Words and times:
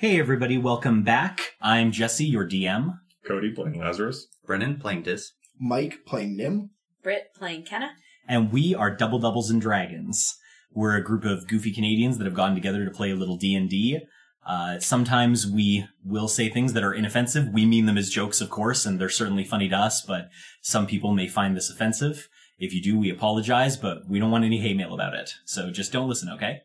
Hey 0.00 0.18
everybody, 0.18 0.56
welcome 0.56 1.02
back. 1.02 1.56
I'm 1.60 1.92
Jesse, 1.92 2.24
your 2.24 2.48
DM. 2.48 3.00
Cody 3.26 3.50
playing 3.50 3.78
Lazarus. 3.78 4.28
Brennan 4.46 4.80
playing 4.80 5.02
Dis. 5.02 5.32
Mike 5.60 6.06
playing 6.06 6.38
Nim. 6.38 6.70
Britt 7.02 7.34
playing 7.34 7.64
Kenna. 7.64 7.90
and 8.26 8.50
we 8.50 8.74
are 8.74 8.96
Double 8.96 9.18
Doubles 9.18 9.50
and 9.50 9.60
Dragons. 9.60 10.38
We're 10.72 10.96
a 10.96 11.04
group 11.04 11.26
of 11.26 11.46
goofy 11.46 11.70
Canadians 11.70 12.16
that 12.16 12.24
have 12.24 12.32
gotten 12.32 12.54
together 12.54 12.82
to 12.86 12.90
play 12.90 13.10
a 13.10 13.14
little 13.14 13.36
D 13.36 13.54
and 13.54 13.68
D. 13.68 13.98
Uh, 14.46 14.78
sometimes 14.78 15.46
we 15.46 15.84
will 16.02 16.28
say 16.28 16.48
things 16.48 16.72
that 16.72 16.82
are 16.82 16.94
inoffensive. 16.94 17.48
We 17.52 17.66
mean 17.66 17.84
them 17.84 17.98
as 17.98 18.08
jokes, 18.08 18.40
of 18.40 18.48
course, 18.48 18.86
and 18.86 18.98
they're 18.98 19.10
certainly 19.10 19.44
funny 19.44 19.68
to 19.68 19.76
us. 19.76 20.00
But 20.00 20.30
some 20.62 20.86
people 20.86 21.12
may 21.12 21.28
find 21.28 21.54
this 21.54 21.68
offensive. 21.68 22.26
If 22.58 22.72
you 22.72 22.80
do, 22.80 22.98
we 22.98 23.10
apologize, 23.10 23.76
but 23.76 24.08
we 24.08 24.18
don't 24.18 24.30
want 24.30 24.44
any 24.44 24.60
hate 24.60 24.78
mail 24.78 24.94
about 24.94 25.12
it. 25.12 25.34
So 25.44 25.70
just 25.70 25.92
don't 25.92 26.08
listen, 26.08 26.30
okay? 26.30 26.62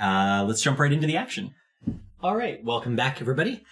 Uh, 0.00 0.44
let's 0.46 0.62
jump 0.62 0.78
right 0.78 0.92
into 0.92 1.08
the 1.08 1.16
action. 1.16 1.52
All 2.24 2.34
right, 2.34 2.64
welcome 2.64 2.96
back, 2.96 3.20
everybody. 3.20 3.62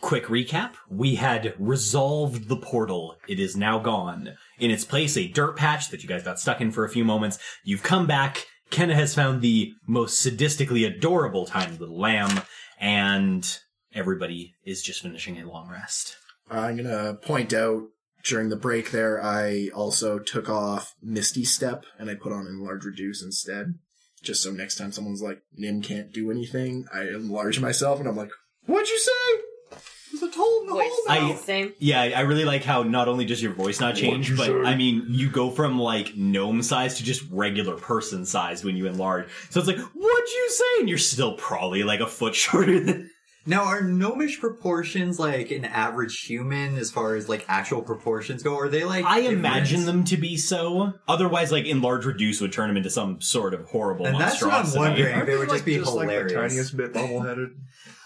Quick 0.00 0.28
recap. 0.28 0.76
We 0.88 1.16
had 1.16 1.52
resolved 1.58 2.48
the 2.48 2.56
portal. 2.56 3.16
It 3.28 3.38
is 3.38 3.54
now 3.54 3.80
gone. 3.80 4.30
In 4.58 4.70
its 4.70 4.86
place, 4.86 5.14
a 5.18 5.28
dirt 5.28 5.58
patch 5.58 5.90
that 5.90 6.02
you 6.02 6.08
guys 6.08 6.22
got 6.22 6.40
stuck 6.40 6.62
in 6.62 6.70
for 6.70 6.86
a 6.86 6.88
few 6.88 7.04
moments. 7.04 7.38
You've 7.64 7.82
come 7.82 8.06
back. 8.06 8.46
Kenna 8.70 8.94
has 8.94 9.14
found 9.14 9.42
the 9.42 9.74
most 9.86 10.24
sadistically 10.24 10.86
adorable 10.86 11.44
tiny 11.44 11.76
little 11.76 12.00
lamb, 12.00 12.40
and 12.80 13.58
everybody 13.92 14.54
is 14.64 14.80
just 14.80 15.02
finishing 15.02 15.38
a 15.38 15.46
long 15.46 15.68
rest. 15.68 16.16
I'm 16.50 16.78
gonna 16.78 17.12
point 17.12 17.52
out 17.52 17.88
during 18.24 18.48
the 18.48 18.56
break 18.56 18.90
there, 18.90 19.22
I 19.22 19.68
also 19.74 20.18
took 20.18 20.48
off 20.48 20.94
Misty 21.02 21.44
Step 21.44 21.84
and 21.98 22.08
I 22.08 22.14
put 22.14 22.32
on 22.32 22.46
Enlarge 22.46 22.86
Reduce 22.86 23.22
instead. 23.22 23.74
Just 24.22 24.42
so 24.42 24.50
next 24.50 24.76
time 24.76 24.92
someone's 24.92 25.22
like, 25.22 25.42
Nim 25.56 25.82
can't 25.82 26.12
do 26.12 26.30
anything, 26.30 26.86
I 26.92 27.02
enlarge 27.02 27.60
myself 27.60 28.00
and 28.00 28.08
I'm 28.08 28.16
like, 28.16 28.30
what'd 28.66 28.88
you 28.88 28.98
say? 28.98 29.78
There's 30.10 30.22
a 30.22 30.34
toll 30.34 30.60
in 30.62 30.66
the 30.68 30.72
Voice 30.72 30.90
hole 31.06 31.20
now. 31.28 31.32
the 31.32 31.38
same. 31.38 31.74
Yeah, 31.78 32.00
I 32.00 32.10
I 32.12 32.20
really 32.20 32.44
like 32.46 32.64
how 32.64 32.82
not 32.82 33.08
only 33.08 33.26
does 33.26 33.42
your 33.42 33.52
voice 33.52 33.78
not 33.78 33.94
change, 33.94 34.34
but 34.36 34.46
say? 34.46 34.62
I 34.62 34.74
mean, 34.74 35.04
you 35.08 35.28
go 35.28 35.50
from 35.50 35.78
like 35.78 36.16
gnome 36.16 36.62
size 36.62 36.96
to 36.96 37.04
just 37.04 37.22
regular 37.30 37.76
person 37.76 38.24
size 38.24 38.64
when 38.64 38.76
you 38.76 38.86
enlarge. 38.86 39.28
So 39.50 39.60
it's 39.60 39.68
like, 39.68 39.78
what'd 39.78 40.28
you 40.28 40.50
say? 40.50 40.80
And 40.80 40.88
you're 40.88 40.96
still 40.98 41.34
probably 41.34 41.82
like 41.84 42.00
a 42.00 42.06
foot 42.06 42.34
shorter 42.44 42.80
than. 42.80 43.10
Now, 43.48 43.64
are 43.64 43.80
gnomish 43.80 44.38
proportions 44.40 45.18
like 45.18 45.50
an 45.50 45.64
average 45.64 46.20
human 46.20 46.76
as 46.76 46.90
far 46.90 47.16
as 47.16 47.28
like 47.28 47.46
actual 47.48 47.80
proportions 47.82 48.42
go? 48.42 48.54
Or 48.54 48.66
are 48.66 48.68
they 48.68 48.84
like? 48.84 49.04
I 49.06 49.22
different? 49.22 49.38
imagine 49.38 49.86
them 49.86 50.04
to 50.04 50.16
be 50.18 50.36
so. 50.36 50.92
Otherwise, 51.08 51.50
like 51.50 51.64
enlarge 51.64 52.04
reduce 52.04 52.40
would 52.42 52.52
turn 52.52 52.68
them 52.68 52.76
into 52.76 52.90
some 52.90 53.20
sort 53.22 53.54
of 53.54 53.64
horrible 53.64 54.06
And 54.06 54.20
that's 54.20 54.42
what 54.42 54.52
I'm 54.52 54.60
monstrosity. 54.64 55.02
wondering. 55.02 55.26
They 55.26 55.36
would 55.38 55.48
just 55.48 55.64
be 55.64 55.76
just 55.78 55.92
like 55.94 56.08
the 56.08 56.12
hilarious. 56.14 56.52
tiniest 56.52 56.76
bit 56.76 56.92
bubble-headed. 56.92 57.48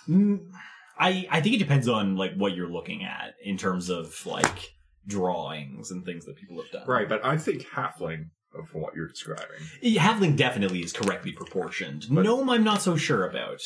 Mm, 0.08 0.46
I 0.98 1.26
I 1.30 1.40
think 1.40 1.56
it 1.56 1.58
depends 1.58 1.88
on 1.88 2.16
like 2.16 2.34
what 2.36 2.54
you're 2.54 2.70
looking 2.70 3.02
at 3.04 3.34
in 3.42 3.58
terms 3.58 3.90
of 3.90 4.24
like 4.24 4.74
drawings 5.08 5.90
and 5.90 6.04
things 6.04 6.24
that 6.26 6.36
people 6.36 6.62
have 6.62 6.70
done. 6.70 6.86
Right, 6.86 7.08
but 7.08 7.24
I 7.24 7.36
think 7.36 7.66
halfling 7.66 8.26
of 8.56 8.72
what 8.74 8.94
you're 8.94 9.08
describing. 9.08 9.58
Halfling 9.82 10.36
definitely 10.36 10.80
is 10.84 10.92
correctly 10.92 11.32
proportioned. 11.32 12.06
But- 12.10 12.22
Gnome, 12.22 12.48
I'm 12.50 12.62
not 12.64 12.82
so 12.82 12.96
sure 12.96 13.28
about. 13.28 13.60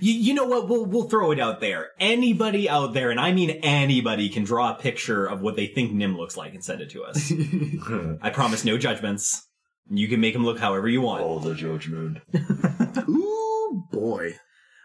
You, 0.00 0.12
you 0.12 0.34
know 0.34 0.44
what? 0.44 0.68
We'll 0.68 0.84
we'll 0.84 1.08
throw 1.08 1.30
it 1.32 1.40
out 1.40 1.60
there. 1.60 1.88
Anybody 1.98 2.68
out 2.68 2.92
there, 2.92 3.10
and 3.10 3.18
I 3.18 3.32
mean 3.32 3.50
anybody, 3.62 4.28
can 4.28 4.44
draw 4.44 4.72
a 4.72 4.74
picture 4.78 5.24
of 5.26 5.40
what 5.40 5.56
they 5.56 5.66
think 5.66 5.92
Nim 5.92 6.16
looks 6.16 6.36
like 6.36 6.52
and 6.54 6.62
send 6.62 6.82
it 6.82 6.90
to 6.90 7.04
us. 7.04 7.32
I 8.22 8.30
promise 8.30 8.64
no 8.64 8.76
judgments. 8.76 9.46
You 9.90 10.06
can 10.08 10.20
make 10.20 10.34
him 10.34 10.44
look 10.44 10.58
however 10.58 10.88
you 10.88 11.00
want. 11.00 11.42
the 11.42 11.54
judgment. 11.54 12.18
Ooh, 13.08 13.84
boy. 13.90 14.34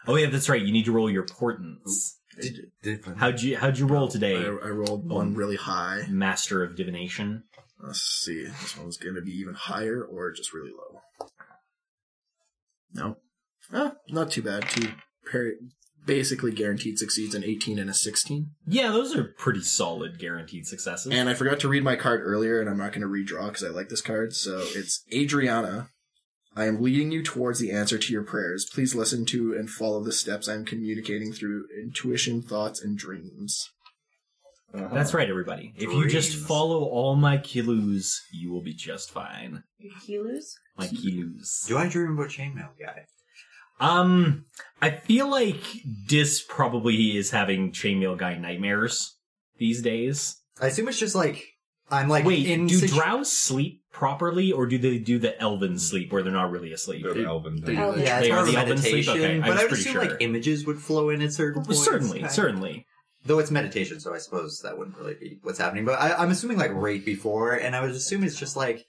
Oh 0.06 0.16
yeah, 0.16 0.30
that's 0.30 0.48
right. 0.48 0.62
You 0.62 0.72
need 0.72 0.86
to 0.86 0.92
roll 0.92 1.10
your 1.10 1.26
portents. 1.26 2.18
I, 2.38 2.48
did- 2.82 3.04
How'd 3.16 3.42
you 3.42 3.56
how'd 3.58 3.78
you 3.78 3.86
roll 3.86 4.08
today, 4.08 4.36
I 4.36 4.48
rolled 4.48 5.08
one 5.08 5.34
really 5.34 5.56
high. 5.56 6.06
Master 6.08 6.64
of 6.64 6.76
Divination? 6.76 7.44
Let's 7.78 8.00
see. 8.00 8.44
This 8.44 8.76
one's 8.78 8.96
gonna 8.96 9.20
be 9.20 9.32
even 9.38 9.52
higher 9.54 10.02
or 10.02 10.32
just 10.32 10.52
really 10.54 10.70
low. 10.70 11.28
No. 12.94 13.16
Ah, 13.72 13.94
not 14.08 14.30
too 14.30 14.42
bad. 14.42 14.68
Two 14.68 14.88
par- 15.30 15.52
basically 16.06 16.52
guaranteed 16.52 16.98
succeeds 16.98 17.34
an 17.34 17.44
18 17.44 17.78
and 17.78 17.88
a 17.90 17.94
16. 17.94 18.50
Yeah, 18.66 18.90
those 18.90 19.16
are 19.16 19.24
pretty 19.38 19.62
solid, 19.62 20.18
guaranteed 20.18 20.66
successes. 20.66 21.12
And 21.12 21.28
I 21.28 21.34
forgot 21.34 21.60
to 21.60 21.68
read 21.68 21.82
my 21.82 21.96
card 21.96 22.20
earlier, 22.22 22.60
and 22.60 22.68
I'm 22.68 22.78
not 22.78 22.92
going 22.92 23.00
to 23.02 23.06
redraw 23.06 23.46
because 23.48 23.64
I 23.64 23.68
like 23.68 23.88
this 23.88 24.02
card. 24.02 24.34
So 24.34 24.58
it's 24.74 25.02
Adriana. 25.12 25.88
I 26.56 26.66
am 26.66 26.80
leading 26.80 27.10
you 27.10 27.22
towards 27.22 27.58
the 27.58 27.72
answer 27.72 27.98
to 27.98 28.12
your 28.12 28.22
prayers. 28.22 28.68
Please 28.72 28.94
listen 28.94 29.24
to 29.26 29.54
and 29.54 29.68
follow 29.68 30.04
the 30.04 30.12
steps 30.12 30.48
I 30.48 30.54
am 30.54 30.64
communicating 30.64 31.32
through 31.32 31.64
intuition, 31.82 32.42
thoughts, 32.42 32.80
and 32.80 32.96
dreams. 32.96 33.70
Uh-huh. 34.72 34.88
That's 34.92 35.14
right, 35.14 35.28
everybody. 35.28 35.72
If 35.76 35.90
you 35.92 36.08
just 36.08 36.36
follow 36.36 36.84
all 36.84 37.14
my 37.16 37.38
clues, 37.38 38.20
you 38.32 38.52
will 38.52 38.62
be 38.62 38.74
just 38.74 39.10
fine. 39.10 39.62
Healers. 40.04 40.56
My 40.76 40.88
clues. 40.88 41.64
Do 41.66 41.78
I 41.78 41.88
dream 41.88 42.12
about 42.12 42.30
chainmail 42.30 42.70
guy? 42.78 43.04
Um, 43.80 44.44
I 44.80 44.90
feel 44.90 45.28
like 45.30 45.60
Dis 46.06 46.44
probably 46.48 47.16
is 47.16 47.30
having 47.30 47.72
chainmail 47.72 48.16
guy 48.16 48.36
nightmares 48.36 49.16
these 49.58 49.82
days. 49.82 50.36
I 50.60 50.68
assume 50.68 50.88
it's 50.88 50.98
just 50.98 51.14
like 51.14 51.44
I'm 51.90 52.08
like 52.08 52.24
Wait, 52.24 52.46
in 52.46 52.66
do 52.66 52.76
situ- 52.76 52.94
drows 52.94 53.30
sleep 53.32 53.82
properly, 53.92 54.52
or 54.52 54.66
do 54.66 54.78
they 54.78 54.98
do 54.98 55.18
the 55.18 55.38
elven 55.40 55.78
sleep 55.78 56.12
where 56.12 56.22
they're 56.22 56.32
not 56.32 56.50
really 56.50 56.72
asleep? 56.72 57.02
They're 57.02 57.14
the 57.14 57.24
elven 57.26 57.60
they- 57.60 57.66
thing. 57.74 57.78
Oh, 57.78 57.94
Yeah, 57.96 58.20
They 58.20 58.30
are 58.30 58.44
the 58.46 58.56
elven 58.56 58.78
sleep? 58.78 59.06
meditation, 59.06 59.20
Okay, 59.20 59.36
I 59.36 59.40
but 59.40 59.48
was 59.50 59.58
I 59.58 59.62
would 59.62 59.68
pretty 59.68 59.82
assume 59.82 59.92
sure. 59.92 60.04
like 60.10 60.16
images 60.20 60.66
would 60.66 60.78
flow 60.78 61.10
in 61.10 61.20
at 61.22 61.32
certain 61.32 61.60
Well, 61.62 61.66
points. 61.66 61.84
certainly, 61.84 62.18
kind 62.18 62.26
of. 62.26 62.32
certainly. 62.32 62.86
Though 63.26 63.38
it's 63.38 63.50
meditation, 63.50 64.00
so 64.00 64.14
I 64.14 64.18
suppose 64.18 64.60
that 64.60 64.76
wouldn't 64.78 64.98
really 64.98 65.14
be 65.14 65.38
what's 65.42 65.58
happening. 65.58 65.84
But 65.84 65.98
I, 66.00 66.14
I'm 66.14 66.30
assuming 66.30 66.58
like 66.58 66.72
right 66.74 67.02
before, 67.04 67.52
and 67.54 67.74
I 67.74 67.80
would 67.80 67.90
assume 67.90 68.22
it's 68.22 68.38
just 68.38 68.54
like 68.56 68.84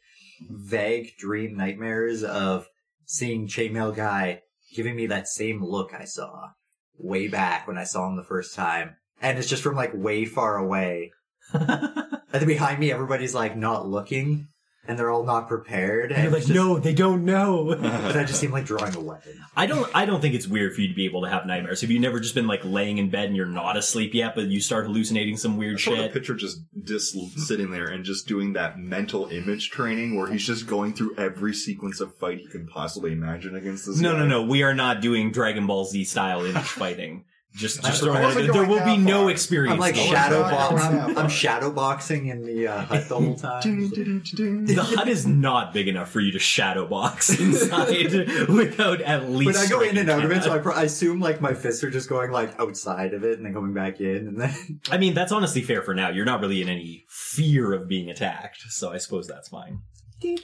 vague 0.50 1.16
dream 1.18 1.56
nightmares 1.56 2.24
of 2.24 2.68
seeing 3.06 3.48
Chainmail 3.48 3.96
Guy 3.96 4.42
giving 4.76 4.96
me 4.96 5.08
that 5.08 5.28
same 5.28 5.64
look 5.64 5.94
I 5.94 6.06
saw 6.06 6.50
way 6.98 7.28
back 7.28 7.68
when 7.68 7.78
I 7.78 7.84
saw 7.84 8.08
him 8.08 8.16
the 8.16 8.24
first 8.24 8.56
time, 8.56 8.98
and 9.22 9.38
it's 9.38 9.50
just 9.50 9.64
from 9.64 9.76
like 9.76 9.94
way 9.94 10.26
far 10.26 10.58
away. 10.58 11.12
And 12.36 12.42
then 12.42 12.50
behind 12.50 12.80
me, 12.80 12.92
everybody's 12.92 13.34
like 13.34 13.56
not 13.56 13.88
looking, 13.88 14.50
and 14.88 14.98
they're 14.98 15.10
all 15.10 15.24
not 15.24 15.48
prepared. 15.48 16.12
And 16.12 16.24
you're 16.24 16.32
like, 16.32 16.44
just, 16.44 16.54
no, 16.54 16.78
they 16.80 16.94
don't 16.94 17.26
know. 17.26 17.76
But 18.06 18.16
I 18.18 18.24
just 18.24 18.40
seem 18.40 18.52
like 18.52 18.66
drawing 18.66 18.96
a 18.96 19.00
weapon. 19.00 19.44
I 19.56 19.66
don't. 19.66 19.90
I 19.96 20.06
don't 20.06 20.22
think 20.22 20.36
it's 20.36 20.48
weird 20.48 20.74
for 20.76 20.82
you 20.82 20.88
to 20.90 20.94
be 20.94 21.06
able 21.06 21.24
to 21.24 21.30
have 21.30 21.46
nightmares. 21.46 21.82
Have 21.82 21.90
you 21.92 22.00
never 22.00 22.20
just 22.20 22.36
been 22.36 22.48
like 22.48 22.62
laying 22.64 22.98
in 22.98 23.10
bed 23.10 23.26
and 23.28 23.36
you're 23.36 23.46
not 23.46 23.78
asleep 23.78 24.14
yet, 24.14 24.36
but 24.36 24.46
you 24.46 24.60
start 24.62 24.86
hallucinating 24.86 25.38
some 25.38 25.58
weird 25.58 25.78
I 25.78 25.82
saw 25.82 25.92
the 25.92 25.98
shit? 25.98 26.14
picture 26.14 26.36
just 26.36 26.60
just 26.84 27.16
sitting 27.38 27.72
there 27.72 27.88
and 27.88 28.04
just 28.06 28.28
doing 28.28 28.54
that 28.54 28.78
mental 28.80 29.28
image 29.28 29.70
training 29.70 30.16
where 30.16 30.28
he's 30.28 30.46
just 30.46 30.68
going 30.68 30.94
through 30.94 31.16
every 31.18 31.54
sequence 31.54 32.00
of 32.00 32.16
fight 32.18 32.40
he 32.40 32.48
can 32.48 32.68
possibly 32.68 33.12
imagine 33.12 33.56
against 33.56 33.86
this. 33.86 34.00
No, 34.00 34.14
guy. 34.14 34.20
no, 34.20 34.26
no. 34.28 34.44
We 34.44 34.64
are 34.64 34.74
not 34.76 35.02
doing 35.02 35.32
Dragon 35.32 35.66
Ball 35.68 35.86
Z 35.86 36.04
style 36.06 36.46
image 36.46 36.64
fighting. 36.64 37.26
Just, 37.56 37.82
just 37.84 38.04
I 38.04 38.06
throwing 38.06 38.32
it. 38.32 38.34
There 38.34 38.52
going 38.52 38.70
will 38.70 38.80
be 38.80 38.98
that 38.98 39.00
no 39.00 39.22
far. 39.24 39.32
experience. 39.32 39.74
I'm 39.74 39.80
like 39.80 39.96
shadow 39.96 40.42
God, 40.42 40.52
box. 40.52 40.84
I'm, 40.84 41.14
that 41.14 41.18
I'm 41.18 41.30
shadow 41.30 41.72
boxing 41.72 42.26
in 42.34 42.46
the 42.46 42.68
uh, 42.68 42.82
hut 42.82 43.08
the 43.08 43.16
whole 43.18 43.36
time. 43.36 43.62
The 43.90 44.84
hut 44.84 45.08
is 45.08 45.26
not 45.26 45.74
big 45.74 45.88
enough 45.88 46.12
for 46.12 46.20
you 46.20 46.34
to 46.34 46.40
shadow 46.40 46.86
box 46.86 47.30
inside 47.40 48.14
without 48.50 49.00
at 49.00 49.30
least. 49.30 49.54
But 49.54 49.58
I 49.58 49.68
go 49.68 49.80
in 49.80 49.98
and 49.98 50.10
out 50.10 50.26
of 50.26 50.32
it, 50.32 50.44
so 50.44 50.52
I, 50.52 50.58
pro- 50.58 50.74
I 50.74 50.84
assume 50.84 51.22
like 51.22 51.40
my 51.40 51.54
fists 51.54 51.82
are 51.86 51.90
just 51.90 52.10
going 52.10 52.32
like 52.32 52.60
outside 52.60 53.14
of 53.14 53.24
it 53.24 53.38
and 53.38 53.46
then 53.46 53.54
coming 53.54 53.74
back 53.74 54.02
in, 54.02 54.28
and 54.28 54.42
then 54.42 54.82
I 54.92 54.98
mean, 54.98 55.14
that's 55.14 55.32
honestly 55.32 55.62
fair 55.62 55.82
for 55.82 55.94
now. 55.94 56.10
You're 56.10 56.26
not 56.26 56.42
really 56.42 56.62
in 56.62 56.68
any 56.68 57.06
fear 57.08 57.72
of 57.72 57.88
being 57.88 58.10
attacked, 58.10 58.64
so 58.70 58.92
I 58.92 58.98
suppose 58.98 59.28
that's 59.28 59.48
fine. 59.48 59.80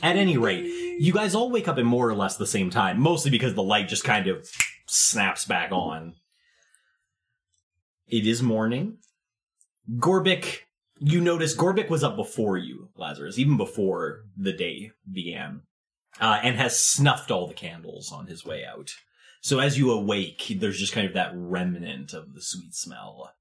At 0.02 0.16
any 0.16 0.38
rate, 0.38 0.66
you 1.00 1.12
guys 1.12 1.36
all 1.36 1.50
wake 1.50 1.68
up 1.68 1.78
at 1.78 1.84
more 1.86 2.08
or 2.08 2.16
less 2.16 2.38
the 2.38 2.48
same 2.48 2.70
time, 2.70 3.02
mostly 3.02 3.32
because 3.32 3.54
the 3.54 3.64
light 3.64 3.88
just 3.90 4.04
kind 4.06 4.28
of 4.28 4.48
snaps 4.88 5.44
back 5.46 5.72
on. 5.72 6.14
It 8.12 8.28
is 8.28 8.44
morning. 8.44 8.98
Gorbik, 9.98 10.64
you 11.00 11.22
notice 11.22 11.56
Gorbik 11.56 11.90
was 11.90 12.04
up 12.04 12.18
before 12.18 12.58
you, 12.58 12.90
Lazarus, 12.98 13.40
even 13.40 13.56
before 13.56 14.26
the 14.36 14.52
day 14.52 14.92
began, 15.10 15.62
uh, 16.20 16.42
and 16.44 16.58
has 16.58 16.78
snuffed 16.78 17.32
all 17.32 17.48
the 17.48 17.54
candles 17.54 18.12
on 18.12 18.28
his 18.28 18.44
way 18.44 18.66
out. 18.66 18.92
So 19.40 19.60
as 19.60 19.80
you 19.80 19.92
awake, 19.92 20.58
there's 20.58 20.78
just 20.78 20.92
kind 20.92 21.08
of 21.08 21.14
that 21.14 21.32
remnant 21.34 22.14
of 22.14 22.34
the 22.34 22.42
sweet 22.42 22.76
smell. 22.76 23.32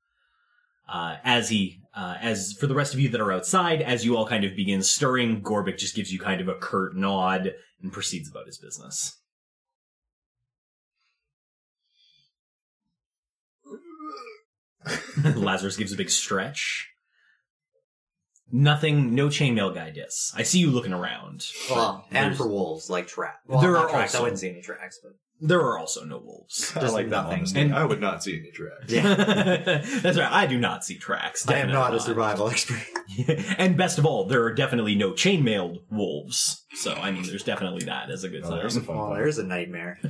Uh, 0.88 1.16
as 1.24 1.48
he, 1.48 1.80
uh, 1.92 2.18
as 2.20 2.52
for 2.52 2.68
the 2.68 2.74
rest 2.76 2.94
of 2.94 3.00
you 3.00 3.08
that 3.08 3.20
are 3.20 3.32
outside, 3.32 3.82
as 3.82 4.04
you 4.04 4.16
all 4.16 4.26
kind 4.26 4.44
of 4.44 4.54
begin 4.54 4.84
stirring, 4.84 5.42
Gorbik 5.42 5.78
just 5.78 5.96
gives 5.96 6.12
you 6.12 6.20
kind 6.20 6.40
of 6.40 6.46
a 6.46 6.54
curt 6.54 6.94
nod 6.94 7.54
and 7.82 7.92
proceeds 7.92 8.30
about 8.30 8.46
his 8.46 8.58
business. 8.58 9.19
Lazarus 15.36 15.76
gives 15.76 15.92
a 15.92 15.96
big 15.96 16.10
stretch. 16.10 16.88
Nothing, 18.52 19.14
no 19.14 19.28
chainmail 19.28 19.72
guy 19.74 19.90
dis. 19.90 20.32
I 20.36 20.42
see 20.42 20.58
you 20.58 20.70
looking 20.70 20.92
around. 20.92 21.46
Well, 21.70 22.04
but 22.10 22.16
and 22.16 22.36
for 22.36 22.48
wolves, 22.48 22.90
like 22.90 23.06
trap. 23.06 23.36
Well, 23.46 23.60
There 23.60 23.72
not 23.72 23.84
are 23.84 23.90
tracks. 23.90 24.14
I 24.14 24.18
also- 24.18 24.22
wouldn't 24.24 24.40
see 24.40 24.50
any 24.50 24.60
tracks, 24.62 24.98
but 25.00 25.12
there 25.40 25.60
are 25.60 25.78
also 25.78 26.04
no 26.04 26.18
wolves. 26.18 26.72
I 26.76 26.80
Just 26.80 26.92
like 26.92 27.10
that 27.10 27.22
nothing. 27.22 27.38
honesty. 27.38 27.60
And- 27.60 27.74
I 27.74 27.84
would 27.84 28.00
not 28.00 28.24
see 28.24 28.40
any 28.40 28.50
tracks. 28.50 28.88
yeah. 28.92 29.14
That's 30.02 30.18
right. 30.18 30.32
I 30.32 30.46
do 30.46 30.58
not 30.58 30.84
see 30.84 30.98
tracks. 30.98 31.48
I 31.48 31.52
am 31.58 31.68
Definitely 31.68 31.74
not 31.80 31.94
a 31.94 32.00
survival 32.00 32.48
expert. 32.48 32.80
and 33.56 33.76
best 33.76 33.98
of 33.98 34.04
all, 34.06 34.24
there 34.26 34.42
are 34.42 34.52
definitely 34.52 34.96
no 34.96 35.12
chainmailed 35.12 35.78
wolves. 35.88 36.64
So 36.74 36.94
I 36.94 37.12
mean, 37.12 37.22
there's 37.22 37.44
definitely 37.44 37.84
that 37.84 38.10
as 38.10 38.24
a 38.24 38.28
good 38.28 38.42
Oh, 38.44 38.50
there's 38.56 38.74
a 38.74 38.80
sign. 38.80 38.86
fun 38.86 38.96
Well, 38.96 39.10
one. 39.10 39.18
there's 39.18 39.38
a 39.38 39.44
nightmare. 39.44 40.00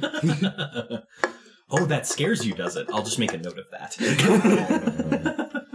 Oh, 1.71 1.87
that 1.87 2.07
scares 2.07 2.47
you, 2.47 2.55
does 2.55 2.77
it? 2.77 2.87
I'll 2.93 3.03
just 3.03 3.19
make 3.19 3.33
a 3.33 3.39
note 3.39 3.59
of 3.59 3.67
that. 3.71 3.97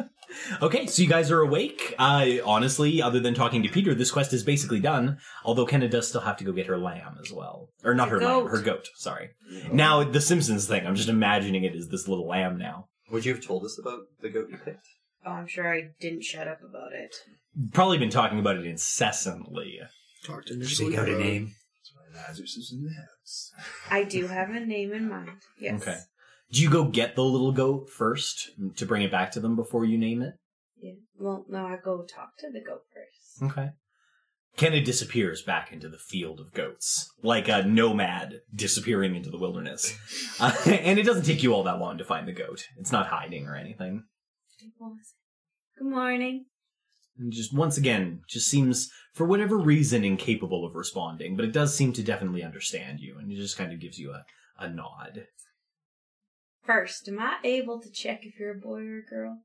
okay, 0.62 0.88
so 0.88 1.02
you 1.02 1.08
guys 1.10 1.32
are 1.32 1.42
awake. 1.42 1.96
Uh, 1.98 2.28
honestly, 2.46 3.02
other 3.02 3.20
than 3.20 3.34
talking 3.34 3.64
to 3.64 3.70
Peter, 3.70 3.94
this 3.96 4.12
quest 4.12 4.34
is 4.34 4.44
basically 4.44 4.80
done. 4.80 5.18
Although 5.44 5.66
Kenna 5.66 5.88
does 5.88 6.08
still 6.08 6.22
have 6.22 6.38
to 6.38 6.44
go 6.44 6.52
get 6.52 6.68
her 6.68 6.78
lamb 6.78 7.18
as 7.24 7.32
well, 7.32 7.70
or 7.84 7.94
not 7.96 8.10
her 8.10 8.20
Her 8.20 8.26
lamb, 8.26 8.44
goat. 8.44 8.52
her 8.52 8.62
goat. 8.62 8.88
Sorry. 8.96 9.30
Now 9.72 10.04
the 10.04 10.22
Simpsons 10.22 10.68
thing. 10.68 10.86
I'm 10.86 10.96
just 10.96 11.10
imagining 11.10 11.64
it 11.64 11.76
as 11.76 11.90
this 11.90 12.08
little 12.08 12.28
lamb 12.28 12.58
now. 12.58 12.88
Would 13.12 13.26
you 13.26 13.34
have 13.36 13.44
told 13.46 13.64
us 13.66 13.78
about 13.80 14.00
the 14.22 14.30
goat 14.30 14.48
you 14.50 14.58
picked? 14.58 14.88
Oh, 15.26 15.32
I'm 15.32 15.48
sure 15.48 15.74
I 15.74 15.90
didn't 16.00 16.24
shut 16.24 16.48
up 16.48 16.60
about 16.68 16.92
it. 16.94 17.16
Probably 17.74 17.98
been 17.98 18.10
talking 18.10 18.40
about 18.40 18.58
it 18.58 18.66
incessantly. 18.66 19.80
Talked 20.24 20.50
in 20.50 20.60
your 20.60 20.68
Speak 20.70 20.98
out 20.98 21.08
a 21.08 21.12
bro. 21.14 21.20
name. 21.20 21.52
Lazarus 22.16 22.56
is 22.58 22.74
house. 22.98 23.52
I 23.90 24.04
do 24.04 24.28
have 24.28 24.50
a 24.50 24.60
name 24.60 24.94
in 24.94 25.10
mind. 25.10 25.42
Yes. 25.60 25.82
Okay. 25.82 25.98
Do 26.52 26.62
you 26.62 26.70
go 26.70 26.86
get 26.86 27.16
the 27.16 27.24
little 27.24 27.52
goat 27.52 27.90
first 27.90 28.52
to 28.78 28.86
bring 28.86 29.02
it 29.02 29.12
back 29.12 29.32
to 29.32 29.40
them 29.40 29.56
before 29.56 29.86
you 29.86 29.98
name 29.98 30.22
it? 30.22 30.36
Yeah. 30.82 30.94
Well, 31.18 31.46
no, 31.50 31.66
I 31.66 31.78
go 31.84 32.04
talk 32.04 32.38
to 32.40 32.52
the 32.52 32.62
goat 32.62 32.84
first. 32.94 33.52
Okay. 33.52 33.70
Kenna 34.56 34.80
disappears 34.82 35.42
back 35.42 35.74
into 35.74 35.90
the 35.90 35.98
field 35.98 36.40
of 36.40 36.54
goats, 36.54 37.12
like 37.22 37.50
a 37.50 37.64
nomad 37.64 38.40
disappearing 38.54 39.16
into 39.16 39.30
the 39.30 39.40
wilderness. 39.40 39.98
Uh, 40.38 40.52
and 40.66 41.00
it 41.00 41.04
doesn't 41.04 41.24
take 41.24 41.42
you 41.44 41.54
all 41.54 41.64
that 41.64 41.80
long 41.80 41.98
to 41.98 42.04
find 42.04 42.28
the 42.28 42.34
goat. 42.34 42.66
It's 42.78 42.92
not 42.92 43.08
hiding 43.08 43.48
or 43.48 43.56
anything. 43.56 44.04
Good 45.78 45.88
morning. 45.88 46.46
And 47.18 47.32
just 47.32 47.54
once 47.54 47.78
again, 47.78 48.22
just 48.28 48.50
seems, 48.50 48.92
for 49.14 49.26
whatever 49.26 49.58
reason, 49.58 50.04
incapable 50.04 50.66
of 50.66 50.76
responding, 50.76 51.36
but 51.36 51.46
it 51.46 51.54
does 51.54 51.76
seem 51.76 51.94
to 51.94 52.04
definitely 52.04 52.44
understand 52.44 53.00
you, 53.00 53.18
and 53.18 53.32
it 53.32 53.36
just 53.36 53.58
kind 53.58 53.72
of 53.72 53.80
gives 53.80 53.98
you 53.98 54.12
a, 54.12 54.26
a 54.60 54.70
nod. 54.70 55.28
First, 56.64 57.08
am 57.08 57.20
I 57.20 57.38
able 57.44 57.80
to 57.82 57.92
check 57.92 58.22
if 58.24 58.40
you're 58.40 58.52
a 58.52 58.60
boy 58.60 58.80
or 58.80 58.98
a 59.00 59.06
girl? 59.06 59.40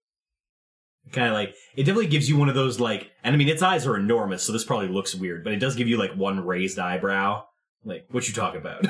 kind 1.13 1.29
of 1.29 1.33
like 1.33 1.55
it 1.75 1.85
definitely 1.85 2.07
gives 2.07 2.29
you 2.29 2.37
one 2.37 2.49
of 2.51 2.55
those 2.55 2.79
like 2.79 3.11
and 3.25 3.35
i 3.35 3.39
mean 3.39 3.49
its 3.49 3.63
eyes 3.63 3.87
are 3.87 3.97
enormous 3.97 4.43
so 4.43 4.53
this 4.53 4.65
probably 4.65 4.87
looks 4.87 5.15
weird 5.15 5.43
but 5.43 5.53
it 5.53 5.59
does 5.59 5.75
give 5.75 5.89
you 5.89 5.97
like 5.97 6.13
one 6.13 6.45
raised 6.45 6.79
eyebrow 6.79 7.43
like 7.85 8.07
what 8.11 8.29
you 8.29 8.35
talk 8.35 8.55
about 8.55 8.87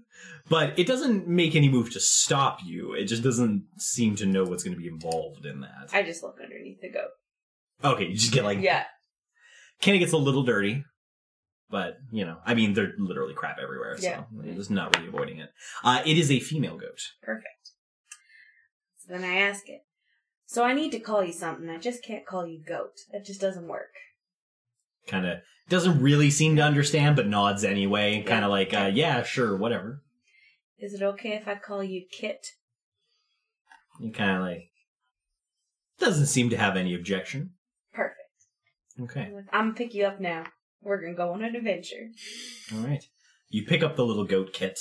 but 0.48 0.78
it 0.78 0.86
doesn't 0.86 1.26
make 1.26 1.56
any 1.56 1.68
move 1.68 1.90
to 1.90 1.98
stop 1.98 2.58
you 2.64 2.92
it 2.92 3.06
just 3.06 3.22
doesn't 3.22 3.64
seem 3.78 4.14
to 4.14 4.26
know 4.26 4.44
what's 4.44 4.62
going 4.62 4.76
to 4.76 4.80
be 4.80 4.88
involved 4.88 5.46
in 5.46 5.62
that 5.62 5.88
I 5.92 6.02
just 6.02 6.22
look 6.22 6.36
underneath 6.40 6.80
the 6.80 6.90
goat. 6.90 7.10
Okay 7.82 8.06
you 8.06 8.16
just 8.16 8.32
get 8.32 8.44
like 8.44 8.60
yeah. 8.60 8.84
Kenna 9.80 9.98
gets 9.98 10.12
a 10.12 10.18
little 10.18 10.42
dirty 10.44 10.84
but 11.70 11.96
you 12.12 12.24
know 12.24 12.36
i 12.46 12.54
mean 12.54 12.74
they're 12.74 12.92
literally 12.98 13.34
crap 13.34 13.58
everywhere 13.60 13.96
so 13.98 14.06
Yeah. 14.06 14.24
just 14.54 14.70
not 14.70 14.94
really 14.96 15.08
avoiding 15.08 15.38
it 15.38 15.50
uh 15.82 16.02
it 16.06 16.16
is 16.18 16.30
a 16.30 16.38
female 16.40 16.76
goat 16.76 17.00
Perfect. 17.22 17.70
So 18.98 19.12
then 19.12 19.24
I 19.24 19.36
ask 19.40 19.68
it. 19.68 19.80
So 20.46 20.62
I 20.64 20.72
need 20.72 20.92
to 20.92 21.00
call 21.00 21.22
you 21.24 21.32
something. 21.32 21.68
I 21.68 21.78
just 21.78 22.02
can't 22.04 22.24
call 22.26 22.46
you 22.46 22.62
goat. 22.66 22.92
That 23.12 23.24
just 23.26 23.40
doesn't 23.40 23.66
work. 23.68 23.90
kind 25.06 25.26
of 25.26 25.38
doesn't 25.68 26.00
really 26.00 26.30
seem 26.30 26.56
to 26.56 26.62
understand 26.62 27.16
but 27.16 27.26
nods 27.26 27.64
anyway 27.64 28.18
Yeah. 28.18 28.22
kind 28.30 28.44
of 28.44 28.50
like 28.50 28.72
uh 28.72 28.90
yeah 28.92 29.22
sure 29.22 29.56
whatever 29.56 30.02
Is 30.78 30.94
it 30.94 31.02
okay 31.02 31.32
if 31.34 31.48
I 31.48 31.56
call 31.56 31.82
you 31.82 32.04
Kit? 32.10 32.46
You 34.00 34.12
kind 34.12 34.36
of 34.36 34.42
like 34.42 34.70
doesn't 35.98 36.26
seem 36.26 36.50
to 36.50 36.56
have 36.56 36.76
any 36.76 36.94
objection. 36.94 37.53
Perfect. 38.96 39.16
Okay, 39.16 39.34
I'm 39.52 39.66
gonna 39.66 39.74
pick 39.74 39.94
you 39.94 40.04
up 40.06 40.20
now. 40.20 40.44
We're 40.82 41.00
gonna 41.00 41.14
go 41.14 41.32
on 41.32 41.42
an 41.44 41.54
adventure. 41.56 42.08
all 42.74 42.80
right. 42.80 43.04
You 43.48 43.64
pick 43.64 43.82
up 43.82 43.96
the 43.96 44.04
little 44.04 44.24
goat 44.24 44.52
kit, 44.52 44.78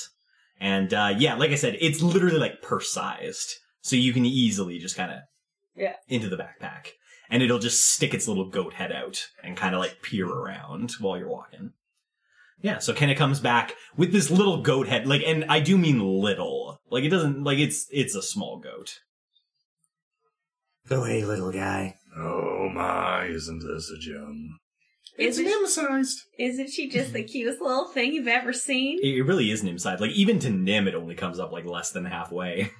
and 0.60 0.94
uh, 0.94 1.14
yeah, 1.18 1.36
like 1.36 1.52
I 1.52 1.56
said, 1.56 1.78
it's 1.80 2.02
literally 2.02 2.38
like 2.40 2.62
purse 2.62 2.92
sized, 2.92 3.56
so 3.82 3.96
you 3.96 4.14
can 4.14 4.26
easily 4.26 4.80
just 4.80 4.96
kind 4.96 5.12
of 5.12 5.20
Yeah. 5.76 5.96
into 6.08 6.30
the 6.30 6.38
backpack, 6.38 6.90
and 7.30 7.42
it'll 7.44 7.60
just 7.60 7.84
stick 7.94 8.14
its 8.14 8.28
little 8.28 8.50
goat 8.50 8.74
head 8.74 8.92
out 8.92 9.28
and 9.44 9.56
kind 9.58 9.76
of 9.76 9.80
like 9.82 10.02
peer 10.02 10.28
around 10.28 10.92
while 11.00 11.18
you're 11.18 11.30
walking. 11.30 11.74
Yeah, 12.62 12.80
so 12.80 12.94
Kenna 12.94 13.14
comes 13.16 13.40
back 13.42 13.74
with 13.98 14.12
this 14.14 14.32
little 14.32 14.62
goat 14.62 14.88
head, 14.88 15.06
like, 15.06 15.22
and 15.26 15.44
I 15.50 15.60
do 15.60 15.78
mean 15.78 16.00
little, 16.00 16.80
like 16.90 17.04
it 17.04 17.10
doesn't 17.10 17.44
like 17.44 17.58
it's 17.60 17.88
it's 17.92 18.16
a 18.16 18.22
small 18.22 18.58
goat. 18.60 19.00
Go 20.88 21.02
away, 21.02 21.24
little 21.24 21.52
guy. 21.52 21.96
Oh 22.18 22.43
my, 22.74 23.26
isn't 23.26 23.60
this 23.60 23.90
a 23.90 24.00
gem? 24.00 24.60
Isn't, 25.18 25.46
Nim-sized. 25.46 26.22
isn't 26.40 26.70
she 26.72 26.90
just 26.90 27.14
the 27.14 27.24
cutest 27.24 27.62
little 27.62 27.88
thing 27.88 28.14
you've 28.14 28.28
ever 28.28 28.52
seen? 28.52 29.00
It, 29.04 29.18
it 29.20 29.24
really 29.24 29.52
is 29.52 29.64
Nim 29.64 29.78
size. 29.78 30.00
Like 30.00 30.12
even 30.12 30.40
to 30.40 30.50
Nim, 30.50 30.88
it 30.88 30.96
only 30.96 31.14
comes 31.16 31.40
up 31.40 31.52
like 31.52 31.66
less 31.66 31.92
than 31.92 32.06
halfway. 32.06 32.72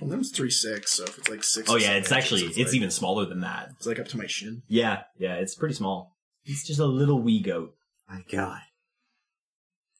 Well, 0.00 0.08
Nim's 0.08 0.30
three 0.30 0.50
six, 0.50 0.92
so 0.92 1.04
if 1.04 1.18
it's 1.18 1.28
like 1.28 1.44
six. 1.44 1.68
Oh 1.68 1.76
yeah, 1.76 1.92
it's 1.92 2.10
actually 2.12 2.42
inches, 2.42 2.56
it's, 2.56 2.68
like- 2.70 2.76
even 2.76 2.90
smaller 2.90 3.26
than 3.26 3.40
that. 3.40 3.68
It's 3.76 3.86
like 3.86 3.98
up 3.98 4.08
to 4.08 4.16
my 4.16 4.26
shin. 4.26 4.62
Yeah, 4.68 5.02
yeah, 5.18 5.34
it's 5.34 5.54
pretty 5.54 5.74
small. 5.74 6.16
It's 6.44 6.66
just 6.66 6.80
a 6.80 6.86
little 6.86 7.20
wee 7.20 7.42
goat. 7.42 7.74
My 8.08 8.22
God. 8.32 8.60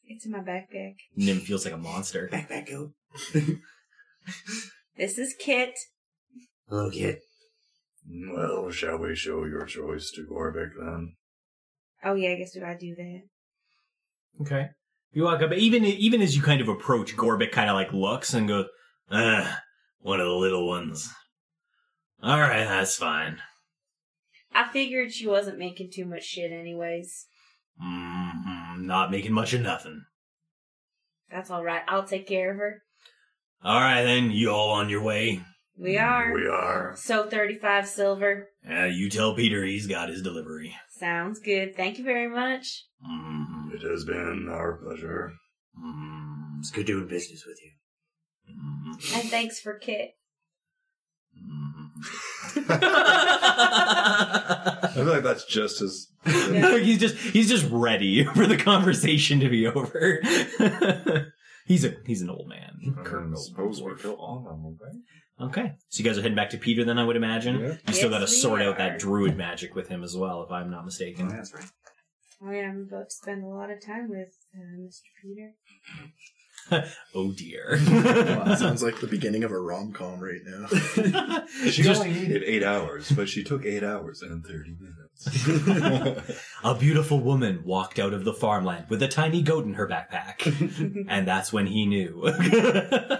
It's 0.07 0.25
in 0.25 0.31
my 0.31 0.39
backpack. 0.39 0.95
Nim 1.15 1.39
feels 1.39 1.65
like 1.65 1.73
a 1.73 1.77
monster. 1.77 2.27
Backpack 2.31 2.69
goat. 2.69 2.93
This 4.97 5.17
is 5.17 5.33
Kit. 5.39 5.73
Hello, 6.69 6.89
kid. 6.91 7.19
Well, 8.07 8.71
shall 8.71 8.97
we 8.97 9.15
show 9.15 9.45
your 9.45 9.65
choice 9.65 10.11
to 10.11 10.25
Gorbik 10.25 10.71
then? 10.77 11.15
Oh 12.03 12.15
yeah, 12.15 12.31
I 12.31 12.35
guess 12.35 12.55
we 12.55 12.61
gotta 12.61 12.77
do 12.77 12.95
that. 12.95 13.21
Okay. 14.41 14.69
You 15.13 15.23
walk 15.23 15.41
up, 15.41 15.51
even 15.51 15.85
even 15.85 16.21
as 16.21 16.35
you 16.35 16.41
kind 16.41 16.61
of 16.61 16.67
approach, 16.67 17.15
Gorbik 17.15 17.51
kind 17.51 17.69
of 17.69 17.75
like 17.75 17.93
looks 17.93 18.33
and 18.33 18.47
goes, 18.47 18.67
"Ah, 19.11 19.61
one 19.99 20.19
of 20.19 20.25
the 20.25 20.33
little 20.33 20.67
ones." 20.67 21.13
All 22.23 22.39
right, 22.39 22.65
that's 22.65 22.95
fine. 22.95 23.39
I 24.53 24.71
figured 24.71 25.11
she 25.11 25.27
wasn't 25.27 25.57
making 25.57 25.91
too 25.91 26.05
much 26.05 26.23
shit 26.23 26.51
anyways. 26.51 27.27
Mm, 27.81 28.81
not 28.81 29.11
making 29.11 29.33
much 29.33 29.53
of 29.53 29.61
nothing. 29.61 30.05
That's 31.29 31.49
alright. 31.49 31.83
I'll 31.87 32.03
take 32.03 32.27
care 32.27 32.51
of 32.51 32.57
her. 32.57 32.83
All 33.63 33.79
right, 33.79 34.03
then 34.03 34.31
you 34.31 34.49
all 34.49 34.71
on 34.71 34.89
your 34.89 35.01
way. 35.01 35.41
We 35.77 35.97
are. 35.97 36.33
We 36.33 36.47
are. 36.47 36.93
So 36.95 37.27
35 37.29 37.87
silver. 37.87 38.49
Uh, 38.69 38.85
you 38.85 39.09
tell 39.09 39.35
Peter 39.35 39.63
he's 39.65 39.87
got 39.87 40.09
his 40.09 40.21
delivery. 40.21 40.75
Sounds 40.89 41.39
good. 41.39 41.75
Thank 41.75 41.97
you 41.97 42.03
very 42.03 42.29
much. 42.29 42.85
Mm, 43.03 43.73
It 43.73 43.81
has 43.89 44.05
been 44.05 44.47
our 44.51 44.77
pleasure. 44.77 45.33
mm, 45.77 46.59
It's 46.59 46.69
good 46.71 46.85
doing 46.85 47.07
business 47.07 47.43
with 47.47 47.57
you. 47.63 47.71
mm, 48.53 49.19
And 49.19 49.29
thanks 49.29 49.59
for 49.59 49.73
Kit. 49.79 50.11
I 53.63 54.91
feel 54.93 55.05
like 55.05 55.23
that's 55.23 55.45
just 55.45 55.81
as. 55.81 56.07
Yeah. 56.51 56.77
he's 56.77 56.99
just 56.99 57.15
he's 57.17 57.49
just 57.49 57.65
ready 57.71 58.23
for 58.35 58.45
the 58.45 58.57
conversation 58.57 59.39
to 59.39 59.49
be 59.49 59.65
over. 59.67 60.21
He's 61.65 61.83
a 61.85 61.93
he's 62.05 62.21
an 62.21 62.29
old 62.29 62.47
man. 62.47 62.95
I 62.99 63.03
Colonel 63.03 63.37
suppose 63.39 63.81
we 63.81 63.91
Dwarf. 63.91 64.03
go 64.03 64.15
on 64.17 64.43
them, 64.43 64.65
okay? 64.81 64.97
Okay, 65.63 65.73
so 65.89 66.03
you 66.03 66.05
guys 66.07 66.17
are 66.19 66.21
heading 66.21 66.35
back 66.35 66.51
to 66.51 66.57
Peter, 66.57 66.83
then 66.85 66.99
I 66.99 67.03
would 67.03 67.15
imagine. 67.15 67.59
Yeah. 67.59 67.67
You 67.87 67.93
still 67.93 68.11
Yes, 68.11 68.19
got 68.19 68.25
to 68.27 68.31
we 68.31 68.37
sort 68.41 68.61
out 68.61 68.75
are. 68.75 68.77
that 68.77 68.99
druid 68.99 69.35
magic 69.37 69.73
with 69.73 69.87
him 69.87 70.03
as 70.03 70.15
well, 70.15 70.43
if 70.43 70.51
I'm 70.51 70.69
not 70.69 70.81
Oh, 70.81 70.85
mistaken. 70.85 71.27
that's 71.29 71.51
right. 71.53 71.65
Oh 72.43 72.51
yeah, 72.51 72.69
I'm 72.69 72.87
about 72.91 73.09
to 73.09 73.15
spend 73.15 73.43
a 73.43 73.47
lot 73.47 73.69
of 73.71 73.83
time 73.83 74.09
with 74.09 74.35
uh, 74.55 74.59
Mr. 74.79 75.01
Peter. 75.21 75.51
Oh 77.13 77.33
dear. 77.33 77.77
Wow, 77.89 78.55
sounds 78.59 78.81
like 78.81 78.99
the 79.01 79.07
beginning 79.07 79.43
of 79.43 79.51
a 79.51 79.59
rom 79.59 79.91
com 79.91 80.19
right 80.21 80.39
now. 80.45 80.67
She 81.69 81.81
Just- 81.83 82.01
only 82.01 82.13
needed 82.13 82.43
eight 82.45 82.63
hours, 82.63 83.11
but 83.11 83.27
she 83.27 83.43
took 83.43 83.65
eight 83.65 83.83
hours 83.83 84.21
and 84.21 84.45
30 84.45 84.77
minutes. 84.79 86.37
a 86.63 86.73
beautiful 86.75 87.19
woman 87.19 87.63
walked 87.65 87.99
out 87.99 88.13
of 88.13 88.23
the 88.23 88.33
farmland 88.33 88.85
with 88.89 89.03
a 89.03 89.07
tiny 89.07 89.41
goat 89.41 89.65
in 89.65 89.73
her 89.73 89.87
backpack, 89.87 91.05
and 91.09 91.27
that's 91.27 91.51
when 91.51 91.67
he 91.67 91.85
knew. 91.85 92.21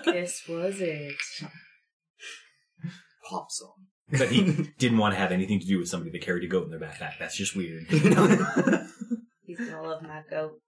this 0.05 0.43
was 0.47 0.79
it. 0.79 1.15
Pop 3.29 3.47
song. 3.51 3.85
that 4.11 4.29
he 4.31 4.67
didn't 4.77 4.97
want 4.97 5.13
to 5.13 5.19
have 5.19 5.31
anything 5.31 5.59
to 5.59 5.65
do 5.65 5.77
with 5.79 5.87
somebody 5.89 6.11
that 6.11 6.21
carried 6.21 6.43
a 6.43 6.47
goat 6.47 6.65
in 6.65 6.71
their 6.71 6.79
backpack. 6.79 7.19
That's 7.19 7.35
just 7.37 7.55
weird. 7.55 7.85
He's 7.89 9.59
gonna 9.59 9.81
love 9.83 10.01
my 10.01 10.21
goat. 10.29 10.59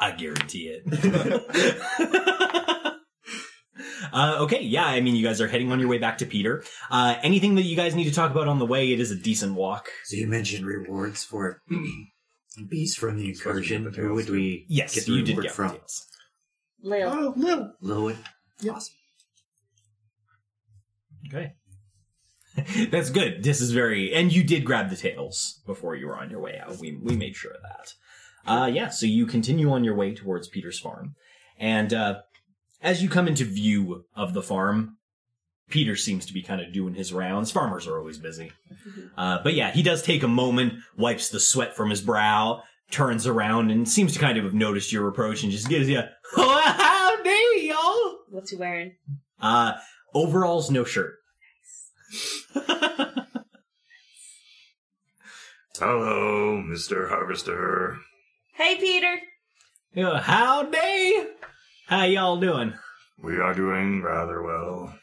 I 0.00 0.10
guarantee 0.12 0.80
it. 0.82 1.42
Uh, 4.12 4.38
okay, 4.40 4.60
yeah, 4.62 4.86
I 4.86 5.00
mean, 5.00 5.14
you 5.14 5.24
guys 5.24 5.40
are 5.40 5.46
heading 5.46 5.70
on 5.70 5.78
your 5.78 5.88
way 5.88 5.98
back 5.98 6.18
to 6.18 6.26
Peter. 6.26 6.64
Uh, 6.90 7.14
anything 7.22 7.54
that 7.54 7.62
you 7.62 7.76
guys 7.76 7.94
need 7.94 8.04
to 8.08 8.14
talk 8.14 8.30
about 8.32 8.48
on 8.48 8.58
the 8.58 8.66
way? 8.66 8.92
It 8.92 8.98
is 8.98 9.12
a 9.12 9.14
decent 9.14 9.54
walk. 9.54 9.88
So 10.04 10.16
you 10.16 10.26
mentioned 10.26 10.66
rewards 10.66 11.22
for 11.22 11.62
beasts 12.68 12.96
from 12.96 13.18
the 13.18 13.28
incursion. 13.28 13.84
get 13.84 13.94
Who 13.94 14.14
would 14.14 14.24
tails, 14.24 14.34
we 14.34 14.66
Yes, 14.68 14.94
get 14.94 15.06
the 15.06 15.12
you 15.12 15.22
did 15.22 15.40
get 15.40 15.52
from? 15.52 15.72
details. 15.72 16.06
Lil. 16.82 17.08
Oh, 17.08 17.34
Lil. 17.36 17.72
Lilwood. 17.82 18.16
Yep. 18.62 18.74
Awesome. 18.74 18.94
Okay. 21.28 21.52
That's 22.90 23.10
good. 23.10 23.44
This 23.44 23.60
is 23.60 23.70
very, 23.70 24.12
and 24.12 24.32
you 24.32 24.42
did 24.42 24.64
grab 24.64 24.90
the 24.90 24.96
tails 24.96 25.60
before 25.66 25.94
you 25.94 26.08
were 26.08 26.16
on 26.16 26.30
your 26.30 26.40
way 26.40 26.58
out. 26.58 26.78
We 26.78 26.96
we 26.96 27.16
made 27.16 27.36
sure 27.36 27.52
of 27.52 27.62
that. 27.62 27.92
Uh, 28.46 28.70
yeah. 28.72 28.88
So 28.88 29.06
you 29.06 29.26
continue 29.26 29.70
on 29.70 29.84
your 29.84 29.94
way 29.94 30.14
towards 30.14 30.48
Peter's 30.48 30.78
farm, 30.78 31.14
and 31.58 31.92
uh, 31.92 32.20
as 32.82 33.02
you 33.02 33.08
come 33.08 33.28
into 33.28 33.44
view 33.44 34.04
of 34.14 34.32
the 34.32 34.42
farm, 34.42 34.96
Peter 35.68 35.94
seems 35.96 36.26
to 36.26 36.32
be 36.32 36.42
kind 36.42 36.60
of 36.60 36.72
doing 36.72 36.94
his 36.94 37.12
rounds. 37.12 37.50
Farmers 37.50 37.86
are 37.86 37.98
always 37.98 38.18
busy, 38.18 38.52
uh, 39.16 39.38
but 39.42 39.54
yeah, 39.54 39.70
he 39.70 39.82
does 39.82 40.02
take 40.02 40.22
a 40.22 40.28
moment, 40.28 40.74
wipes 40.96 41.28
the 41.28 41.40
sweat 41.40 41.76
from 41.76 41.90
his 41.90 42.00
brow, 42.00 42.62
turns 42.90 43.26
around, 43.26 43.70
and 43.70 43.88
seems 43.88 44.12
to 44.14 44.18
kind 44.18 44.38
of 44.38 44.44
have 44.44 44.54
noticed 44.54 44.92
your 44.92 45.08
approach, 45.08 45.42
and 45.42 45.52
just 45.52 45.68
gives 45.68 45.88
you, 45.88 46.00
"Oh, 46.36 46.60
howdy, 46.64 47.68
y'all." 47.68 48.18
What's 48.30 48.50
he 48.50 48.56
wearing? 48.56 48.94
Uh, 49.40 49.74
overalls, 50.14 50.70
no 50.70 50.84
shirt. 50.84 51.14
Nice. 52.54 52.66
Hello, 55.78 56.62
Mr. 56.62 57.08
Harvester. 57.08 57.98
Hey, 58.60 58.76
Peter. 58.76 59.18
Yeah, 59.94 60.20
howdy! 60.20 61.28
How 61.86 62.04
y'all 62.04 62.38
doing? 62.38 62.74
We 63.22 63.40
are 63.40 63.54
doing 63.54 64.02
rather 64.02 64.42
well. 64.42 64.94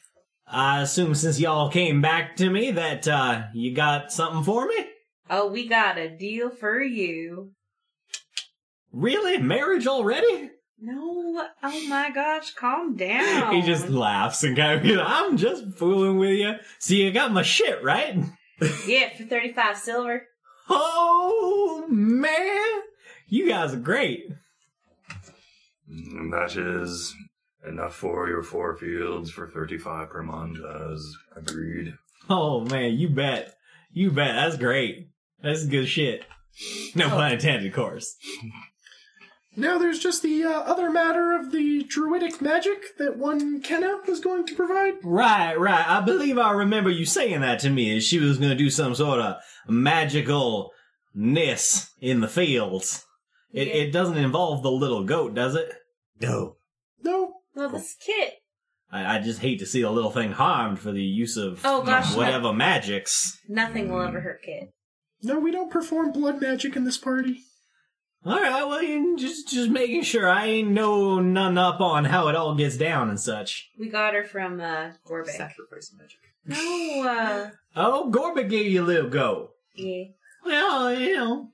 I 0.45 0.83
assume 0.83 1.15
since 1.15 1.39
y'all 1.39 1.71
came 1.71 1.99
back 1.99 2.35
to 2.35 2.51
me 2.51 2.69
that 2.69 3.07
uh, 3.07 3.45
you 3.55 3.73
got 3.73 4.11
something 4.11 4.43
for 4.43 4.67
me? 4.67 4.85
Oh, 5.31 5.47
we 5.47 5.67
got 5.67 5.97
a 5.97 6.07
deal 6.07 6.51
for 6.51 6.79
you. 6.79 7.53
Really? 8.93 9.39
Marriage 9.39 9.87
already? 9.87 10.51
No, 10.79 11.47
oh 11.63 11.87
my 11.87 12.11
gosh, 12.11 12.53
calm 12.53 12.95
down. 12.95 13.55
He 13.55 13.63
just 13.63 13.89
laughs 13.89 14.43
and 14.43 14.55
kind 14.55 14.79
of 14.79 14.87
goes, 14.87 15.03
I'm 15.03 15.35
just 15.35 15.79
fooling 15.79 16.19
with 16.19 16.37
you. 16.37 16.53
See, 16.77 17.03
you 17.03 17.11
got 17.11 17.31
my 17.33 17.41
shit, 17.41 17.83
right? 17.83 18.23
yeah 18.85 19.17
for 19.17 19.23
thirty 19.23 19.51
five 19.51 19.79
silver. 19.79 20.27
Oh, 20.69 21.87
man. 21.89 22.81
You 23.29 23.49
guys 23.49 23.73
are 23.73 23.77
great. 23.77 24.29
And 25.89 26.31
that 26.31 26.55
is 26.55 27.13
enough 27.67 27.95
for 27.95 28.27
your 28.29 28.43
four 28.43 28.75
fields 28.75 29.31
for 29.31 29.47
35 29.47 30.09
per 30.09 30.23
month, 30.23 30.59
as 30.63 31.13
agreed. 31.35 31.93
Oh, 32.29 32.61
man, 32.61 32.97
you 32.97 33.09
bet. 33.09 33.53
You 33.91 34.11
bet. 34.11 34.35
That's 34.35 34.57
great. 34.57 35.09
That's 35.41 35.65
good 35.65 35.87
shit. 35.87 36.25
No 36.95 37.09
pun 37.09 37.33
intended, 37.33 37.67
of 37.67 37.73
course. 37.73 38.15
Now 39.59 39.79
there's 39.79 39.99
just 39.99 40.21
the 40.21 40.43
uh, 40.43 40.51
other 40.51 40.91
matter 40.91 41.33
of 41.33 41.51
the 41.51 41.83
druidic 41.83 42.41
magic 42.41 42.95
that 42.99 43.17
one 43.17 43.59
Kenna 43.61 43.99
was 44.07 44.19
going 44.19 44.45
to 44.45 44.55
provide. 44.55 44.95
Right, 45.03 45.59
right. 45.59 45.89
I 45.89 46.01
believe 46.01 46.37
I 46.37 46.51
remember 46.51 46.91
you 46.91 47.05
saying 47.05 47.41
that 47.41 47.59
to 47.61 47.71
me. 47.71 47.99
She 47.99 48.19
was 48.19 48.37
going 48.37 48.51
to 48.51 48.55
do 48.55 48.69
some 48.69 48.93
sort 48.93 49.19
of 49.19 49.37
magical 49.67 50.73
ness 51.15 51.91
in 51.99 52.21
the 52.21 52.27
fields. 52.27 53.03
It, 53.53 53.67
Yeah. 53.67 53.73
it 53.73 53.91
doesn't 53.91 54.17
involve 54.17 54.63
the 54.63 54.71
little 54.71 55.03
goat, 55.03 55.33
does 55.33 55.55
it? 55.55 55.71
No. 56.19 56.57
No, 57.03 57.35
Well, 57.55 57.69
this 57.69 57.95
kit. 57.99 58.35
I, 58.91 59.17
I 59.17 59.19
just 59.21 59.39
hate 59.41 59.59
to 59.59 59.65
see 59.65 59.81
the 59.81 59.91
little 59.91 60.11
thing 60.11 60.31
harmed 60.31 60.79
for 60.79 60.91
the 60.91 61.03
use 61.03 61.35
of 61.37 61.61
Oh, 61.65 61.81
gosh, 61.83 62.11
no. 62.11 62.17
whatever 62.17 62.53
magics. 62.53 63.39
Nothing 63.49 63.89
will 63.91 64.01
ever 64.01 64.21
hurt 64.21 64.41
Kit. 64.43 64.71
no, 65.21 65.39
we 65.39 65.51
don't 65.51 65.71
perform 65.71 66.11
blood 66.11 66.41
magic 66.41 66.75
in 66.75 66.83
this 66.85 66.97
party. 66.97 67.41
All 68.25 68.39
right, 68.39 68.63
well, 68.65 68.81
you 68.83 69.15
just 69.17 69.47
just 69.49 69.69
making 69.69 70.03
sure 70.03 70.27
I 70.29 70.45
ain't 70.47 70.69
know 70.71 71.19
none 71.19 71.57
up 71.57 71.79
on 71.79 72.05
how 72.05 72.27
it 72.29 72.35
all 72.35 72.55
gets 72.55 72.75
down 72.77 73.09
and 73.09 73.19
such. 73.19 73.69
We 73.79 73.87
got 73.89 74.13
her 74.13 74.23
from 74.23 74.59
uh 74.59 74.91
Gorbik. 75.07 75.29
Sacrifice 75.29 75.93
magic. 75.97 76.19
No, 76.45 77.07
uh 77.07 77.49
Oh, 77.75 78.09
Gorba 78.11 78.49
gave 78.49 78.65
you 78.71 78.83
a 78.83 78.85
little 78.85 79.09
go. 79.09 79.51
yeah. 79.75 80.05
Well, 80.45 80.93
you 80.93 81.15
know. 81.15 81.49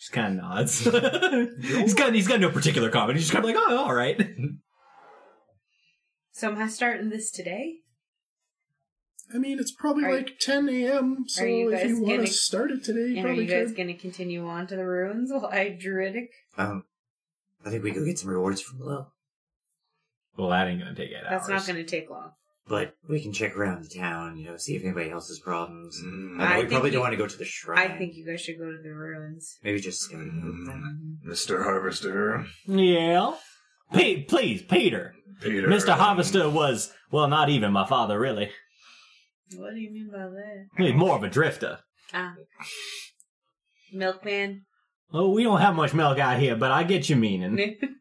Just 0.00 0.12
kind 0.12 0.38
of 0.38 0.42
nods. 0.42 0.78
he's 1.62 1.92
got 1.94 2.14
he's 2.14 2.26
got 2.26 2.40
no 2.40 2.50
particular 2.50 2.88
comment. 2.90 3.18
He's 3.18 3.28
just 3.28 3.32
kind 3.34 3.44
of 3.44 3.54
like, 3.54 3.62
oh, 3.68 3.84
all 3.84 3.94
right. 3.94 4.18
So 6.32 6.48
am 6.50 6.56
I 6.58 6.68
starting 6.68 7.10
this 7.10 7.30
today? 7.30 7.80
I 9.34 9.36
mean, 9.36 9.58
it's 9.58 9.72
probably 9.72 10.04
Are 10.04 10.14
like 10.16 10.38
10 10.40 10.70
a.m., 10.70 11.24
so 11.28 11.42
Are 11.44 11.46
you 11.46 11.70
if 11.70 11.80
guys 11.80 11.90
you 11.90 12.00
want 12.00 12.16
gonna- 12.16 12.26
start 12.28 12.70
it 12.70 12.82
today, 12.82 13.00
you 13.00 13.06
And 13.08 13.18
are 13.18 13.22
probably 13.28 13.44
you 13.44 13.50
guys 13.50 13.68
could. 13.68 13.76
gonna 13.76 13.94
continue 13.94 14.46
on 14.46 14.66
to 14.68 14.76
the 14.76 14.86
ruins 14.86 15.30
while 15.30 15.44
I 15.52 15.68
druidic? 15.68 16.30
Um, 16.56 16.84
I 17.64 17.68
think 17.68 17.84
we 17.84 17.90
go 17.90 18.04
get 18.06 18.18
some 18.18 18.30
rewards 18.30 18.62
from 18.62 18.80
Lil. 18.80 19.12
Well, 20.38 20.48
that 20.48 20.66
ain't 20.66 20.80
gonna 20.80 20.94
take 20.94 21.10
eight 21.10 21.16
That's 21.28 21.50
hours. 21.50 21.66
not 21.68 21.74
gonna 21.74 21.84
take 21.84 22.08
long. 22.08 22.32
But 22.70 22.94
we 23.08 23.20
can 23.20 23.32
check 23.32 23.56
around 23.56 23.82
the 23.84 23.88
town, 23.98 24.38
you 24.38 24.46
know, 24.46 24.56
see 24.56 24.76
if 24.76 24.84
anybody 24.84 25.10
else 25.10 25.26
has 25.28 25.40
problems. 25.40 26.00
Mm, 26.02 26.40
I 26.40 26.44
I 26.44 26.54
we 26.54 26.60
think 26.60 26.70
probably 26.70 26.88
you- 26.90 26.92
don't 26.92 27.00
want 27.02 27.12
to 27.12 27.16
go 27.18 27.26
to 27.26 27.36
the 27.36 27.44
shrine. 27.44 27.78
I 27.78 27.98
think 27.98 28.14
you 28.14 28.24
guys 28.24 28.40
should 28.40 28.58
go 28.58 28.70
to 28.70 28.78
the 28.82 28.94
ruins. 28.94 29.58
Maybe 29.64 29.80
just 29.80 30.02
stay 30.02 30.16
with 30.16 30.26
them. 30.28 31.18
Mr. 31.26 31.64
Harvester. 31.64 32.46
Yeah. 32.66 33.34
Pe- 33.92 34.22
please, 34.22 34.62
Peter. 34.62 35.14
Peter. 35.42 35.66
Mr. 35.66 35.94
Harvester 35.96 36.48
was 36.48 36.92
well, 37.10 37.26
not 37.26 37.48
even 37.48 37.72
my 37.72 37.86
father, 37.88 38.20
really. 38.20 38.50
What 39.56 39.74
do 39.74 39.80
you 39.80 39.90
mean 39.90 40.08
by 40.12 40.18
that? 40.28 40.66
He's 40.76 40.94
more 40.94 41.16
of 41.16 41.24
a 41.24 41.28
drifter. 41.28 41.80
Ah. 42.14 42.34
Milkman. 43.92 44.64
Oh, 45.12 45.30
we 45.30 45.42
don't 45.42 45.60
have 45.60 45.74
much 45.74 45.92
milk 45.92 46.20
out 46.20 46.38
here, 46.38 46.54
but 46.54 46.70
I 46.70 46.84
get 46.84 47.08
you 47.08 47.16
meaning. 47.16 47.56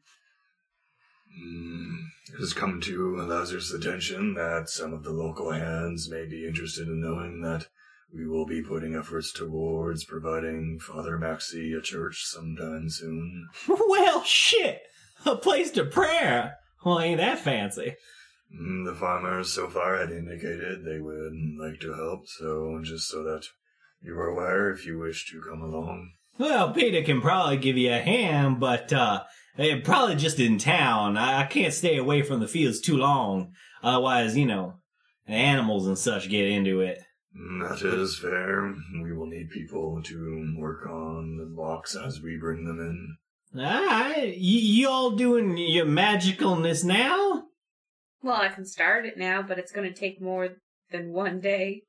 Mm, 1.41 1.98
It 2.33 2.39
has 2.39 2.53
come 2.53 2.79
to 2.81 3.17
Lazarus' 3.17 3.73
attention 3.73 4.35
that 4.35 4.69
some 4.69 4.93
of 4.93 5.03
the 5.03 5.11
local 5.11 5.51
hands 5.51 6.09
may 6.09 6.25
be 6.25 6.45
interested 6.47 6.87
in 6.87 7.01
knowing 7.01 7.41
that 7.41 7.67
we 8.13 8.27
will 8.27 8.45
be 8.45 8.61
putting 8.61 8.95
efforts 8.95 9.31
towards 9.31 10.03
providing 10.03 10.79
Father 10.79 11.17
Maxi 11.17 11.77
a 11.77 11.81
church 11.81 12.23
sometime 12.25 12.89
soon. 12.89 13.49
well, 13.67 14.23
shit. 14.23 14.81
A 15.25 15.35
place 15.35 15.71
to 15.71 15.85
prayer. 15.85 16.57
Well, 16.85 16.99
ain't 16.99 17.17
that 17.19 17.39
fancy. 17.39 17.95
Mm, 18.55 18.85
The 18.85 18.95
farmers 18.95 19.51
so 19.51 19.69
far 19.69 19.97
had 19.97 20.11
indicated 20.11 20.83
they 20.85 20.99
would 20.99 21.33
like 21.59 21.79
to 21.81 21.93
help, 21.93 22.27
so 22.27 22.79
just 22.83 23.07
so 23.09 23.23
that 23.23 23.47
you 24.01 24.17
are 24.17 24.27
aware 24.27 24.71
if 24.71 24.85
you 24.85 24.97
wish 24.97 25.29
to 25.31 25.41
come 25.41 25.61
along. 25.61 26.13
Well, 26.39 26.71
Peter 26.71 27.03
can 27.03 27.19
probably 27.21 27.57
give 27.57 27.77
you 27.77 27.91
a 27.91 27.99
hand, 27.99 28.61
but 28.61 28.91
uh, 28.93 29.23
eh, 29.57 29.81
probably 29.83 30.15
just 30.15 30.39
in 30.39 30.57
town. 30.57 31.17
I, 31.17 31.41
I 31.41 31.45
can't 31.45 31.73
stay 31.73 31.97
away 31.97 32.21
from 32.21 32.39
the 32.39 32.47
fields 32.47 32.79
too 32.79 32.95
long. 32.97 33.51
Otherwise, 33.83 34.37
you 34.37 34.45
know, 34.45 34.75
animals 35.27 35.85
and 35.85 35.97
such 35.97 36.29
get 36.29 36.45
into 36.47 36.79
it. 36.79 37.03
That 37.33 37.81
is 37.83 38.17
fair. 38.17 38.73
We 39.03 39.13
will 39.13 39.27
need 39.27 39.49
people 39.51 40.01
to 40.03 40.55
work 40.57 40.87
on 40.87 41.37
the 41.37 41.45
blocks 41.45 41.95
as 41.95 42.21
we 42.21 42.37
bring 42.37 42.65
them 42.65 42.79
in. 42.79 43.17
Alright, 43.61 44.15
y- 44.17 44.33
you 44.37 44.89
all 44.89 45.11
doing 45.11 45.57
your 45.57 45.85
magicalness 45.85 46.83
now? 46.83 47.43
well, 48.21 48.35
I 48.41 48.49
can 48.49 48.65
start 48.65 49.05
it 49.05 49.17
now, 49.17 49.41
but 49.41 49.57
it's 49.57 49.71
gonna 49.71 49.93
take 49.93 50.21
more 50.21 50.49
than 50.91 51.11
one 51.13 51.39
day. 51.39 51.83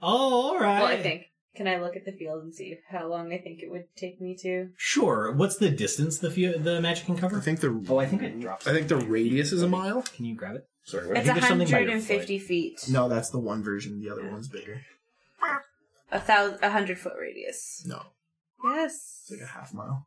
Oh, 0.00 0.50
alright. 0.54 0.82
Well, 0.82 0.92
I 0.92 1.02
think. 1.02 1.26
Can 1.56 1.66
I 1.66 1.78
look 1.80 1.96
at 1.96 2.04
the 2.04 2.12
field 2.12 2.44
and 2.44 2.54
see 2.54 2.76
how 2.88 3.08
long 3.08 3.32
I 3.32 3.38
think 3.38 3.60
it 3.62 3.70
would 3.70 3.84
take 3.96 4.20
me 4.20 4.36
to? 4.42 4.68
Sure. 4.76 5.32
What's 5.32 5.56
the 5.56 5.70
distance 5.70 6.18
the 6.18 6.30
fe- 6.30 6.56
the 6.58 6.80
magic 6.80 7.06
can 7.06 7.16
cover? 7.16 7.38
I 7.38 7.40
think 7.40 7.60
the 7.60 7.84
Oh, 7.88 7.98
I 7.98 8.06
think 8.06 8.22
it 8.22 8.38
drops. 8.40 8.66
I 8.66 8.72
think 8.72 8.86
the 8.88 8.96
radius 8.96 9.50
is 9.52 9.62
a 9.62 9.68
mile. 9.68 10.02
Can 10.02 10.24
you 10.24 10.36
grab 10.36 10.54
it? 10.56 10.68
Sorry, 10.84 11.04
I 11.08 11.18
It's 11.18 11.26
think 11.26 11.34
there's 11.40 11.48
something 11.48 11.66
by 11.66 11.78
your 11.80 11.88
150 11.88 12.38
feet. 12.38 12.84
No, 12.88 13.08
that's 13.08 13.30
the 13.30 13.38
one 13.40 13.62
version. 13.62 14.00
The 14.00 14.10
other 14.10 14.30
one's 14.30 14.48
bigger. 14.48 14.82
A 16.10 16.20
thousand, 16.20 16.58
a 16.62 16.70
hundred 16.70 16.98
foot 16.98 17.12
radius. 17.20 17.84
No, 17.86 18.02
Yes. 18.64 19.22
it's 19.22 19.30
like 19.32 19.40
a 19.40 19.52
half 19.52 19.74
mile. 19.74 20.06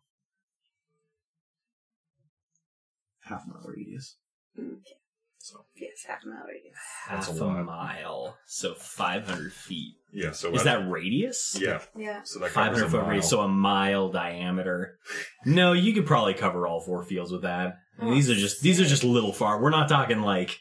Half 3.26 3.44
mile 3.48 3.62
radius. 3.66 4.18
Okay. 4.58 4.96
So 5.44 5.66
Yes, 5.76 6.04
half 6.08 6.24
a 6.24 6.28
mile 6.28 6.44
radius. 6.48 6.76
Half 7.08 7.30
a 7.30 7.32
a 7.32 7.46
lot. 7.46 7.66
mile, 7.66 8.38
so 8.46 8.76
500 8.76 9.52
feet. 9.52 9.96
Yeah, 10.14 10.32
so 10.32 10.54
Is 10.54 10.64
that 10.66 10.88
radius? 10.90 11.58
Yeah, 11.60 11.82
Yeah. 11.98 12.22
so 12.24 12.40
that 12.40 12.52
500 12.52 12.86
a 12.86 12.90
foot 12.90 13.08
radius, 13.08 13.24
mile. 13.26 13.30
so 13.30 13.42
a 13.42 13.48
mile 13.48 14.10
diameter. 14.10 15.00
No, 15.46 15.74
you 15.74 15.94
could 15.94 16.06
probably 16.06 16.34
cover 16.36 16.68
all 16.68 16.80
four 16.82 17.02
fields 17.04 17.32
with 17.32 17.42
that. 17.42 17.78
And 17.98 18.10
Oh, 18.10 18.14
these 18.14 18.30
are 18.30 18.36
just 18.36 18.62
these 18.62 18.80
are 18.80 18.86
just 18.86 19.04
little 19.04 19.34
far. 19.34 19.62
We're 19.62 19.70
not 19.72 19.90
talking 19.90 20.22
like, 20.22 20.60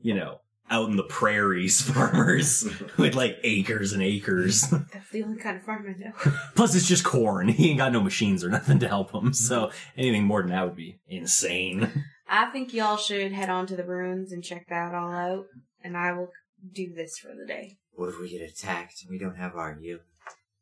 you 0.00 0.14
know, 0.14 0.40
out 0.70 0.88
in 0.88 0.96
the 0.96 1.04
prairies 1.04 1.80
farmers 1.90 2.68
with 2.96 3.14
like 3.14 3.38
acres 3.42 3.92
and 3.92 4.02
acres. 4.02 4.62
That's 4.92 5.10
the 5.10 5.22
only 5.22 5.38
kind 5.38 5.56
of 5.56 5.62
farm 5.62 5.86
I 5.88 5.98
know. 5.98 6.12
Plus, 6.54 6.74
it's 6.74 6.88
just 6.88 7.04
corn. 7.04 7.48
He 7.48 7.70
ain't 7.70 7.78
got 7.78 7.92
no 7.92 8.00
machines 8.00 8.44
or 8.44 8.48
nothing 8.48 8.78
to 8.80 8.88
help 8.88 9.12
him. 9.12 9.32
So 9.32 9.70
anything 9.96 10.24
more 10.24 10.42
than 10.42 10.50
that 10.50 10.64
would 10.64 10.76
be 10.76 10.98
insane. 11.08 12.04
I 12.28 12.46
think 12.46 12.74
y'all 12.74 12.96
should 12.96 13.32
head 13.32 13.48
on 13.48 13.66
to 13.68 13.76
the 13.76 13.84
ruins 13.84 14.32
and 14.32 14.44
check 14.44 14.68
that 14.68 14.94
all 14.94 15.12
out, 15.12 15.46
and 15.82 15.96
I 15.96 16.12
will 16.12 16.30
do 16.74 16.92
this 16.94 17.18
for 17.18 17.28
the 17.28 17.46
day. 17.46 17.78
What 17.94 18.10
if 18.10 18.20
we 18.20 18.28
get 18.28 18.42
attacked 18.42 19.02
and 19.02 19.10
we 19.10 19.18
don't 19.18 19.36
have 19.36 19.54
our 19.56 19.74
heal? 19.74 19.98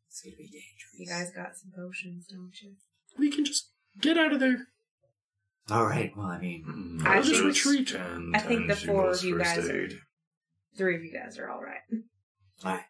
It's 0.08 0.22
gonna 0.22 0.36
be 0.36 0.44
dangerous. 0.44 0.94
You 0.98 1.06
guys 1.06 1.32
got 1.34 1.56
some 1.56 1.72
potions, 1.76 2.26
don't 2.26 2.52
you? 2.62 2.76
We 3.18 3.30
can 3.30 3.44
just 3.44 3.70
get 4.00 4.16
out 4.16 4.32
of 4.32 4.40
there. 4.40 4.68
All 5.70 5.85
right. 5.85 6.16
Well, 6.16 6.26
I 6.26 6.38
mean, 6.40 6.64
Mm, 7.00 7.06
I 7.06 7.18
others 7.18 7.30
think- 7.32 7.44
retreat. 7.44 7.88
tend- 7.88 8.37
I 8.37 8.38
think 8.38 8.61
tend 8.61 8.70
the 8.70 8.75
to 8.76 8.87
four 8.87 9.11
of 9.11 9.23
you 9.25 9.37
first 9.38 9.56
guys 9.56 9.68
are- 9.68 9.80
aid. 9.85 10.00
Three 10.76 10.94
of 10.96 11.02
you 11.04 11.12
guys 11.12 11.38
are 11.38 11.49
all 11.50 11.62
right. 11.62 11.80
all 12.64 12.75
right. 12.75 12.85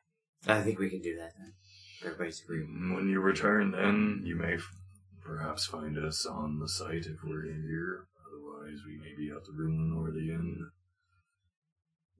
I 0.46 0.62
think 0.62 0.78
we 0.78 0.90
can 0.90 1.00
do 1.00 1.16
that 1.16 1.32
then. 1.38 1.54
If 2.00 2.04
everybody's 2.06 2.42
agreed. 2.42 2.66
When 2.68 3.08
you 3.08 3.20
return, 3.20 3.70
then 3.70 4.22
you 4.24 4.36
may 4.36 4.54
f- 4.54 4.76
perhaps 5.22 5.66
find 5.66 5.96
us 5.98 6.26
on 6.26 6.58
the 6.58 6.68
site 6.68 7.06
if 7.06 7.22
we're 7.24 7.42
here. 7.44 8.06
Otherwise, 8.26 8.80
we 8.86 8.98
may 8.98 9.14
be 9.16 9.30
at 9.30 9.44
the 9.44 9.52
ruin 9.52 9.92
or 9.92 10.10
the 10.10 10.30
inn. 10.32 10.70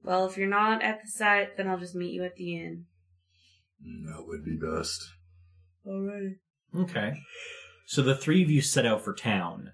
Well, 0.01 0.25
if 0.25 0.37
you're 0.37 0.47
not 0.47 0.81
at 0.81 1.01
the 1.03 1.09
site, 1.09 1.57
then 1.57 1.67
I'll 1.67 1.77
just 1.79 1.95
meet 1.95 2.13
you 2.13 2.23
at 2.23 2.35
the 2.35 2.55
inn. 2.55 2.87
Mm, 3.85 4.05
That 4.07 4.25
would 4.25 4.43
be 4.43 4.57
best. 4.57 5.03
Alright. 5.85 6.37
Okay. 6.75 7.21
So 7.85 8.01
the 8.01 8.15
three 8.17 8.41
of 8.43 8.49
you 8.49 8.61
set 8.61 8.85
out 8.85 9.03
for 9.03 9.13
town. 9.13 9.73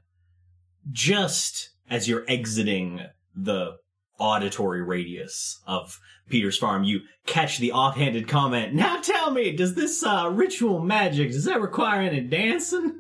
Just 0.92 1.70
as 1.90 2.08
you're 2.08 2.26
exiting 2.28 3.02
the 3.36 3.78
auditory 4.20 4.82
radius 4.82 5.62
of 5.66 6.00
Peter's 6.30 6.58
farm, 6.58 6.84
you 6.84 7.02
catch 7.26 7.58
the 7.60 7.72
offhanded 7.72 8.28
comment, 8.28 8.74
Now 8.74 9.00
tell 9.02 9.32
me, 9.32 9.56
does 9.56 9.76
this 9.76 10.04
uh, 10.04 10.30
ritual 10.32 10.80
magic, 10.80 11.32
does 11.32 11.46
that 11.46 11.62
require 11.62 12.02
any 12.02 12.22
dancing? 12.22 13.00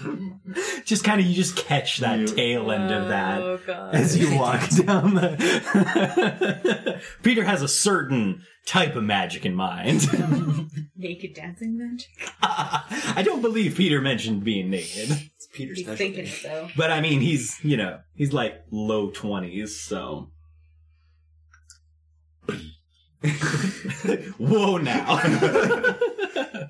just 0.84 1.04
kind 1.04 1.20
of, 1.20 1.26
you 1.26 1.34
just 1.34 1.56
catch 1.56 1.98
that 1.98 2.28
tail 2.28 2.70
end 2.70 2.92
of 2.92 3.08
that 3.08 3.40
Oh, 3.40 3.58
as 3.92 4.16
you 4.16 4.36
walk 4.38 4.60
down 4.70 5.14
the. 5.14 7.00
Peter 7.22 7.44
has 7.44 7.62
a 7.62 7.68
certain 7.68 8.42
type 8.66 8.96
of 8.96 9.04
magic 9.04 9.44
in 9.46 9.54
mind. 9.54 10.06
Naked 10.96 11.34
dancing 11.34 11.76
magic? 11.78 12.08
I 12.42 13.22
don't 13.24 13.42
believe 13.42 13.76
Peter 13.76 14.00
mentioned 14.00 14.44
being 14.44 14.70
naked, 14.70 15.30
It's 15.50 15.56
Peter's 15.56 15.82
Be 15.82 15.96
thinking 15.96 16.26
it, 16.26 16.40
though. 16.42 16.68
but 16.76 16.90
I 16.90 17.00
mean, 17.00 17.20
he's 17.20 17.58
you 17.62 17.76
know 17.76 18.00
he's 18.14 18.32
like 18.32 18.62
low 18.70 19.10
twenties, 19.10 19.80
so. 19.80 20.30
Whoa 24.38 24.76
now. 24.78 25.20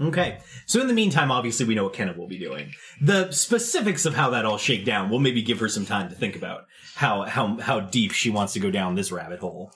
okay. 0.00 0.38
So 0.66 0.80
in 0.80 0.86
the 0.86 0.94
meantime, 0.94 1.30
obviously 1.32 1.66
we 1.66 1.74
know 1.74 1.84
what 1.84 1.92
Kenna 1.92 2.14
will 2.16 2.28
be 2.28 2.38
doing. 2.38 2.72
The 3.02 3.32
specifics 3.32 4.06
of 4.06 4.14
how 4.14 4.30
that 4.30 4.44
all 4.44 4.58
shake 4.58 4.84
down, 4.84 5.10
we'll 5.10 5.18
maybe 5.18 5.42
give 5.42 5.58
her 5.58 5.68
some 5.68 5.84
time 5.86 6.08
to 6.08 6.14
think 6.14 6.36
about 6.36 6.66
how 6.94 7.22
how 7.22 7.58
how 7.58 7.80
deep 7.80 8.12
she 8.12 8.30
wants 8.30 8.52
to 8.54 8.60
go 8.60 8.70
down 8.70 8.94
this 8.94 9.10
rabbit 9.10 9.40
hole. 9.40 9.72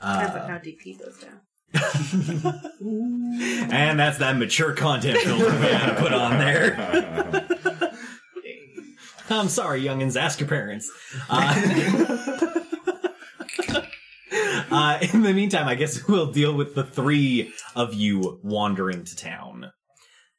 Depends 0.00 0.34
Uh, 0.36 0.40
on 0.40 0.50
how 0.50 0.58
deep 0.58 0.80
he 0.82 0.94
goes 0.94 1.18
down. 1.18 1.40
and 2.80 3.98
that's 3.98 4.18
that 4.18 4.36
mature 4.36 4.72
content 4.72 5.18
filter 5.18 5.44
we 5.44 5.66
had 5.66 5.94
to 5.94 6.00
put 6.00 6.12
on 6.12 6.38
there. 6.38 7.46
I'm 9.30 9.48
sorry, 9.48 9.82
youngins. 9.82 10.20
Ask 10.20 10.40
your 10.40 10.48
parents. 10.48 10.90
Uh, 11.28 11.42
uh, 14.70 14.98
in 15.12 15.22
the 15.22 15.32
meantime, 15.32 15.66
I 15.66 15.74
guess 15.74 16.06
we'll 16.06 16.30
deal 16.30 16.54
with 16.54 16.74
the 16.74 16.84
three 16.84 17.52
of 17.74 17.94
you 17.94 18.38
wandering 18.42 19.04
to 19.04 19.16
town. 19.16 19.72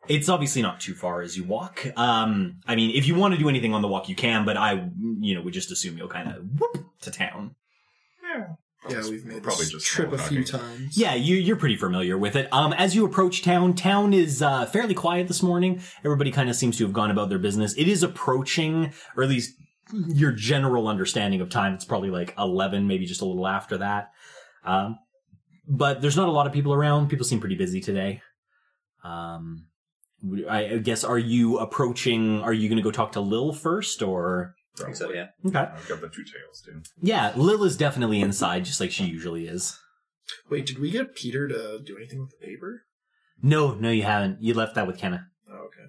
It's 0.08 0.30
obviously 0.30 0.62
not 0.62 0.80
too 0.80 0.94
far 0.94 1.22
as 1.22 1.36
you 1.36 1.44
walk. 1.44 1.86
Um, 1.98 2.62
I 2.66 2.78
mean, 2.78 2.96
if 2.96 3.08
you 3.08 3.16
want 3.16 3.34
to 3.34 3.40
do 3.40 3.50
anything 3.50 3.74
on 3.74 3.82
the 3.82 3.90
walk, 3.90 4.08
you 4.08 4.16
can, 4.16 4.46
but 4.46 4.56
I, 4.56 4.90
you 5.20 5.36
know, 5.36 5.42
would 5.42 5.54
just 5.54 5.70
assume 5.70 5.98
you'll 5.98 6.08
kind 6.08 6.30
of 6.30 6.46
whoop 6.58 6.86
to 7.02 7.12
town. 7.12 7.56
Yeah, 8.24 8.46
we've 8.86 9.26
made 9.26 9.44
Probably 9.44 9.66
this 9.66 9.72
just 9.72 9.86
trip 9.86 10.12
a 10.14 10.18
few 10.18 10.44
times. 10.44 10.98
Yeah, 10.98 11.16
you, 11.16 11.36
you're 11.36 11.56
pretty 11.56 11.76
familiar 11.76 12.18
with 12.18 12.36
it. 12.36 12.48
Um, 12.52 12.74
as 12.74 12.96
you 12.96 13.06
approach 13.06 13.42
town, 13.44 13.74
town 13.74 14.14
is 14.14 14.42
uh, 14.42 14.66
fairly 14.66 14.94
quiet 14.94 15.28
this 15.28 15.44
morning. 15.44 15.82
Everybody 16.04 16.32
kind 16.32 16.50
of 16.50 16.56
seems 16.56 16.78
to 16.78 16.84
have 16.84 16.94
gone 16.94 17.12
about 17.12 17.30
their 17.30 17.40
business. 17.40 17.74
It 17.78 17.88
is 17.88 18.04
approaching, 18.04 18.94
or 19.16 19.24
at 19.24 19.30
least 19.30 19.56
your 19.92 20.32
general 20.32 20.88
understanding 20.88 21.42
of 21.42 21.50
time. 21.50 21.74
It's 21.74 21.86
probably 21.86 22.10
like 22.10 22.34
11, 22.38 22.88
maybe 22.88 23.06
just 23.06 23.22
a 23.22 23.26
little 23.26 23.48
after 23.48 23.78
that. 23.80 24.12
Um, 24.64 25.00
but 25.68 26.02
there's 26.02 26.18
not 26.18 26.30
a 26.30 26.32
lot 26.32 26.48
of 26.48 26.54
people 26.54 26.74
around. 26.74 27.10
People 27.10 27.26
seem 27.26 27.40
pretty 27.40 27.56
busy 27.56 27.82
today. 27.82 28.22
Um, 29.04 29.68
I 30.50 30.66
I 30.66 30.78
guess, 30.80 31.04
are 31.04 31.18
you 31.18 31.58
approaching, 31.60 32.42
are 32.42 32.54
you 32.54 32.70
going 32.70 32.78
to 32.78 32.84
go 32.84 32.92
talk 32.92 33.14
to 33.14 33.22
Lil 33.22 33.54
first, 33.54 34.02
or? 34.02 34.56
I 34.80 34.84
think 34.84 34.96
so, 34.96 35.12
yeah. 35.12 35.28
Okay. 35.46 35.60
I've 35.60 35.88
got 35.88 36.02
the 36.02 36.10
two 36.10 36.24
tails 36.24 36.62
too. 36.64 36.82
Yeah, 37.02 37.34
Lil 37.36 37.64
is 37.64 37.78
definitely 37.78 38.22
inside, 38.22 38.66
just 38.66 38.80
like 38.80 38.92
she 38.92 39.06
usually 39.06 39.48
is. 39.48 39.78
Wait, 40.50 40.66
did 40.66 40.80
we 40.80 40.92
get 40.92 41.16
Peter 41.16 41.48
to 41.48 41.80
do 41.84 41.98
anything 41.98 42.20
with 42.20 42.32
the 42.32 42.46
paper? 42.46 42.84
No, 43.42 43.74
no, 43.76 43.90
you 43.90 44.04
haven't. 44.04 44.42
You 44.42 44.54
left 44.54 44.76
that 44.76 44.88
with 44.88 44.98
Kenna. 44.98 45.28
Oh, 45.50 45.66
okay. 45.66 45.88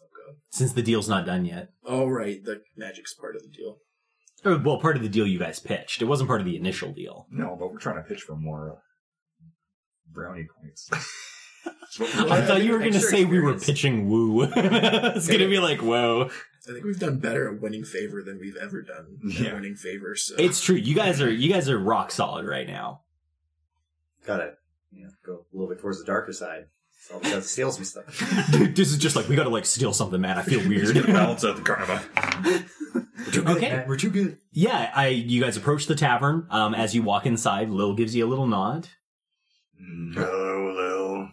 Oh, 0.00 0.06
God. 0.26 0.36
Since 0.50 0.72
the 0.72 0.82
deal's 0.82 1.08
not 1.08 1.26
done 1.26 1.44
yet. 1.44 1.70
Oh, 1.84 2.06
right. 2.06 2.42
The 2.44 2.62
magic's 2.76 3.14
part 3.14 3.36
of 3.36 3.42
the 3.42 3.48
deal. 3.48 3.78
Or, 4.44 4.58
well, 4.58 4.78
part 4.78 4.96
of 4.96 5.02
the 5.02 5.08
deal 5.08 5.26
you 5.26 5.38
guys 5.38 5.58
pitched. 5.58 6.02
It 6.02 6.06
wasn't 6.06 6.28
part 6.28 6.40
of 6.40 6.46
the 6.46 6.56
initial 6.56 6.92
deal. 6.92 7.26
No, 7.30 7.56
but 7.58 7.72
we're 7.72 7.78
trying 7.78 7.96
to 7.96 8.08
pitch 8.08 8.22
for 8.22 8.36
more 8.36 8.72
uh, 8.72 8.76
brownie 10.12 10.46
points. 10.60 10.88
I 11.98 12.42
thought 12.42 12.62
you 12.62 12.72
were 12.72 12.78
going 12.78 12.92
to 12.92 12.98
Extra 12.98 13.18
say 13.18 13.24
we 13.24 13.40
were 13.40 13.54
pitching 13.58 14.08
woo. 14.08 14.42
it's 14.56 15.26
going 15.26 15.40
to 15.40 15.48
be 15.48 15.58
like, 15.58 15.80
whoa. 15.80 16.30
I 16.68 16.72
think 16.72 16.84
we've 16.84 16.98
done 16.98 17.18
better 17.18 17.54
at 17.54 17.60
winning 17.62 17.84
favor 17.84 18.22
than 18.22 18.38
we've 18.40 18.56
ever 18.56 18.82
done 18.82 19.18
at 19.24 19.40
Yeah. 19.40 19.54
winning 19.54 19.76
favor. 19.76 20.16
So 20.16 20.34
It's 20.38 20.60
true. 20.62 20.74
You 20.76 20.94
guys 20.94 21.20
are 21.20 21.30
you 21.30 21.52
guys 21.52 21.68
are 21.68 21.78
rock 21.78 22.10
solid 22.10 22.44
right 22.46 22.66
now. 22.66 23.02
Got 24.26 24.40
it. 24.40 24.58
you 24.92 25.04
know, 25.04 25.10
go 25.24 25.32
a 25.52 25.56
little 25.56 25.68
bit 25.72 25.80
towards 25.80 25.98
the 26.00 26.04
darker 26.04 26.32
side. 26.32 26.66
So 27.02 27.18
we 27.18 27.24
gotta 27.30 27.42
steal 27.42 27.70
some 27.70 27.84
stuff. 27.84 28.48
Dude, 28.52 28.74
this 28.74 28.90
is 28.90 28.98
just 28.98 29.14
like 29.14 29.28
we 29.28 29.36
got 29.36 29.44
to 29.44 29.48
like 29.50 29.64
steal 29.66 29.92
something, 29.92 30.20
man. 30.20 30.38
I 30.38 30.42
feel 30.42 30.58
weird. 30.68 30.92
Balance 31.06 31.44
out 31.44 31.54
the 31.56 31.62
karma. 31.62 32.02
We're 32.44 33.30
too 33.32 33.42
good. 33.42 33.56
Okay. 33.58 33.68
man. 33.70 33.88
We're 33.88 33.96
too 33.96 34.10
good. 34.10 34.38
yeah, 34.50 34.90
I 34.94 35.08
you 35.08 35.40
guys 35.40 35.56
approach 35.56 35.86
the 35.86 35.94
tavern. 35.94 36.46
Um, 36.50 36.74
as 36.74 36.94
you 36.96 37.02
walk 37.02 37.26
inside, 37.26 37.70
Lil 37.70 37.94
gives 37.94 38.16
you 38.16 38.26
a 38.26 38.28
little 38.28 38.46
nod. 38.48 38.88
Mm, 39.80 40.14
Hello, 40.14 40.72
Lil. 40.74 41.28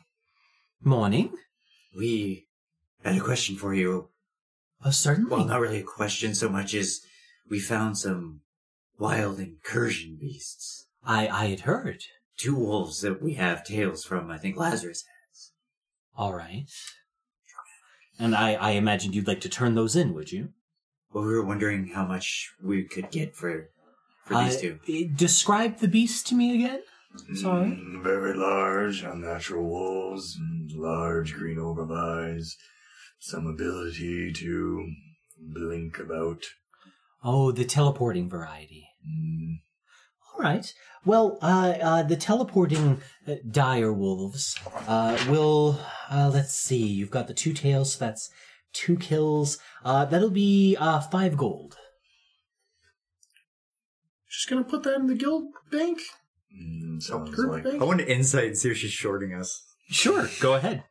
Morning. 0.84 1.32
We 1.98 2.48
had 3.04 3.15
a 3.15 3.19
question 3.22 3.56
for 3.56 3.74
you. 3.74 4.10
Oh, 4.86 4.91
certainly. 4.91 5.30
Well, 5.32 5.46
not 5.46 5.62
really 5.62 5.80
a 5.80 5.84
question 5.84 6.36
so 6.36 6.50
much 6.50 6.74
as 6.74 7.02
we 7.50 7.60
found 7.60 7.98
some 7.98 8.41
wild 8.98 9.39
incursion 9.39 10.17
beasts. 10.19 10.88
I 11.06 11.28
I 11.28 11.46
had 11.48 11.62
heard. 11.62 12.04
Two 12.38 12.56
wolves 12.56 13.02
that 13.02 13.22
we 13.22 13.36
have 13.36 13.63
tails 13.63 14.04
from, 14.04 14.30
I 14.32 14.38
think 14.38 14.58
Lazarus 14.58 15.04
has. 15.30 15.52
All 16.17 16.34
right. 16.34 16.65
And 18.19 18.36
I 18.36 18.54
I 18.56 18.72
imagined 18.72 19.15
you'd 19.15 19.28
like 19.28 19.41
to 19.41 19.50
turn 19.50 19.76
those 19.76 19.96
in, 19.96 20.13
would 20.13 20.32
you? 20.32 20.50
Well, 21.13 21.24
we 21.26 21.34
were 21.34 21.46
wondering 21.46 21.88
how 21.89 22.06
much 22.06 22.52
we 22.62 22.84
could 22.84 23.12
get 23.12 23.36
for 23.36 23.69
for 24.26 24.36
these 24.43 24.58
Uh, 24.58 24.62
two. 24.62 24.80
eh, 24.88 25.08
Describe 25.15 25.78
the 25.80 25.88
beast 25.88 26.28
to 26.28 26.36
me 26.36 26.56
again. 26.56 26.82
Sorry? 27.36 27.69
Mm, 27.69 28.02
Very 28.04 28.34
large, 28.34 29.04
unnatural 29.04 29.63
wolves, 29.69 30.38
mm, 30.39 30.76
large 30.76 31.34
green 31.36 31.60
orb 31.60 31.78
of 31.80 31.91
eyes, 31.91 32.58
some 33.23 33.47
ability 33.47 34.33
to 34.33 34.86
blink 35.39 35.97
about. 35.97 36.43
Oh, 37.23 37.53
the 37.53 37.63
teleporting 37.63 38.29
variety. 38.29 38.86
Mm, 39.07 39.59
All 40.33 40.41
right. 40.43 40.73
Well, 41.05 41.38
uh, 41.41 41.75
uh, 41.81 42.03
the 42.03 42.17
teleporting 42.17 43.01
uh, 43.25 43.36
dire 43.49 43.93
wolves 43.93 44.57
uh, 44.88 45.17
will. 45.29 45.79
Uh, 46.12 46.29
let's 46.33 46.53
see. 46.53 46.86
You've 46.86 47.12
got 47.12 47.27
the 47.27 47.33
two 47.33 47.53
tails, 47.53 47.93
so 47.93 48.05
that's 48.05 48.29
two 48.73 48.97
kills. 48.97 49.57
Uh, 49.86 50.03
that'll 50.03 50.29
be 50.29 50.75
uh, 50.77 50.99
five 50.99 51.38
gold. 51.38 51.77
just 54.29 54.49
gonna 54.49 54.63
put 54.65 54.83
that 54.83 54.95
in 54.95 55.07
the 55.07 55.15
guild 55.15 55.45
bank. 55.71 55.99
mm, 56.53 57.01
sounds 57.01 57.33
Group 57.33 57.51
like 57.51 57.63
bank? 57.63 57.81
I 57.81 57.86
want 57.86 57.99
to 57.99 58.12
insight 58.12 58.47
and 58.47 58.57
see 58.57 58.71
if 58.71 58.77
she's 58.77 58.91
shorting 58.91 59.33
us. 59.33 59.63
Sure. 59.89 60.27
Go 60.41 60.55
ahead. 60.55 60.83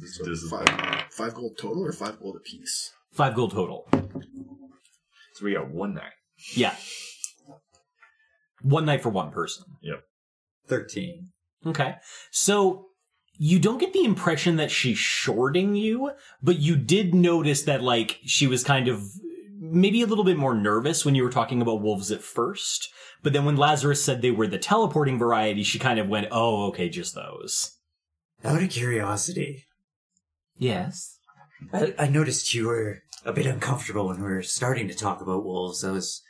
This, 0.00 0.16
So 0.16 0.24
this 0.24 0.42
is 0.42 0.50
five, 0.50 0.68
five 1.10 1.34
gold 1.34 1.58
total 1.58 1.84
or 1.84 1.92
five 1.92 2.18
gold 2.20 2.36
apiece. 2.36 2.92
Five 3.12 3.34
gold 3.34 3.52
total. 3.52 3.88
So 5.34 5.44
we 5.44 5.54
got 5.54 5.70
one 5.70 5.94
night. 5.94 6.12
Yeah. 6.54 6.74
One 8.62 8.84
night 8.84 9.02
for 9.02 9.08
one 9.08 9.30
person. 9.30 9.64
Yep. 9.82 10.02
Thirteen. 10.66 11.30
Okay. 11.66 11.96
So 12.30 12.86
you 13.34 13.58
don't 13.58 13.78
get 13.78 13.92
the 13.92 14.04
impression 14.04 14.56
that 14.56 14.70
she's 14.70 14.98
shorting 14.98 15.74
you, 15.74 16.12
but 16.42 16.58
you 16.58 16.76
did 16.76 17.14
notice 17.14 17.62
that 17.62 17.82
like 17.82 18.18
she 18.24 18.46
was 18.46 18.62
kind 18.62 18.86
of 18.86 19.02
maybe 19.58 20.02
a 20.02 20.06
little 20.06 20.24
bit 20.24 20.36
more 20.36 20.54
nervous 20.54 21.04
when 21.04 21.14
you 21.14 21.22
were 21.22 21.30
talking 21.30 21.62
about 21.62 21.82
wolves 21.82 22.10
at 22.10 22.22
first, 22.22 22.90
but 23.22 23.32
then 23.32 23.44
when 23.44 23.56
Lazarus 23.56 24.04
said 24.04 24.20
they 24.20 24.30
were 24.30 24.46
the 24.46 24.58
teleporting 24.58 25.18
variety, 25.18 25.62
she 25.62 25.78
kind 25.78 25.98
of 25.98 26.08
went, 26.08 26.28
"Oh, 26.30 26.66
okay, 26.68 26.88
just 26.88 27.14
those." 27.14 27.78
Out 28.44 28.62
of 28.62 28.70
curiosity, 28.70 29.64
Yes. 30.60 31.18
I, 31.72 31.94
I 31.98 32.08
noticed 32.08 32.54
you 32.54 32.68
were 32.68 32.98
a 33.24 33.32
bit 33.32 33.46
uncomfortable 33.46 34.08
when 34.08 34.22
we 34.22 34.28
were 34.28 34.42
starting 34.42 34.88
to 34.88 34.94
talk 34.94 35.20
about 35.20 35.44
wolves. 35.44 35.82
I 35.82 35.90
was 35.90 36.22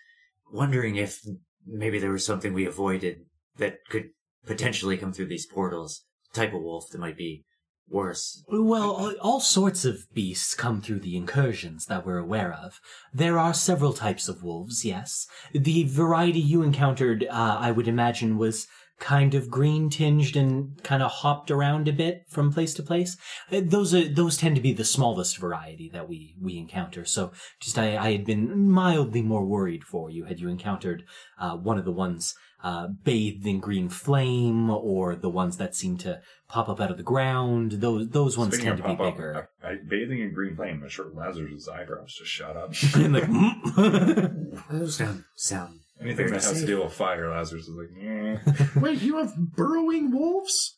wondering 0.53 0.97
if 0.97 1.21
maybe 1.66 1.99
there 1.99 2.12
was 2.12 2.25
something 2.25 2.53
we 2.53 2.64
avoided 2.64 3.27
that 3.59 3.79
could 3.90 4.11
potentially 4.47 4.97
come 4.97 5.12
through 5.12 5.27
these 5.27 5.47
portals. 5.47 6.05
Type 6.33 6.55
of 6.55 6.62
wolf 6.62 6.88
that 6.90 7.01
might 7.01 7.19
be 7.19 7.45
worse. 7.88 8.45
Well, 8.49 8.93
all, 8.93 9.14
all 9.21 9.40
sorts 9.40 9.85
of 9.85 10.07
beasts 10.14 10.55
come 10.55 10.81
through 10.81 11.01
the 11.01 11.16
incursions 11.16 11.87
that 11.87 12.07
we're 12.07 12.19
aware 12.19 12.53
of. 12.53 12.81
There 13.12 13.37
are 13.37 13.53
several 13.53 13.93
types 13.93 14.29
of 14.29 14.45
wolves, 14.45 14.85
yes. 14.85 15.27
The 15.53 15.85
variety 15.85 16.38
you 16.38 16.62
encountered, 16.62 17.27
uh, 17.29 17.59
I 17.61 17.73
would 17.73 17.88
imagine, 17.88 18.38
was 18.38 18.69
kind 19.01 19.35
of 19.35 19.51
green 19.51 19.91
tinged 19.91 20.37
and 20.37 20.81
kind 20.85 21.03
of 21.03 21.11
hopped 21.11 21.51
around 21.51 21.89
a 21.89 21.93
bit 21.93 22.25
from 22.29 22.53
place 22.53 22.75
to 22.75 22.83
place. 22.83 23.17
Uh, 23.51 23.63
those 23.65 23.93
are 23.93 24.07
those 24.07 24.37
tend 24.37 24.55
to 24.55 24.63
be 24.63 24.73
the 24.73 24.85
smallest 24.85 25.39
variety 25.39 25.91
that 25.93 26.09
we 26.09 26.37
we 26.41 26.57
encounter. 26.57 27.05
So, 27.05 27.33
just 27.59 27.79
I, 27.79 27.97
I 27.97 28.13
had 28.13 28.25
been 28.25 28.71
mildly 28.71 29.23
more 29.23 29.45
worried 29.45 29.83
for 29.83 30.11
you 30.11 30.27
had 30.27 30.39
you 30.39 30.49
encountered 30.49 31.05
uh, 31.39 31.57
one 31.57 31.79
of 31.79 31.85
the 31.85 31.93
ones 31.93 32.35
uh, 32.63 32.89
bathed 32.89 33.47
in 33.47 33.59
green 33.59 33.89
flame, 33.89 34.71
or 34.71 35.17
the 35.17 35.31
ones 35.31 35.57
that 35.57 35.75
seem 35.75 35.97
to 35.97 36.21
pop 36.49 36.69
up 36.69 36.81
out 36.81 36.91
of 36.91 36.97
the 36.97 37.03
ground. 37.03 37.73
Those 37.73 38.09
those 38.11 38.37
ones 38.37 38.55
Speaking 38.55 38.77
tend 38.77 38.83
to 38.83 38.89
be 38.89 38.97
pop-up, 38.97 39.15
bigger. 39.15 39.49
I, 39.63 39.69
I, 39.69 39.77
bathing 39.89 40.21
in 40.21 40.35
green 40.35 40.57
flame. 40.57 40.83
I'm 40.83 40.89
sure 40.89 41.11
Lazarus' 41.15 41.69
eyebrows 41.69 42.15
just 42.19 42.31
shot 42.31 42.57
up. 42.57 42.75
And 42.95 43.13
like, 43.15 43.25
mm. 43.25 44.63
Those 44.71 44.97
sound 44.97 45.25
sound 45.37 45.81
Anything 46.01 46.17
very 46.17 46.31
that 46.31 46.35
has 46.45 46.51
to 46.53 46.57
safe. 46.59 46.67
deal 46.67 46.85
with 46.85 46.93
fire, 46.95 47.31
Lazarus 47.31 47.69
is 47.69 47.77
like, 47.77 47.91
eh. 48.03 48.67
Wait, 48.81 49.03
you 49.03 49.19
have 49.19 49.35
burrowing 49.37 50.11
wolves? 50.13 50.77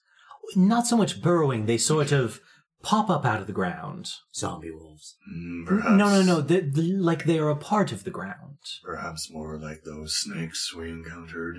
not 0.56 0.86
so 0.86 0.96
much 0.96 1.22
burrowing. 1.22 1.66
They 1.66 1.78
sort 1.78 2.10
of 2.10 2.40
pop 2.82 3.08
up 3.08 3.24
out 3.24 3.40
of 3.40 3.46
the 3.46 3.52
ground. 3.52 4.10
zombie 4.34 4.72
wolves. 4.72 5.16
Mm, 5.32 5.66
perhaps, 5.66 5.90
No, 5.92 6.08
no, 6.10 6.22
no. 6.22 6.40
The, 6.40 6.60
the, 6.60 6.82
like 6.94 7.24
they 7.24 7.38
are 7.38 7.48
a 7.50 7.56
part 7.56 7.92
of 7.92 8.02
the 8.02 8.10
ground. 8.10 8.58
Perhaps 8.84 9.30
more 9.30 9.56
like 9.58 9.82
those 9.84 10.16
snakes 10.16 10.74
we 10.74 10.90
encountered. 10.90 11.58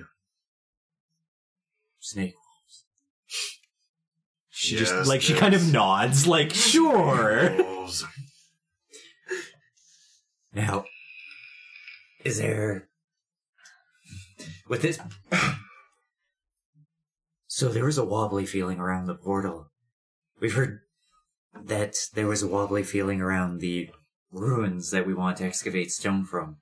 Snake 1.99 2.33
wolves. 2.35 2.83
She 4.49 4.75
Yes, 4.77 4.89
just 4.89 5.07
like 5.09 5.21
she 5.21 5.33
kind 5.33 5.53
of 5.53 5.71
nods, 5.71 6.27
like 6.27 6.53
sure. 6.53 7.55
Wolves. 7.57 8.05
Now, 10.53 10.83
is 12.23 12.37
there 12.37 12.89
with 14.81 14.99
so 17.47 17.69
there 17.69 17.85
was 17.85 17.97
a 17.97 18.05
wobbly 18.05 18.45
feeling 18.45 18.79
around 18.79 19.05
the 19.05 19.15
portal. 19.15 19.67
We've 20.41 20.53
heard 20.53 20.79
that 21.65 21.95
there 22.15 22.27
was 22.27 22.41
a 22.41 22.47
wobbly 22.47 22.83
feeling 22.83 23.21
around 23.21 23.59
the 23.59 23.89
ruins 24.31 24.89
that 24.89 25.05
we 25.05 25.13
want 25.13 25.37
to 25.37 25.45
excavate 25.45 25.91
stone 25.91 26.25
from. 26.25 26.57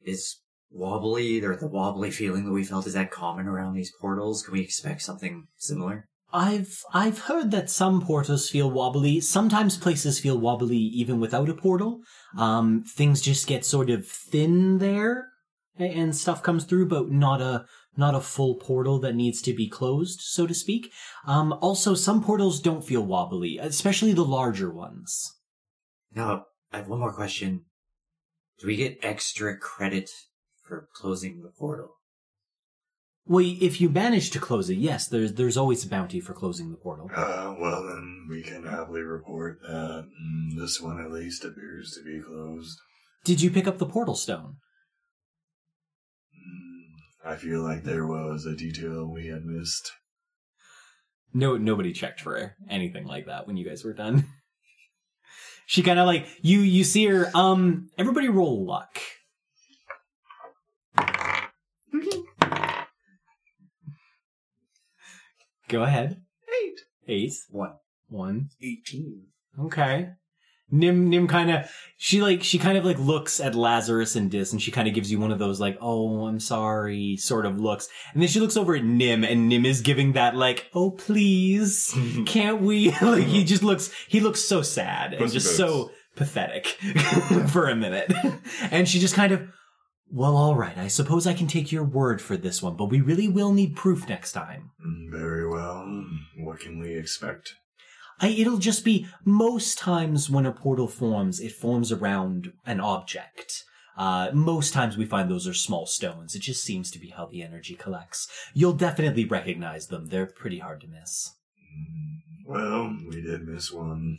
Is 0.00 0.40
wobbly 0.70 1.44
or 1.44 1.54
the 1.54 1.68
wobbly 1.68 2.10
feeling 2.10 2.46
that 2.46 2.52
we 2.52 2.64
felt 2.64 2.86
is 2.86 2.94
that 2.94 3.10
common 3.10 3.46
around 3.46 3.74
these 3.74 3.92
portals? 4.00 4.42
Can 4.42 4.54
we 4.54 4.62
expect 4.62 5.02
something 5.02 5.48
similar? 5.58 6.08
I've 6.32 6.82
I've 6.94 7.20
heard 7.20 7.50
that 7.50 7.70
some 7.70 8.00
portals 8.00 8.48
feel 8.48 8.70
wobbly. 8.70 9.20
Sometimes 9.20 9.76
places 9.76 10.18
feel 10.18 10.38
wobbly 10.38 10.76
even 10.76 11.20
without 11.20 11.48
a 11.50 11.54
portal. 11.54 12.00
Um, 12.38 12.84
things 12.86 13.20
just 13.20 13.46
get 13.46 13.64
sort 13.64 13.90
of 13.90 14.06
thin 14.06 14.78
there, 14.78 15.28
and 15.78 16.14
stuff 16.14 16.42
comes 16.42 16.64
through, 16.64 16.88
but 16.88 17.10
not 17.10 17.40
a 17.40 17.66
not 17.96 18.14
a 18.14 18.20
full 18.20 18.54
portal 18.54 19.00
that 19.00 19.14
needs 19.14 19.42
to 19.42 19.52
be 19.52 19.68
closed, 19.68 20.20
so 20.20 20.46
to 20.46 20.54
speak. 20.54 20.92
Um, 21.26 21.52
also, 21.60 21.94
some 21.94 22.22
portals 22.22 22.60
don't 22.60 22.84
feel 22.84 23.04
wobbly, 23.04 23.58
especially 23.58 24.12
the 24.12 24.24
larger 24.24 24.70
ones. 24.70 25.34
Now, 26.14 26.44
I 26.72 26.76
have 26.78 26.88
one 26.88 27.00
more 27.00 27.12
question. 27.12 27.64
Do 28.60 28.66
we 28.66 28.76
get 28.76 28.98
extra 29.02 29.56
credit 29.56 30.10
for 30.62 30.88
closing 30.94 31.42
the 31.42 31.50
portal? 31.50 31.94
Well, 33.26 33.44
if 33.44 33.78
you 33.80 33.90
manage 33.90 34.30
to 34.30 34.38
close 34.38 34.70
it, 34.70 34.78
yes, 34.78 35.06
there's 35.06 35.34
there's 35.34 35.58
always 35.58 35.84
a 35.84 35.88
bounty 35.88 36.18
for 36.18 36.32
closing 36.32 36.70
the 36.70 36.78
portal. 36.78 37.10
Uh, 37.14 37.54
well 37.60 37.82
then, 37.82 38.26
we 38.30 38.42
can 38.42 38.64
happily 38.64 39.02
report 39.02 39.58
that 39.62 40.06
mm, 40.06 40.58
this 40.58 40.80
one 40.80 40.98
at 40.98 41.12
least 41.12 41.44
appears 41.44 41.92
to 41.92 42.02
be 42.02 42.22
closed. 42.22 42.78
Did 43.24 43.42
you 43.42 43.50
pick 43.50 43.66
up 43.66 43.78
the 43.78 43.86
portal 43.86 44.14
stone? 44.14 44.56
I 47.28 47.36
feel 47.36 47.60
like 47.60 47.84
there 47.84 48.06
was 48.06 48.46
a 48.46 48.56
detail 48.56 49.04
we 49.04 49.26
had 49.26 49.44
missed. 49.44 49.92
No, 51.34 51.58
nobody 51.58 51.92
checked 51.92 52.22
for 52.22 52.56
anything 52.70 53.04
like 53.04 53.26
that 53.26 53.46
when 53.46 53.58
you 53.58 53.68
guys 53.68 53.84
were 53.84 53.92
done. 53.92 54.24
she 55.66 55.82
kind 55.82 55.98
of 55.98 56.06
like 56.06 56.26
you. 56.40 56.60
You 56.60 56.84
see 56.84 57.04
her. 57.04 57.30
Um, 57.34 57.90
everybody 57.98 58.30
roll 58.30 58.64
luck. 58.64 58.98
Go 65.68 65.82
ahead. 65.82 66.22
Eight. 66.62 66.80
Eight. 67.08 67.34
One. 67.50 67.74
One. 68.08 68.48
18. 68.62 69.26
Okay. 69.64 70.12
Nim 70.70 71.08
Nim 71.08 71.26
kind 71.26 71.50
of 71.50 71.70
she 71.96 72.20
like 72.22 72.42
she 72.42 72.58
kind 72.58 72.78
of 72.78 72.84
like 72.84 72.98
looks 72.98 73.40
at 73.40 73.54
Lazarus 73.54 74.14
and 74.16 74.30
Dis 74.30 74.52
and 74.52 74.60
she 74.62 74.70
kind 74.70 74.86
of 74.86 74.94
gives 74.94 75.10
you 75.10 75.18
one 75.18 75.32
of 75.32 75.38
those 75.38 75.60
like 75.60 75.78
oh 75.80 76.26
I'm 76.26 76.40
sorry 76.40 77.16
sort 77.16 77.46
of 77.46 77.58
looks. 77.60 77.88
And 78.12 78.22
then 78.22 78.28
she 78.28 78.40
looks 78.40 78.56
over 78.56 78.76
at 78.76 78.84
Nim 78.84 79.24
and 79.24 79.48
Nim 79.48 79.64
is 79.64 79.80
giving 79.80 80.12
that 80.12 80.36
like 80.36 80.66
oh 80.74 80.90
please 80.90 81.94
can't 82.26 82.60
we? 82.62 82.90
Like 83.02 83.24
he 83.24 83.44
just 83.44 83.62
looks 83.62 83.90
he 84.08 84.20
looks 84.20 84.40
so 84.40 84.62
sad 84.62 85.12
and 85.14 85.22
Pussy 85.22 85.34
just 85.34 85.56
so 85.56 85.90
pathetic 86.16 86.66
for 87.48 87.68
a 87.68 87.76
minute. 87.76 88.12
And 88.70 88.88
she 88.88 88.98
just 88.98 89.14
kind 89.14 89.32
of 89.32 89.48
well 90.10 90.36
all 90.36 90.54
right 90.54 90.76
I 90.76 90.88
suppose 90.88 91.26
I 91.26 91.34
can 91.34 91.46
take 91.46 91.72
your 91.72 91.84
word 91.84 92.20
for 92.20 92.36
this 92.36 92.62
one 92.62 92.76
but 92.76 92.86
we 92.90 93.00
really 93.00 93.28
will 93.28 93.52
need 93.52 93.74
proof 93.76 94.08
next 94.08 94.32
time. 94.32 94.70
Mm, 94.86 95.10
Very 95.10 95.48
well. 95.48 95.84
What 96.38 96.60
can 96.60 96.78
we 96.78 96.96
expect? 96.96 97.54
I, 98.20 98.28
it'll 98.28 98.58
just 98.58 98.84
be 98.84 99.06
most 99.24 99.78
times 99.78 100.28
when 100.28 100.46
a 100.46 100.52
portal 100.52 100.88
forms, 100.88 101.40
it 101.40 101.52
forms 101.52 101.92
around 101.92 102.52
an 102.66 102.80
object. 102.80 103.64
Uh, 103.96 104.30
most 104.32 104.72
times 104.72 104.96
we 104.96 105.04
find 105.04 105.28
those 105.28 105.48
are 105.48 105.54
small 105.54 105.86
stones. 105.86 106.34
It 106.34 106.42
just 106.42 106.62
seems 106.62 106.90
to 106.92 106.98
be 106.98 107.08
how 107.08 107.26
the 107.26 107.42
energy 107.42 107.74
collects. 107.74 108.28
You'll 108.54 108.72
definitely 108.72 109.24
recognize 109.24 109.88
them. 109.88 110.06
They're 110.06 110.26
pretty 110.26 110.60
hard 110.60 110.80
to 110.82 110.88
miss. 110.88 111.34
Well, 112.46 112.96
we 113.08 113.20
did 113.20 113.46
miss 113.46 113.72
one. 113.72 114.18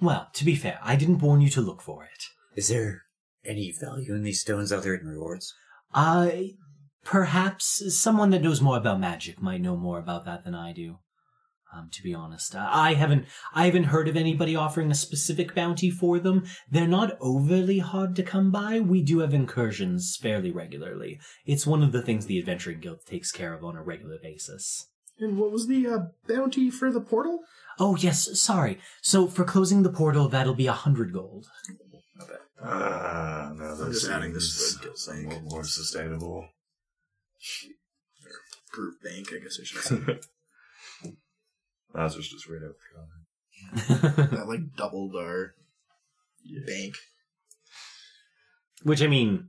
Well, 0.00 0.28
to 0.32 0.44
be 0.44 0.54
fair, 0.54 0.78
I 0.82 0.96
didn't 0.96 1.18
warn 1.18 1.42
you 1.42 1.50
to 1.50 1.60
look 1.60 1.82
for 1.82 2.04
it. 2.04 2.24
Is 2.56 2.68
there 2.68 3.02
any 3.44 3.70
value 3.70 4.14
in 4.14 4.22
these 4.22 4.40
stones 4.40 4.72
other 4.72 4.96
than 4.96 5.08
rewards? 5.08 5.54
I, 5.92 6.54
perhaps 7.04 7.94
someone 7.94 8.30
that 8.30 8.42
knows 8.42 8.60
more 8.60 8.78
about 8.78 8.98
magic 8.98 9.42
might 9.42 9.60
know 9.60 9.76
more 9.76 9.98
about 9.98 10.24
that 10.24 10.44
than 10.44 10.54
I 10.54 10.72
do. 10.72 10.98
Um, 11.72 11.88
to 11.92 12.02
be 12.02 12.12
honest, 12.12 12.56
I 12.56 12.94
haven't, 12.94 13.26
I 13.54 13.66
haven't 13.66 13.84
heard 13.84 14.08
of 14.08 14.16
anybody 14.16 14.56
offering 14.56 14.90
a 14.90 14.94
specific 14.94 15.54
bounty 15.54 15.88
for 15.88 16.18
them. 16.18 16.44
They're 16.68 16.88
not 16.88 17.16
overly 17.20 17.78
hard 17.78 18.16
to 18.16 18.24
come 18.24 18.50
by. 18.50 18.80
We 18.80 19.02
do 19.02 19.20
have 19.20 19.32
incursions 19.32 20.18
fairly 20.20 20.50
regularly. 20.50 21.20
It's 21.46 21.68
one 21.68 21.84
of 21.84 21.92
the 21.92 22.02
things 22.02 22.26
the 22.26 22.40
Adventuring 22.40 22.80
Guild 22.80 23.06
takes 23.06 23.30
care 23.30 23.54
of 23.54 23.64
on 23.64 23.76
a 23.76 23.82
regular 23.84 24.18
basis. 24.20 24.88
And 25.20 25.38
what 25.38 25.52
was 25.52 25.68
the 25.68 25.86
uh, 25.86 25.98
bounty 26.26 26.70
for 26.70 26.90
the 26.90 27.00
portal? 27.00 27.40
Oh 27.78 27.94
yes, 27.94 28.40
sorry. 28.40 28.78
So 29.00 29.28
for 29.28 29.44
closing 29.44 29.82
the 29.84 29.92
portal, 29.92 30.28
that'll 30.28 30.54
be 30.54 30.66
a 30.66 30.72
hundred 30.72 31.12
gold. 31.12 31.46
Ah, 32.62 33.52
now 33.56 33.64
I'm 33.72 33.78
that 33.78 33.92
just 33.92 34.10
adding 34.10 34.32
this 34.32 34.52
seems 34.52 34.72
to 34.72 34.78
the 34.78 34.84
guild 34.86 34.98
somewhat 34.98 35.30
bank. 35.30 35.50
more 35.50 35.64
sustainable. 35.64 36.48
Group 38.72 39.02
bank, 39.02 39.28
I 39.32 39.38
guess 39.42 39.58
I 39.60 39.64
should 39.64 39.82
say. 39.82 40.18
Lazarus 41.94 42.28
just 42.28 42.48
right 42.48 42.60
out 42.62 42.74
the 42.74 43.96
comment. 44.06 44.30
that 44.30 44.48
like 44.48 44.74
doubled 44.76 45.14
our 45.16 45.54
bank. 46.66 46.94
Which 48.82 49.02
I 49.02 49.06
mean, 49.06 49.48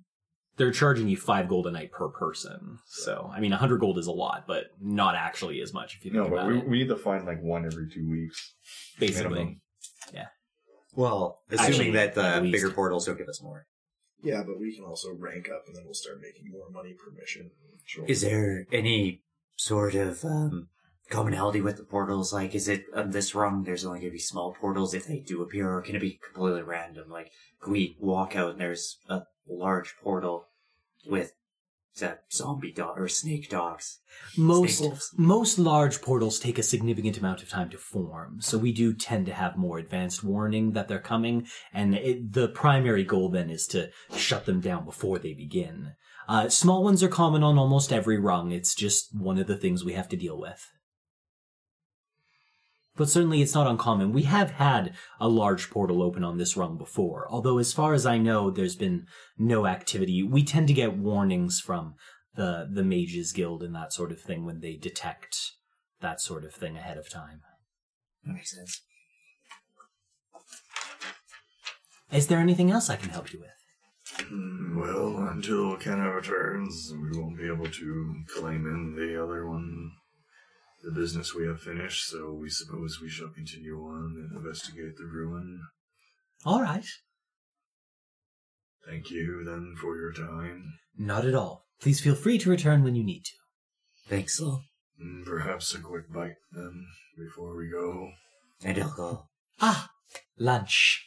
they're 0.58 0.72
charging 0.72 1.08
you 1.08 1.18
five 1.18 1.48
gold 1.48 1.68
a 1.68 1.72
night 1.72 1.92
per 1.92 2.10
person. 2.10 2.80
So 2.88 3.32
I 3.34 3.40
mean, 3.40 3.54
a 3.54 3.58
hundred 3.58 3.80
gold 3.80 3.98
is 3.98 4.08
a 4.08 4.12
lot, 4.12 4.46
but 4.48 4.66
not 4.82 5.16
actually 5.16 5.62
as 5.62 5.74
much 5.74 5.96
if 5.96 6.06
you 6.06 6.12
think 6.12 6.24
No, 6.24 6.30
but 6.30 6.40
about 6.40 6.48
we, 6.48 6.58
it. 6.58 6.68
we 6.68 6.78
need 6.80 6.90
to 6.90 6.98
find 6.98 7.26
like 7.26 7.42
one 7.42 7.66
every 7.66 7.90
two 7.90 8.10
weeks. 8.10 8.54
Basically, 9.00 9.30
minimum. 9.30 9.62
Well, 10.94 11.40
assuming 11.50 11.70
Actually, 11.72 11.92
that 11.92 12.10
at 12.10 12.16
the 12.16 12.42
least. 12.42 12.52
bigger 12.52 12.70
portals 12.72 13.08
will 13.08 13.16
give 13.16 13.30
us 13.30 13.42
more. 13.42 13.66
Yeah, 14.22 14.44
but 14.46 14.60
we 14.60 14.76
can 14.76 14.84
also 14.84 15.14
rank 15.18 15.50
up 15.50 15.64
and 15.68 15.76
then 15.76 15.84
we'll 15.86 15.94
start 15.94 16.18
making 16.22 16.52
more 16.52 16.70
money 16.70 16.94
per 16.94 17.12
mission. 17.18 17.52
Sure. 17.86 18.06
Is 18.06 18.22
there 18.22 18.68
any 18.72 19.22
sort 19.56 19.96
of 19.96 20.24
um, 20.26 20.68
commonality 21.10 21.62
with 21.62 21.78
the 21.78 21.84
portals? 21.84 22.34
Like, 22.34 22.56
is 22.56 22.68
it 22.68 22.86
on 22.96 23.12
this 23.12 23.36
rung? 23.36 23.64
There's 23.64 23.86
only 23.86 24.00
going 24.00 24.12
to 24.12 24.16
be 24.16 24.20
small 24.20 24.54
portals 24.54 24.94
if 24.94 25.08
they 25.08 25.20
do 25.20 25.42
appear, 25.42 25.74
or 25.74 25.82
can 25.82 25.96
it 25.96 26.00
be 26.00 26.20
completely 26.24 26.62
random? 26.62 27.10
Like, 27.10 27.32
can 27.62 27.74
we 27.74 27.98
walk 28.00 28.36
out 28.36 28.52
and 28.52 28.62
there's 28.62 28.98
a 29.10 29.22
large 29.48 29.96
portal 30.04 30.48
with 31.06 31.34
uh, 32.02 32.14
zombie 32.32 32.72
dog 32.72 32.98
or 32.98 33.08
snake 33.08 33.50
dogs? 33.50 34.00
Most 34.38 34.78
Snake 34.78 34.90
wolves. 34.90 35.12
most 35.18 35.60
large 35.60 36.02
portals 36.02 36.40
take 36.40 36.58
a 36.58 36.64
significant 36.64 37.18
amount 37.18 37.44
of 37.44 37.50
time 37.50 37.70
to 37.72 37.78
form, 37.78 38.40
so 38.40 38.58
we 38.58 38.72
do 38.72 38.94
tend 38.94 39.26
to 39.26 39.34
have 39.34 39.58
more 39.58 39.78
advanced 39.78 40.24
warning 40.24 40.72
that 40.72 40.88
they're 40.88 41.00
coming, 41.00 41.48
and 41.74 41.96
it, 41.96 42.34
the 42.34 42.48
primary 42.48 43.04
goal 43.04 43.30
then 43.30 43.50
is 43.50 43.68
to 43.68 43.90
shut 44.16 44.46
them 44.46 44.62
down 44.62 44.86
before 44.86 45.20
they 45.20 45.34
begin. 45.34 45.94
Uh, 46.28 46.48
small 46.48 46.84
ones 46.84 47.04
are 47.04 47.10
common 47.10 47.44
on 47.44 47.58
almost 47.58 47.92
every 47.92 48.18
rung. 48.18 48.52
It's 48.52 48.74
just 48.74 49.14
one 49.14 49.38
of 49.38 49.48
the 49.48 49.58
things 49.58 49.84
we 49.84 49.94
have 49.94 50.08
to 50.10 50.16
deal 50.16 50.40
with. 50.40 50.72
But 53.02 53.10
certainly 53.10 53.42
it's 53.42 53.56
not 53.56 53.66
uncommon. 53.66 54.14
We 54.14 54.22
have 54.24 54.52
had 54.52 54.94
a 55.20 55.28
large 55.28 55.72
portal 55.72 56.04
open 56.04 56.24
on 56.24 56.38
this 56.38 56.56
rung 56.56 56.78
before, 56.78 57.26
although 57.32 57.58
as 57.58 57.74
far 57.74 57.96
as 57.96 58.06
I 58.06 58.20
know, 58.20 58.52
there's 58.52 58.76
been 58.76 59.08
no 59.40 59.66
activity. 59.66 60.22
We 60.22 60.44
tend 60.44 60.68
to 60.68 60.74
get 60.76 60.96
warnings 60.96 61.60
from 61.60 61.96
the 62.36 62.70
the 62.72 62.84
mages 62.84 63.32
guild 63.32 63.64
and 63.64 63.74
that 63.74 63.92
sort 63.92 64.12
of 64.12 64.22
thing 64.22 64.46
when 64.46 64.60
they 64.60 64.76
detect 64.76 65.36
that 66.02 66.22
sort 66.22 66.46
of 66.46 66.54
thing 66.54 66.78
ahead 66.78 67.00
of 67.00 67.10
time. 67.10 67.42
That 68.24 68.34
makes 68.36 68.56
sense. 68.56 68.80
Is 72.12 72.28
there 72.28 72.38
anything 72.38 72.70
else 72.70 72.88
I 72.88 72.98
can 72.98 73.10
help 73.10 73.34
you 73.34 73.40
with? 73.40 74.26
Hmm, 74.28 74.80
Well, 74.80 75.28
until 75.28 75.76
Kenna 75.78 76.08
returns, 76.12 76.94
we 76.94 77.20
won't 77.20 77.40
be 77.40 77.48
able 77.48 77.66
to 77.66 78.16
claim 78.28 78.68
in 78.68 78.94
the 78.96 79.24
other 79.24 79.50
one, 79.50 79.90
the 80.84 80.92
business 80.92 81.34
we 81.36 81.46
have 81.48 81.62
finished, 81.62 82.08
so 82.10 82.32
we 82.34 82.50
suppose 82.50 83.00
we 83.02 83.10
shall 83.10 83.30
continue 83.30 83.78
on 83.78 84.16
and 84.18 84.38
investigate 84.38 84.98
the 84.98 85.06
ruin. 85.06 85.62
All 86.46 86.62
right. 86.62 86.86
Thank 88.88 89.12
you, 89.12 89.44
then, 89.46 89.76
for 89.80 89.98
your 89.98 90.12
time. 90.12 90.74
Not 90.98 91.26
at 91.26 91.36
all. 91.36 91.66
Please 91.80 92.02
feel 92.02 92.16
free 92.16 92.38
to 92.40 92.50
return 92.50 92.84
when 92.84 92.96
you 92.96 93.04
need 93.04 93.24
to. 93.26 93.32
Thanks, 94.08 94.40
Lil. 94.40 94.64
Mm, 95.02 95.26
Perhaps 95.26 95.74
a 95.76 95.80
quick 95.80 96.12
bite, 96.12 96.36
then, 96.52 96.86
before 97.18 97.56
we 97.56 97.70
go. 97.70 98.10
And 98.64 98.78
alcohol. 98.78 99.30
Ah, 99.60 99.90
lunch. 100.38 101.06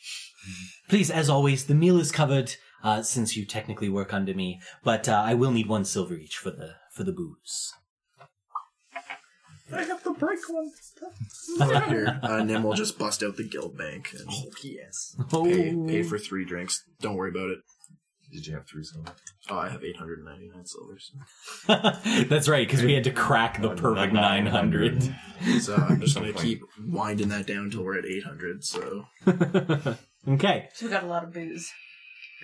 Please, 0.88 1.10
as 1.10 1.28
always, 1.28 1.66
the 1.66 1.74
meal 1.74 1.98
is 1.98 2.12
covered 2.12 2.54
uh, 2.82 3.02
since 3.02 3.36
you 3.36 3.44
technically 3.44 3.88
work 3.88 4.12
under 4.12 4.34
me, 4.34 4.60
but 4.82 5.08
uh, 5.08 5.22
I 5.24 5.34
will 5.34 5.50
need 5.50 5.68
one 5.68 5.84
silver 5.84 6.14
each 6.14 6.36
for 6.36 6.50
the 6.50 6.74
for 6.92 7.02
the 7.02 7.12
booze. 7.12 7.72
I 9.72 9.82
have 9.84 10.02
the 10.04 10.12
break 10.12 10.40
one. 10.48 10.70
Here, 11.88 12.20
uh, 12.22 12.42
Nim 12.42 12.62
will 12.62 12.74
just 12.74 12.98
bust 12.98 13.22
out 13.22 13.36
the 13.36 13.44
guild 13.44 13.76
bank 13.76 14.14
and 14.18 14.28
yes. 14.62 15.16
pay, 15.30 15.74
pay 15.86 16.02
for 16.02 16.18
three 16.18 16.44
drinks. 16.44 16.84
Don't 17.00 17.16
worry 17.16 17.30
about 17.30 17.50
it. 17.50 17.58
Did 18.34 18.48
you 18.48 18.54
have 18.54 18.66
three 18.66 18.82
on 18.96 19.04
that? 19.04 19.14
Oh, 19.48 19.58
I 19.58 19.68
have 19.68 19.84
899 19.84 20.66
silvers. 20.66 21.12
That's 22.28 22.48
right, 22.48 22.66
because 22.66 22.82
we 22.82 22.92
had 22.92 23.04
to 23.04 23.12
crack 23.12 23.62
the 23.62 23.70
perfect 23.76 24.12
900. 24.12 25.14
So 25.60 25.76
I'm 25.76 26.00
just 26.00 26.16
going 26.16 26.32
to 26.32 26.40
keep 26.40 26.62
winding 26.84 27.28
that 27.28 27.46
down 27.46 27.66
until 27.66 27.84
we're 27.84 27.96
at 27.96 28.04
800. 28.04 28.64
So 28.64 29.06
okay. 30.28 30.68
So 30.74 30.86
we 30.86 30.90
got 30.90 31.04
a 31.04 31.06
lot 31.06 31.22
of 31.22 31.32
booze. 31.32 31.70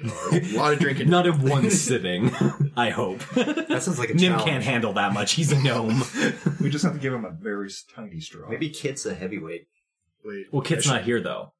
A 0.02 0.56
lot 0.56 0.72
of 0.72 0.78
drinking. 0.78 1.08
Not 1.10 1.26
in 1.26 1.40
one 1.48 1.70
sitting, 1.70 2.30
I 2.76 2.90
hope. 2.90 3.20
That 3.34 3.82
sounds 3.82 3.98
like 3.98 4.10
a 4.10 4.14
Nim 4.14 4.32
challenge. 4.32 4.44
can't 4.50 4.64
handle 4.64 4.92
that 4.94 5.12
much. 5.12 5.32
He's 5.32 5.52
a 5.52 5.60
gnome. 5.62 6.02
We 6.60 6.70
just 6.70 6.84
have 6.84 6.94
to 6.94 6.98
give 7.00 7.12
him 7.12 7.24
a 7.24 7.30
very 7.30 7.66
s- 7.68 7.84
tiny 7.94 8.20
straw. 8.20 8.48
Maybe 8.48 8.70
Kit's 8.70 9.04
a 9.06 9.14
heavyweight. 9.14 9.66
Wait, 10.24 10.46
Well, 10.52 10.62
Kit's 10.62 10.88
I 10.88 10.94
not 10.96 11.04
here, 11.04 11.20
though. 11.20 11.52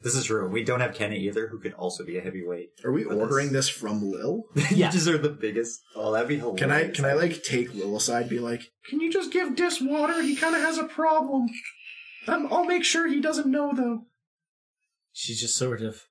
This 0.00 0.14
is 0.14 0.26
true. 0.26 0.48
We 0.48 0.62
don't 0.62 0.78
have 0.80 0.94
Kenna 0.94 1.16
either, 1.16 1.48
who 1.48 1.58
could 1.58 1.72
also 1.74 2.04
be 2.04 2.16
a 2.18 2.20
heavyweight. 2.20 2.70
should- 2.78 2.86
Are 2.86 2.92
we 2.92 3.02
But 3.04 3.16
ordering 3.16 3.46
this- 3.52 3.66
this 3.66 3.68
from 3.68 4.00
Lil? 4.10 4.44
Yeah. 4.70 4.86
you 4.86 4.92
just 4.92 5.08
are 5.08 5.18
the 5.18 5.28
biggest. 5.28 5.80
Oh, 5.96 6.12
that'd 6.12 6.28
be 6.28 6.36
hilarious. 6.36 6.60
Can 6.60 6.70
I 6.70 6.88
can 6.88 7.04
I 7.04 7.14
like 7.14 7.42
take 7.42 7.74
Lil 7.74 7.96
aside, 7.96 8.22
and 8.22 8.30
be 8.30 8.38
like, 8.38 8.62
can 8.88 9.00
you 9.00 9.10
just 9.12 9.32
give 9.32 9.56
Dis 9.56 9.80
water? 9.80 10.22
He 10.22 10.36
kind 10.36 10.54
of 10.54 10.62
has 10.62 10.78
a 10.78 10.84
problem. 10.84 11.48
Um, 12.28 12.46
I'll 12.50 12.64
make 12.64 12.84
sure 12.84 13.08
he 13.08 13.20
doesn't 13.20 13.46
know 13.50 13.72
though. 13.74 14.02
She's 15.12 15.40
just 15.40 15.56
sort 15.56 15.82
of, 15.82 16.02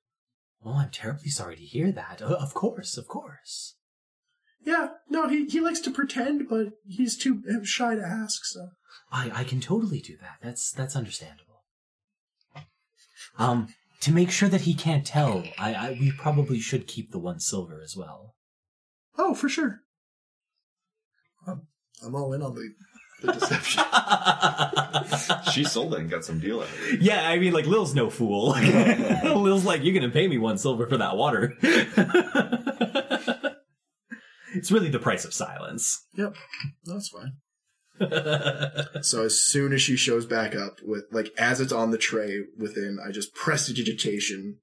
oh, 0.65 0.77
I'm 0.77 0.89
terribly 0.89 1.29
sorry 1.29 1.55
to 1.55 1.61
hear 1.63 1.91
that. 1.91 2.21
Uh, 2.21 2.37
of 2.39 2.53
course, 2.53 2.97
of 2.97 3.07
course. 3.07 3.75
Yeah, 4.65 4.89
no, 5.09 5.29
he 5.29 5.45
he 5.45 5.59
likes 5.61 5.79
to 5.81 5.91
pretend, 5.91 6.49
but 6.49 6.73
he's 6.85 7.17
too 7.17 7.41
shy 7.63 7.95
to 7.95 8.01
ask. 8.01 8.43
So 8.45 8.69
I, 9.11 9.31
I 9.33 9.43
can 9.43 9.61
totally 9.61 10.01
do 10.01 10.17
that. 10.21 10.37
That's 10.41 10.71
that's 10.71 10.95
understandable. 10.95 11.63
Um, 13.39 13.69
to 14.01 14.11
make 14.11 14.31
sure 14.31 14.49
that 14.49 14.61
he 14.61 14.73
can't 14.73 15.05
tell, 15.05 15.43
I, 15.57 15.73
I 15.73 15.91
we 15.99 16.11
probably 16.11 16.59
should 16.59 16.87
keep 16.87 17.11
the 17.11 17.19
one 17.19 17.39
silver 17.39 17.81
as 17.83 17.95
well. 17.95 18.35
oh, 19.17 19.33
for 19.33 19.47
sure. 19.47 19.81
I'm, 21.47 21.67
I'm 22.03 22.15
all 22.15 22.33
in 22.33 22.41
on 22.41 22.55
the 22.55 22.73
the 23.21 23.33
deception. 23.33 23.83
She 25.53 25.63
sold 25.63 25.93
it 25.95 26.01
and 26.01 26.09
got 26.09 26.23
some 26.25 26.39
deal 26.39 26.59
out 26.59 26.67
of 26.67 26.93
it. 26.93 27.01
yeah, 27.01 27.27
I 27.27 27.39
mean, 27.39 27.53
like 27.53 27.65
Lil's 27.65 27.95
no 27.95 28.09
fool. 28.09 28.49
Lil's 29.23 29.65
like, 29.65 29.83
you're 29.83 29.93
gonna 29.93 30.11
pay 30.11 30.27
me 30.27 30.37
one 30.37 30.57
silver 30.57 30.85
for 30.85 30.97
that 30.97 31.15
water. 31.17 31.53
it's 34.53 34.71
really 34.71 34.89
the 34.89 34.99
price 34.99 35.25
of 35.25 35.33
silence. 35.33 36.05
yep, 36.15 36.35
that's 36.85 37.09
fine. 37.09 37.33
So 39.01 39.23
as 39.25 39.41
soon 39.41 39.73
as 39.73 39.81
she 39.81 39.95
shows 39.97 40.25
back 40.25 40.55
up 40.55 40.77
with 40.83 41.05
like 41.11 41.31
as 41.37 41.59
it's 41.59 41.73
on 41.73 41.91
the 41.91 41.97
tray 41.97 42.41
within, 42.57 42.99
I 43.05 43.11
just 43.11 43.33
prestidigitation. 43.33 44.59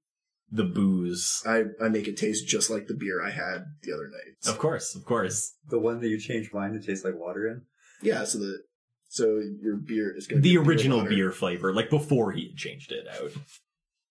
the 0.51 0.63
digitation. 0.63 0.75
The 0.75 0.81
booze. 0.81 1.43
I 1.45 1.63
I 1.83 1.89
make 1.89 2.07
it 2.07 2.17
taste 2.17 2.47
just 2.47 2.69
like 2.69 2.87
the 2.87 2.93
beer 2.93 3.21
I 3.21 3.31
had 3.31 3.65
the 3.83 3.91
other 3.93 4.07
night. 4.07 4.35
Of 4.47 4.57
course, 4.59 4.95
of 4.95 5.03
course. 5.05 5.53
The 5.69 5.79
one 5.79 5.99
that 6.01 6.07
you 6.07 6.19
changed 6.19 6.53
mine 6.53 6.73
to 6.73 6.79
taste 6.79 7.03
like 7.03 7.15
water 7.17 7.47
in? 7.47 7.63
Yeah, 8.01 8.23
so 8.25 8.39
the 8.39 8.59
so 9.09 9.41
your 9.61 9.75
beer 9.77 10.13
is 10.15 10.27
going 10.27 10.41
to 10.41 10.47
The 10.47 10.55
be 10.57 10.61
beer 10.61 10.67
original 10.67 10.97
water. 10.99 11.09
beer 11.09 11.31
flavor, 11.31 11.73
like 11.73 11.89
before 11.89 12.31
he 12.33 12.47
had 12.47 12.57
changed 12.57 12.91
it 12.91 13.05
out. 13.07 13.31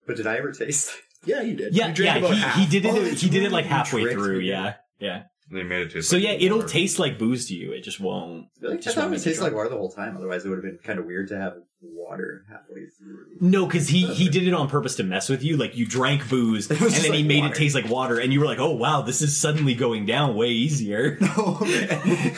But 0.06 0.16
did 0.16 0.26
I 0.26 0.36
ever 0.36 0.52
taste? 0.52 0.92
Yeah, 1.24 1.40
you 1.40 1.54
did. 1.56 1.74
Yeah, 1.74 1.88
you 1.88 1.94
drank 1.94 2.20
yeah, 2.20 2.26
about 2.26 2.34
he, 2.34 2.40
half. 2.40 2.54
he 2.56 2.66
did 2.66 2.84
it. 2.84 2.94
Oh, 2.94 3.02
he 3.04 3.28
did 3.30 3.42
it 3.44 3.52
like 3.52 3.64
halfway 3.66 4.12
through. 4.12 4.40
me. 4.40 4.48
Yeah, 4.48 4.74
yeah. 4.98 5.22
They 5.50 5.62
made 5.62 5.82
it 5.86 5.92
taste 5.92 6.08
So 6.08 6.16
like 6.16 6.24
yeah, 6.24 6.30
it'll 6.32 6.58
water. 6.58 6.68
taste 6.68 6.98
like 6.98 7.18
booze 7.18 7.48
to 7.48 7.54
you. 7.54 7.72
It 7.72 7.82
just 7.82 8.00
won't. 8.00 8.46
I 8.66 8.72
it 8.72 8.82
just 8.82 8.94
thought 8.94 9.02
it 9.02 9.04
won't 9.04 9.10
would 9.12 9.22
taste 9.22 9.40
like 9.42 9.54
water 9.54 9.68
the 9.68 9.76
whole 9.76 9.90
time. 9.90 10.16
Otherwise, 10.16 10.44
it 10.44 10.48
would 10.48 10.56
have 10.56 10.64
been 10.64 10.78
kind 10.82 10.98
of 10.98 11.04
weird 11.06 11.28
to 11.28 11.36
have 11.38 11.54
water 11.82 12.44
halfway 12.50 12.86
through. 12.98 13.26
No, 13.40 13.66
because 13.66 13.88
he 13.88 14.06
he 14.06 14.28
did 14.30 14.46
it 14.48 14.54
on 14.54 14.68
purpose 14.68 14.96
to 14.96 15.02
mess 15.02 15.28
with 15.28 15.42
you. 15.42 15.56
Like 15.58 15.76
you 15.76 15.86
drank 15.86 16.28
booze, 16.30 16.68
and 16.70 16.78
then 16.78 16.90
just 16.90 17.06
he 17.06 17.22
made 17.22 17.40
water. 17.42 17.54
it 17.54 17.58
taste 17.58 17.74
like 17.74 17.88
water, 17.88 18.18
and 18.18 18.32
you 18.32 18.40
were 18.40 18.46
like, 18.46 18.58
"Oh 18.58 18.74
wow, 18.74 19.02
this 19.02 19.20
is 19.22 19.36
suddenly 19.38 19.74
going 19.74 20.06
down 20.06 20.34
way 20.34 20.48
easier." 20.48 21.18
Oh, 21.36 21.58
man. 21.62 22.36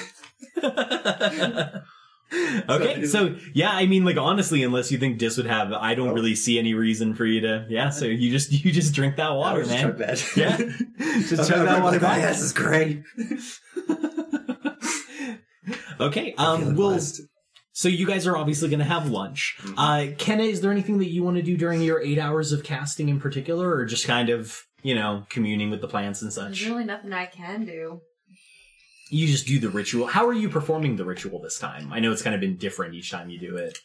okay, 2.68 3.04
so 3.06 3.36
yeah, 3.54 3.70
I 3.70 3.86
mean, 3.86 4.04
like 4.04 4.16
honestly, 4.16 4.62
unless 4.62 4.90
you 4.90 4.98
think 4.98 5.18
Dis 5.18 5.36
would 5.36 5.46
have, 5.46 5.72
I 5.72 5.94
don't 5.94 6.08
Oh. 6.08 6.12
really 6.14 6.34
see 6.34 6.58
any 6.58 6.74
reason 6.74 7.14
for 7.14 7.24
you 7.24 7.40
to. 7.42 7.66
Yeah, 7.68 7.90
so 7.90 8.04
you 8.06 8.30
just 8.30 8.50
you 8.52 8.72
just 8.72 8.94
drink 8.94 9.16
that 9.16 9.30
water, 9.34 9.60
Just 9.62 9.70
man. 9.70 9.82
chug 9.82 9.98
that. 9.98 10.36
Yeah, 10.36 10.56
just 11.28 11.48
chug 11.50 11.66
that 11.66 11.82
water 11.82 11.96
Like, 11.98 12.02
oh, 12.02 12.06
back. 12.06 12.20
yeah, 12.20 12.28
this 12.28 12.42
is 12.42 12.52
great. 12.52 13.02
Okay, 15.98 16.34
um, 16.36 16.60
feeling 16.60 16.76
we'll. 16.76 16.90
blessed. 16.90 17.22
So 17.72 17.88
you 17.88 18.06
guys 18.06 18.26
are 18.26 18.36
obviously 18.36 18.68
going 18.68 18.80
to 18.80 18.84
have 18.84 19.08
lunch. 19.10 19.56
Mm-hmm. 19.62 19.78
Uh, 19.78 20.06
Kenna, 20.18 20.42
is 20.44 20.60
there 20.60 20.70
anything 20.70 20.98
that 20.98 21.08
you 21.10 21.22
want 21.22 21.36
to 21.38 21.42
do 21.42 21.56
during 21.56 21.80
your 21.80 22.00
eight 22.02 22.18
hours 22.18 22.52
of 22.52 22.62
casting 22.62 23.08
in 23.08 23.18
particular, 23.18 23.74
or 23.74 23.86
just 23.86 24.06
kind 24.06 24.28
of 24.28 24.62
you 24.82 24.94
know 24.94 25.24
communing 25.30 25.70
with 25.70 25.80
the 25.80 25.88
plants 25.88 26.20
and 26.20 26.30
such? 26.32 26.60
There's 26.60 26.68
really 26.68 26.84
nothing 26.84 27.14
I 27.14 27.24
can 27.26 27.64
do. 27.64 28.02
You 29.08 29.26
just 29.26 29.46
do 29.46 29.58
the 29.58 29.70
ritual. 29.70 30.06
How 30.06 30.26
are 30.26 30.32
you 30.32 30.48
performing 30.48 30.96
the 30.96 31.04
ritual 31.04 31.40
this 31.40 31.58
time? 31.58 31.92
I 31.92 32.00
know 32.00 32.12
it's 32.12 32.22
kind 32.22 32.34
of 32.34 32.40
been 32.40 32.56
different 32.56 32.94
each 32.94 33.10
time 33.10 33.30
you 33.30 33.38
do 33.38 33.56
it. 33.56 33.78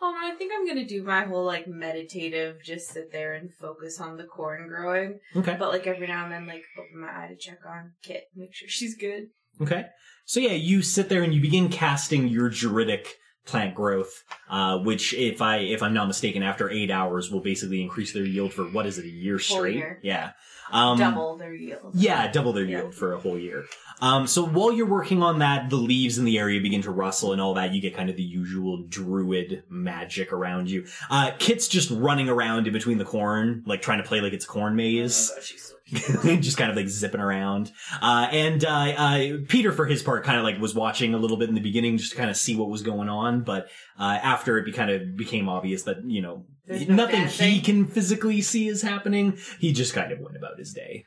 Um, 0.00 0.14
I 0.16 0.34
think 0.36 0.52
I'm 0.54 0.66
gonna 0.66 0.86
do 0.86 1.02
my 1.02 1.24
whole 1.24 1.44
like 1.44 1.66
meditative, 1.66 2.62
just 2.62 2.90
sit 2.90 3.12
there 3.12 3.34
and 3.34 3.52
focus 3.52 4.00
on 4.00 4.16
the 4.16 4.24
corn 4.24 4.68
growing. 4.68 5.20
Okay. 5.36 5.56
But 5.58 5.70
like 5.70 5.86
every 5.86 6.06
now 6.06 6.24
and 6.24 6.32
then, 6.32 6.46
like 6.46 6.64
open 6.78 7.00
my 7.00 7.08
eye 7.08 7.28
to 7.28 7.36
check 7.36 7.60
on 7.66 7.92
Kit, 8.02 8.24
make 8.34 8.54
sure 8.54 8.68
she's 8.68 8.96
good. 8.96 9.28
Okay. 9.60 9.86
So 10.26 10.40
yeah, 10.40 10.52
you 10.52 10.82
sit 10.82 11.08
there 11.08 11.22
and 11.22 11.32
you 11.32 11.40
begin 11.40 11.68
casting 11.68 12.28
your 12.28 12.48
druidic 12.48 13.18
plant 13.44 13.74
growth, 13.74 14.24
uh, 14.48 14.78
which 14.78 15.12
if 15.14 15.42
I 15.42 15.58
if 15.58 15.82
I'm 15.82 15.94
not 15.94 16.06
mistaken, 16.06 16.42
after 16.42 16.70
eight 16.70 16.90
hours 16.90 17.30
will 17.30 17.40
basically 17.40 17.82
increase 17.82 18.12
their 18.12 18.24
yield 18.24 18.52
for 18.52 18.64
what 18.64 18.86
is 18.86 18.98
it, 18.98 19.04
a 19.04 19.08
year 19.10 19.38
straight? 19.38 19.76
year. 19.76 19.98
Yeah. 20.02 20.32
Um, 20.72 20.98
Double 20.98 21.36
their 21.36 21.52
yield. 21.54 21.92
Yeah, 21.94 22.30
double 22.32 22.52
their 22.54 22.64
Yeah. 22.64 22.78
yield 22.78 22.94
for 22.94 23.12
a 23.12 23.18
whole 23.20 23.38
year. 23.38 23.66
Um, 24.00 24.26
so 24.26 24.44
while 24.44 24.72
you're 24.72 24.86
working 24.88 25.22
on 25.22 25.38
that, 25.38 25.68
the 25.70 25.76
leaves 25.76 26.18
in 26.18 26.24
the 26.24 26.38
area 26.38 26.60
begin 26.60 26.82
to 26.82 26.90
rustle 26.90 27.32
and 27.32 27.40
all 27.40 27.54
that. 27.54 27.72
You 27.74 27.80
get 27.80 27.94
kind 27.94 28.08
of 28.10 28.16
the 28.16 28.22
usual 28.22 28.78
druid 28.88 29.62
magic 29.68 30.32
around 30.32 30.68
you. 30.70 30.86
Uh, 31.10 31.32
Kit's 31.38 31.68
just 31.68 31.90
running 31.90 32.28
around 32.28 32.66
in 32.66 32.72
between 32.72 32.98
the 32.98 33.04
corn, 33.04 33.62
like 33.66 33.82
trying 33.82 33.98
to 34.02 34.08
play 34.08 34.20
like 34.20 34.32
it's 34.32 34.46
corn 34.46 34.74
maze. 34.74 35.30
Oh, 35.32 35.73
just 36.40 36.56
kind 36.56 36.70
of 36.70 36.76
like 36.76 36.88
zipping 36.88 37.20
around. 37.20 37.70
Uh, 38.00 38.26
and 38.30 38.64
uh, 38.64 38.68
uh, 38.68 39.36
Peter, 39.48 39.70
for 39.70 39.84
his 39.84 40.02
part, 40.02 40.24
kind 40.24 40.38
of 40.38 40.44
like 40.44 40.58
was 40.58 40.74
watching 40.74 41.12
a 41.12 41.18
little 41.18 41.36
bit 41.36 41.50
in 41.50 41.54
the 41.54 41.60
beginning 41.60 41.98
just 41.98 42.12
to 42.12 42.16
kind 42.16 42.30
of 42.30 42.36
see 42.36 42.56
what 42.56 42.70
was 42.70 42.82
going 42.82 43.10
on. 43.10 43.42
But 43.42 43.68
uh, 43.98 44.18
after 44.22 44.56
it 44.56 44.64
be, 44.64 44.72
kind 44.72 44.90
of 44.90 45.16
became 45.16 45.48
obvious 45.48 45.82
that 45.82 45.98
you 46.04 46.22
know 46.22 46.46
There's 46.66 46.88
no 46.88 46.94
nothing 46.94 47.26
he 47.26 47.60
can 47.60 47.86
physically 47.86 48.40
see 48.40 48.68
is 48.68 48.80
happening, 48.80 49.36
he 49.60 49.72
just 49.72 49.92
kind 49.92 50.10
of 50.10 50.20
went 50.20 50.36
about 50.36 50.58
his 50.58 50.72
day. 50.72 51.04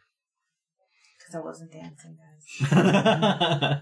Because 1.18 1.36
I 1.36 1.40
wasn't 1.40 1.72
dancing, 1.72 2.16
guys. 2.70 3.82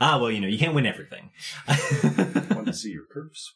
ah, 0.00 0.18
well, 0.20 0.30
you 0.30 0.40
know, 0.40 0.48
you 0.48 0.58
can't 0.58 0.74
win 0.74 0.86
everything. 0.86 1.30
Want 2.54 2.66
to 2.66 2.74
see 2.74 2.90
your 2.90 3.04
curves? 3.10 3.54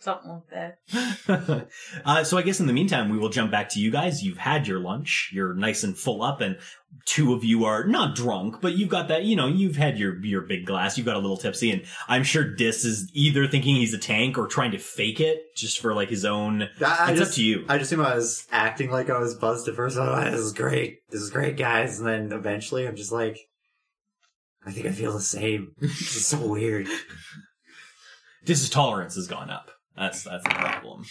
Something 0.00 0.30
like 0.30 0.50
that. 0.50 1.68
uh, 2.04 2.22
so 2.22 2.38
I 2.38 2.42
guess 2.42 2.60
in 2.60 2.68
the 2.68 2.72
meantime, 2.72 3.08
we 3.08 3.18
will 3.18 3.30
jump 3.30 3.50
back 3.50 3.68
to 3.70 3.80
you 3.80 3.90
guys. 3.90 4.22
You've 4.22 4.38
had 4.38 4.68
your 4.68 4.78
lunch. 4.78 5.30
You're 5.32 5.54
nice 5.54 5.82
and 5.82 5.98
full 5.98 6.22
up, 6.22 6.40
and 6.40 6.56
two 7.04 7.34
of 7.34 7.42
you 7.42 7.64
are 7.64 7.84
not 7.84 8.14
drunk, 8.14 8.60
but 8.60 8.74
you've 8.74 8.90
got 8.90 9.08
that. 9.08 9.24
You 9.24 9.34
know, 9.34 9.48
you've 9.48 9.74
had 9.74 9.98
your 9.98 10.24
your 10.24 10.42
big 10.42 10.66
glass. 10.66 10.96
You've 10.96 11.06
got 11.06 11.16
a 11.16 11.18
little 11.18 11.36
tipsy, 11.36 11.72
and 11.72 11.82
I'm 12.06 12.22
sure 12.22 12.44
Dis 12.44 12.84
is 12.84 13.10
either 13.12 13.48
thinking 13.48 13.74
he's 13.74 13.92
a 13.92 13.98
tank 13.98 14.38
or 14.38 14.46
trying 14.46 14.70
to 14.70 14.78
fake 14.78 15.18
it 15.18 15.54
just 15.56 15.80
for 15.80 15.94
like 15.94 16.10
his 16.10 16.24
own. 16.24 16.62
I, 16.62 16.66
I 16.84 17.10
it's 17.10 17.18
just, 17.18 17.32
up 17.32 17.34
to 17.34 17.44
you. 17.44 17.64
I 17.68 17.78
just 17.78 17.90
assume 17.90 18.06
I 18.06 18.14
was 18.14 18.46
acting 18.52 18.92
like 18.92 19.10
I 19.10 19.18
was 19.18 19.34
buzzed 19.34 19.66
at 19.66 19.74
first. 19.74 19.96
Oh, 19.98 20.24
this 20.30 20.38
is 20.38 20.52
great. 20.52 21.00
This 21.10 21.22
is 21.22 21.30
great, 21.30 21.56
guys. 21.56 21.98
And 21.98 22.06
then 22.06 22.32
eventually 22.32 22.86
I'm 22.86 22.94
just 22.94 23.10
like, 23.10 23.36
I 24.64 24.70
think 24.70 24.86
I 24.86 24.92
feel 24.92 25.12
the 25.12 25.20
same. 25.20 25.72
this 25.80 26.16
is 26.16 26.26
so 26.26 26.46
weird. 26.46 26.86
Dis's 28.44 28.70
tolerance 28.70 29.16
has 29.16 29.26
gone 29.26 29.50
up. 29.50 29.72
That's 29.98 30.22
that's 30.24 30.44
the 30.44 30.50
problem. 30.50 31.04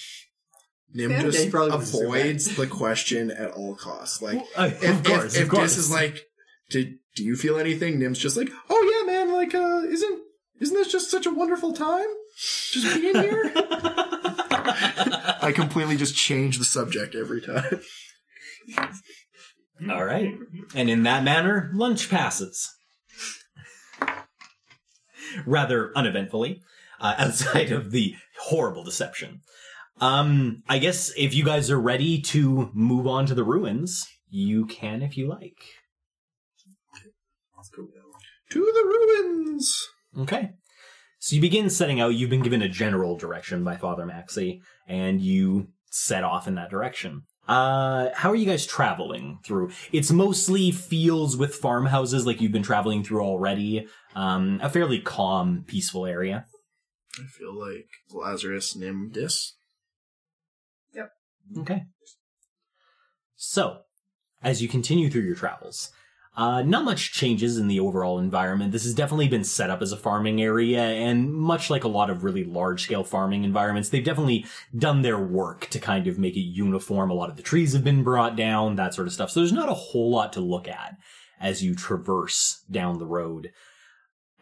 Nim 0.94 1.12
Yeah, 1.12 1.22
just 1.24 1.52
probably 1.52 1.76
avoids 1.76 2.56
the 2.56 2.68
question 2.68 3.30
at 3.32 3.52
all 3.52 3.76
costs. 3.76 4.22
Like, 4.22 4.42
Uh, 4.56 4.70
if, 4.72 4.84
of 4.84 5.04
course, 5.04 5.36
if, 5.36 5.42
of 5.42 5.44
if 5.44 5.50
course. 5.50 5.76
this 5.76 5.78
is 5.78 5.92
like, 5.92 6.22
did 6.70 6.96
do 7.16 7.24
you 7.24 7.36
feel 7.36 7.58
anything? 7.58 8.00
Nim's 8.00 8.20
just 8.20 8.38
like, 8.38 8.50
oh 8.70 9.06
yeah, 9.06 9.12
man. 9.12 9.34
Like, 9.34 9.54
uh, 9.54 9.82
isn't 9.84 10.22
isn't 10.62 10.76
this 10.76 10.92
just 10.92 11.12
such 11.12 11.26
a 11.26 11.32
wonderful 11.32 11.74
time? 11.74 12.08
Just 12.72 12.96
being 12.96 13.16
here. 13.16 13.52
I 15.42 15.52
completely 15.54 15.98
just 15.98 16.16
change 16.16 16.58
the 16.60 16.66
subject 16.66 17.16
every 17.16 17.42
time. 17.42 17.82
All 19.90 20.04
right. 20.06 20.34
And 20.76 20.90
in 20.90 21.04
that 21.04 21.24
manner, 21.24 21.72
lunch 21.74 22.10
passes. 22.10 22.70
Rather 25.46 25.92
uneventfully, 25.96 26.62
uh, 27.00 27.16
outside 27.18 27.72
of 27.72 27.92
the 27.92 28.16
horrible 28.40 28.84
deception. 28.84 29.42
Um, 30.00 30.64
I 30.70 30.78
guess 30.78 31.12
if 31.18 31.34
you 31.34 31.44
guys 31.44 31.72
are 31.72 31.80
ready 31.80 32.22
to 32.22 32.70
move 32.74 33.08
on 33.08 33.26
to 33.28 33.34
the 33.34 33.44
ruins, 33.44 34.06
you 34.30 34.66
can 34.66 35.02
if 35.02 35.18
you 35.18 35.28
like. 35.28 35.58
Let's 37.56 37.70
go. 37.70 37.88
To 38.50 38.60
the 38.60 38.84
ruins. 38.84 39.88
Okay. 40.20 40.52
So 41.20 41.36
you 41.36 41.42
begin 41.42 41.70
setting 41.70 42.00
out. 42.00 42.14
You've 42.14 42.30
been 42.30 42.44
given 42.44 42.62
a 42.62 42.70
general 42.70 43.18
direction 43.18 43.64
by 43.64 43.76
Father 43.76 44.06
Maxey, 44.06 44.62
and 44.88 45.20
you 45.20 45.70
set 45.90 46.24
off 46.24 46.48
in 46.48 46.56
that 46.56 46.70
direction. 46.70 47.24
Uh, 47.48 48.10
how 48.14 48.30
are 48.30 48.36
you 48.36 48.46
guys 48.46 48.66
traveling 48.66 49.40
through? 49.44 49.72
It's 49.92 50.12
mostly 50.12 50.72
fields 50.72 51.36
with 51.36 51.56
farmhouses, 51.56 52.26
like 52.26 52.42
you've 52.42 52.52
been 52.52 52.64
traveling 52.64 53.04
through 53.04 53.22
already. 53.22 53.88
Um, 54.16 54.60
a 54.62 54.70
fairly 54.70 55.00
calm, 55.00 55.64
peaceful 55.66 56.06
area. 56.06 56.46
I 57.20 57.28
feel 57.28 57.54
like 57.54 57.90
Lazarus 58.12 58.76
Nim 58.76 59.10
Dis. 59.12 59.54
Okay. 61.60 61.86
So, 63.36 63.82
as 64.42 64.62
you 64.62 64.68
continue 64.68 65.10
through 65.10 65.22
your 65.22 65.36
travels, 65.36 65.92
uh, 66.36 66.62
not 66.62 66.86
much 66.86 67.12
changes 67.14 67.58
in 67.58 67.68
the 67.68 67.80
overall 67.80 68.20
environment. 68.20 68.72
This 68.72 68.84
has 68.84 68.94
definitely 68.94 69.28
been 69.28 69.44
set 69.44 69.72
up 69.72 69.82
as 69.82 69.92
a 69.92 69.98
farming 69.98 70.40
area, 70.40 70.84
and 70.84 71.34
much 71.34 71.72
like 71.72 71.84
a 71.84 71.88
lot 71.88 72.12
of 72.12 72.24
really 72.24 72.44
large 72.44 72.84
scale 72.84 73.04
farming 73.04 73.44
environments, 73.44 73.90
they've 73.90 74.04
definitely 74.04 74.46
done 74.78 75.02
their 75.02 75.18
work 75.18 75.68
to 75.72 75.80
kind 75.80 76.06
of 76.06 76.20
make 76.20 76.36
it 76.36 76.42
uniform. 76.42 77.10
A 77.10 77.16
lot 77.16 77.32
of 77.32 77.38
the 77.38 77.44
trees 77.44 77.74
have 77.74 77.84
been 77.84 78.04
brought 78.04 78.36
down, 78.36 78.76
that 78.76 78.94
sort 78.94 79.08
of 79.08 79.14
stuff. 79.14 79.32
So 79.32 79.40
there's 79.40 79.52
not 79.52 79.70
a 79.70 79.74
whole 79.74 80.12
lot 80.12 80.32
to 80.34 80.42
look 80.42 80.68
at 80.68 80.98
as 81.40 81.64
you 81.64 81.74
traverse 81.74 82.64
down 82.70 83.00
the 83.00 83.06
road. 83.06 83.52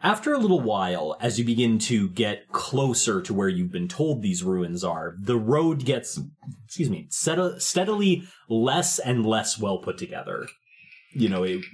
After 0.02 0.32
a 0.32 0.38
little 0.38 0.60
while, 0.60 1.16
as 1.20 1.38
you 1.38 1.44
begin 1.44 1.78
to 1.80 2.08
get 2.10 2.48
closer 2.52 3.22
to 3.22 3.34
where 3.34 3.48
you've 3.48 3.72
been 3.72 3.88
told 3.88 4.22
these 4.22 4.42
ruins 4.42 4.84
are, 4.84 5.16
the 5.18 5.38
road 5.38 5.84
gets, 5.84 6.20
excuse 6.64 6.90
me, 6.90 7.06
stead- 7.10 7.60
steadily 7.60 8.24
less 8.48 8.98
and 8.98 9.24
less 9.24 9.58
well 9.58 9.78
put 9.78 9.96
together. 9.98 10.48
You 11.12 11.30
know, 11.30 11.44
it, 11.44 11.64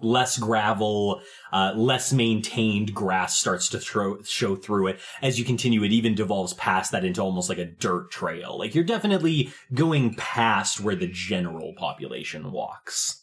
less 0.00 0.38
gravel, 0.38 1.20
uh, 1.52 1.74
less 1.76 2.12
maintained 2.12 2.94
grass 2.94 3.38
starts 3.38 3.68
to 3.68 3.78
throw, 3.78 4.22
show 4.22 4.56
through 4.56 4.88
it. 4.88 5.00
As 5.20 5.38
you 5.38 5.44
continue, 5.44 5.84
it 5.84 5.92
even 5.92 6.14
devolves 6.14 6.54
past 6.54 6.90
that 6.92 7.04
into 7.04 7.20
almost 7.20 7.48
like 7.48 7.58
a 7.58 7.66
dirt 7.66 8.10
trail. 8.10 8.58
Like 8.58 8.74
you're 8.74 8.82
definitely 8.82 9.52
going 9.72 10.14
past 10.14 10.80
where 10.80 10.96
the 10.96 11.06
general 11.06 11.74
population 11.76 12.50
walks 12.50 13.21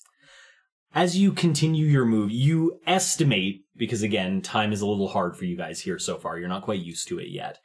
as 0.93 1.17
you 1.17 1.32
continue 1.32 1.86
your 1.86 2.06
move, 2.06 2.32
you 2.32 2.80
estimate, 2.88 3.65
because 3.75 4.02
again, 4.02 4.41
time 4.41 4.71
is 4.71 4.82
a 4.82 4.88
little 4.88 5.08
hard 5.08 5.38
for 5.38 5.45
you 5.45 5.56
guys 5.56 5.82
here 5.82 5.99
so 5.99 6.17
far. 6.17 6.38
You're 6.38 6.47
not 6.47 6.63
quite 6.63 6.82
used 6.82 7.08
to 7.10 7.19
it 7.19 7.30
yet. 7.30 7.60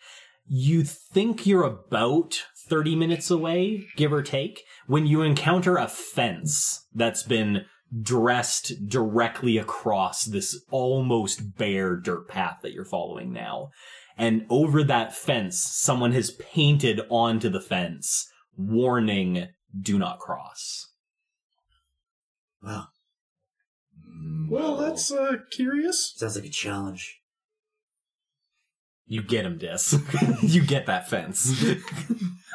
You 0.47 0.85
think 0.85 1.47
you're 1.47 1.65
about 1.65 2.45
30 2.69 2.97
minutes 2.97 3.31
away, 3.31 3.87
give 3.97 4.13
or 4.13 4.23
take, 4.23 4.63
when 4.87 5.07
you 5.07 5.23
encounter 5.23 5.77
a 5.77 5.89
fence 5.89 6.87
that's 6.95 7.23
been 7.23 7.65
dressed 8.03 8.87
directly 8.87 9.57
across 9.57 10.25
this 10.25 10.61
almost 10.71 11.57
bare 11.57 11.97
dirt 11.97 12.29
path 12.29 12.59
that 12.63 12.73
you're 12.73 12.85
following 12.85 13.33
now. 13.33 13.71
And 14.17 14.47
over 14.51 14.85
that 14.85 15.15
fence, 15.15 15.61
someone 15.61 16.13
has 16.13 16.33
painted 16.33 17.01
onto 17.09 17.49
the 17.49 17.61
fence, 17.61 18.31
warning, 18.57 19.49
do 19.79 19.99
not 19.99 20.19
cross. 20.19 20.89
Wow. 22.63 22.89
Mm, 24.25 24.49
Well, 24.49 24.77
that's 24.77 25.11
uh, 25.13 25.37
curious. 25.51 26.13
Sounds 26.17 26.37
like 26.37 26.47
a 26.47 26.51
challenge. 26.51 27.21
You 29.07 29.23
get 29.23 29.45
him, 29.45 29.59
Dis. 29.59 29.95
you 30.43 30.65
get 30.65 30.87
that 30.87 31.09
fence. 31.11 31.53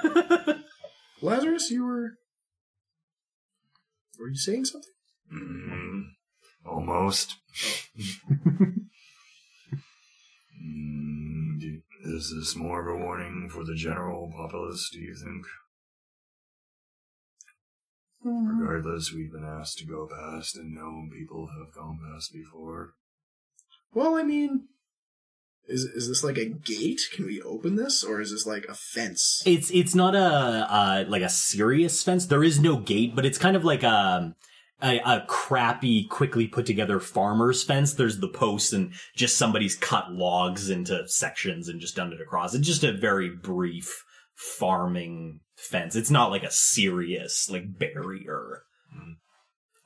Lazarus, 1.22 1.70
you 1.70 1.86
were. 1.86 2.14
Were 4.20 4.30
you 4.30 4.36
saying 4.38 4.66
something? 4.66 4.92
Mm, 5.34 6.04
almost. 6.66 7.36
Mm, 10.62 11.60
do- 11.60 11.82
is 12.04 12.34
this 12.38 12.56
more 12.56 12.82
of 12.82 12.88
a 13.00 13.04
warning 13.04 13.50
for 13.50 13.64
the 13.64 13.76
general 13.76 14.30
populace, 14.36 14.90
do 14.92 15.00
you 15.00 15.16
think? 15.16 15.46
Regardless, 18.24 19.14
we've 19.14 19.32
been 19.32 19.46
asked 19.46 19.78
to 19.78 19.86
go 19.86 20.08
past, 20.08 20.58
and 20.58 20.76
known 20.76 21.10
people 21.10 21.48
have 21.58 21.74
gone 21.74 22.00
past 22.12 22.34
before. 22.34 22.94
Well, 23.94 24.16
I 24.16 24.24
mean, 24.24 24.68
is 25.68 25.84
is 25.84 26.08
this 26.10 26.24
like 26.24 26.38
a 26.38 26.46
gate? 26.46 27.02
Can 27.14 27.26
we 27.26 27.42
open 27.42 27.76
this, 27.76 28.04
or 28.04 28.20
is 28.20 28.32
this 28.32 28.46
like 28.46 28.66
a 28.66 28.74
fence? 28.74 29.42
it's 29.46 29.72
it's 29.72 29.96
not 29.96 30.16
a 30.16 30.20
uh, 30.20 31.06
like 31.08 31.22
a 31.22 31.30
serious 31.30 32.04
fence. 32.04 32.26
There 32.26 32.44
is 32.44 32.60
no 32.60 32.78
gate, 32.78 33.16
but 33.16 33.26
it's 33.26 33.38
kind 33.38 33.56
of 33.56 33.64
like 33.64 33.84
a, 33.84 34.36
a 34.82 35.00
a 35.00 35.26
crappy, 35.28 36.04
quickly 36.04 36.48
put 36.48 36.66
together 36.66 37.00
farmer's 37.00 37.64
fence. 37.64 37.94
There's 37.94 38.20
the 38.20 38.28
posts 38.28 38.74
and 38.74 38.92
just 39.16 39.38
somebody's 39.38 39.76
cut 39.76 40.12
logs 40.12 40.70
into 40.70 41.08
sections 41.08 41.70
and 41.70 41.80
just 41.80 41.96
done 41.96 42.12
it 42.12 42.22
across. 42.22 42.54
It's 42.54 42.68
just 42.68 42.84
a 42.84 42.92
very 42.92 43.30
brief 43.30 44.04
farming 44.40 45.42
fence. 45.58 45.96
It's 45.96 46.10
not 46.10 46.32
like 46.32 46.44
a 46.44 46.52
serious 46.52 47.50
like 47.50 47.78
barrier. 47.78 48.64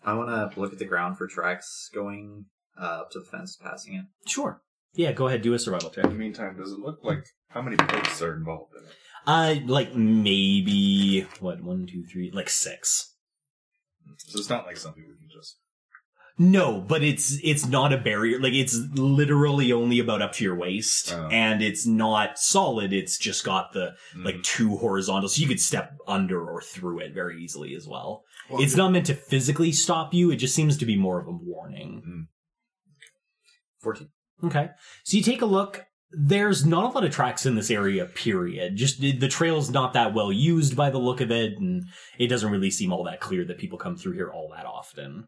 I 0.05 0.13
want 0.13 0.53
to 0.53 0.59
look 0.59 0.73
at 0.73 0.79
the 0.79 0.85
ground 0.85 1.17
for 1.17 1.27
tracks 1.27 1.89
going 1.93 2.45
uh, 2.79 3.01
up 3.01 3.11
to 3.11 3.19
the 3.19 3.25
fence, 3.25 3.57
passing 3.61 3.95
it. 3.95 4.05
Sure. 4.29 4.61
Yeah, 4.93 5.11
go 5.11 5.27
ahead. 5.27 5.41
Do 5.41 5.53
a 5.53 5.59
survival 5.59 5.89
check. 5.89 6.03
In 6.03 6.11
the 6.11 6.17
meantime, 6.17 6.57
does 6.57 6.71
it 6.71 6.79
look 6.79 6.99
like 7.03 7.25
how 7.47 7.61
many 7.61 7.77
posts 7.77 8.21
are 8.21 8.35
involved 8.35 8.73
in 8.77 8.83
it? 8.83 8.91
Uh, 9.25 9.55
like 9.65 9.95
maybe 9.95 11.25
what 11.39 11.63
one, 11.63 11.87
two, 11.87 12.03
three, 12.03 12.29
like 12.31 12.49
six. 12.49 13.15
So 14.17 14.39
it's 14.39 14.49
not 14.49 14.65
like 14.67 14.77
something 14.77 15.03
we 15.03 15.15
can 15.15 15.29
just. 15.33 15.57
No, 16.39 16.81
but 16.81 17.03
it's 17.03 17.37
it's 17.43 17.67
not 17.67 17.93
a 17.93 17.97
barrier. 17.97 18.39
Like 18.39 18.53
it's 18.53 18.75
literally 18.95 19.71
only 19.71 19.99
about 19.99 20.23
up 20.23 20.31
to 20.33 20.43
your 20.43 20.55
waist, 20.55 21.13
Oh. 21.13 21.27
and 21.31 21.61
it's 21.61 21.85
not 21.85 22.39
solid. 22.39 22.91
It's 22.91 23.19
just 23.19 23.43
got 23.43 23.71
the 23.73 23.93
mm-hmm. 24.15 24.25
like 24.25 24.41
two 24.41 24.77
horizontal, 24.77 25.29
so 25.29 25.41
you 25.41 25.47
could 25.47 25.59
step 25.59 25.91
under 26.07 26.43
or 26.43 26.59
through 26.61 26.99
it 27.01 27.13
very 27.13 27.43
easily 27.43 27.75
as 27.75 27.87
well. 27.87 28.23
Well, 28.49 28.63
it's 28.63 28.75
not 28.75 28.91
meant 28.91 29.05
to 29.05 29.13
physically 29.15 29.71
stop 29.71 30.13
you. 30.13 30.31
It 30.31 30.37
just 30.37 30.55
seems 30.55 30.75
to 30.77 30.85
be 30.87 30.97
more 30.97 31.19
of 31.19 31.27
a 31.27 31.31
warning. 31.31 32.01
Mm-hmm. 32.01 32.21
14. 33.81 34.09
Okay. 34.45 34.69
So 35.03 35.17
you 35.17 35.23
take 35.23 35.41
a 35.41 35.45
look. 35.45 35.85
there's 36.15 36.65
not 36.65 36.83
a 36.85 36.93
lot 36.93 37.03
of 37.03 37.11
tracks 37.11 37.45
in 37.45 37.55
this 37.55 37.71
area, 37.71 38.05
period. 38.05 38.75
Just 38.75 38.99
the 38.99 39.11
the 39.11 39.27
trail's 39.27 39.69
not 39.69 39.93
that 39.93 40.13
well 40.13 40.31
used 40.31 40.75
by 40.75 40.89
the 40.89 40.97
look 40.99 41.21
of 41.21 41.31
it, 41.31 41.59
and 41.59 41.83
it 42.17 42.27
doesn't 42.27 42.51
really 42.51 42.71
seem 42.71 42.91
all 42.91 43.03
that 43.03 43.19
clear 43.19 43.45
that 43.45 43.57
people 43.59 43.77
come 43.77 43.95
through 43.95 44.13
here 44.13 44.31
all 44.31 44.49
that 44.55 44.65
often. 44.65 45.27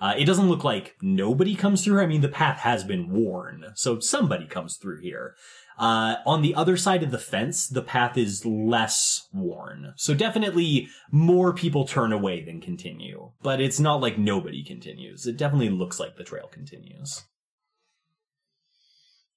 Uh, 0.00 0.14
it 0.16 0.24
doesn't 0.24 0.48
look 0.48 0.64
like 0.64 0.96
nobody 1.02 1.54
comes 1.54 1.84
through. 1.84 2.00
I 2.00 2.06
mean, 2.06 2.22
the 2.22 2.28
path 2.28 2.60
has 2.60 2.84
been 2.84 3.10
worn, 3.10 3.66
so 3.74 4.00
somebody 4.00 4.46
comes 4.46 4.76
through 4.76 5.00
here. 5.00 5.34
Uh, 5.78 6.16
on 6.26 6.42
the 6.42 6.54
other 6.54 6.76
side 6.76 7.02
of 7.02 7.10
the 7.10 7.18
fence, 7.18 7.66
the 7.66 7.82
path 7.82 8.18
is 8.18 8.44
less 8.44 9.28
worn. 9.32 9.94
So 9.96 10.12
definitely 10.12 10.88
more 11.10 11.54
people 11.54 11.86
turn 11.86 12.12
away 12.12 12.44
than 12.44 12.60
continue. 12.60 13.32
But 13.42 13.62
it's 13.62 13.80
not 13.80 14.02
like 14.02 14.18
nobody 14.18 14.62
continues. 14.62 15.26
It 15.26 15.38
definitely 15.38 15.70
looks 15.70 15.98
like 15.98 16.16
the 16.16 16.24
trail 16.24 16.48
continues. 16.52 17.24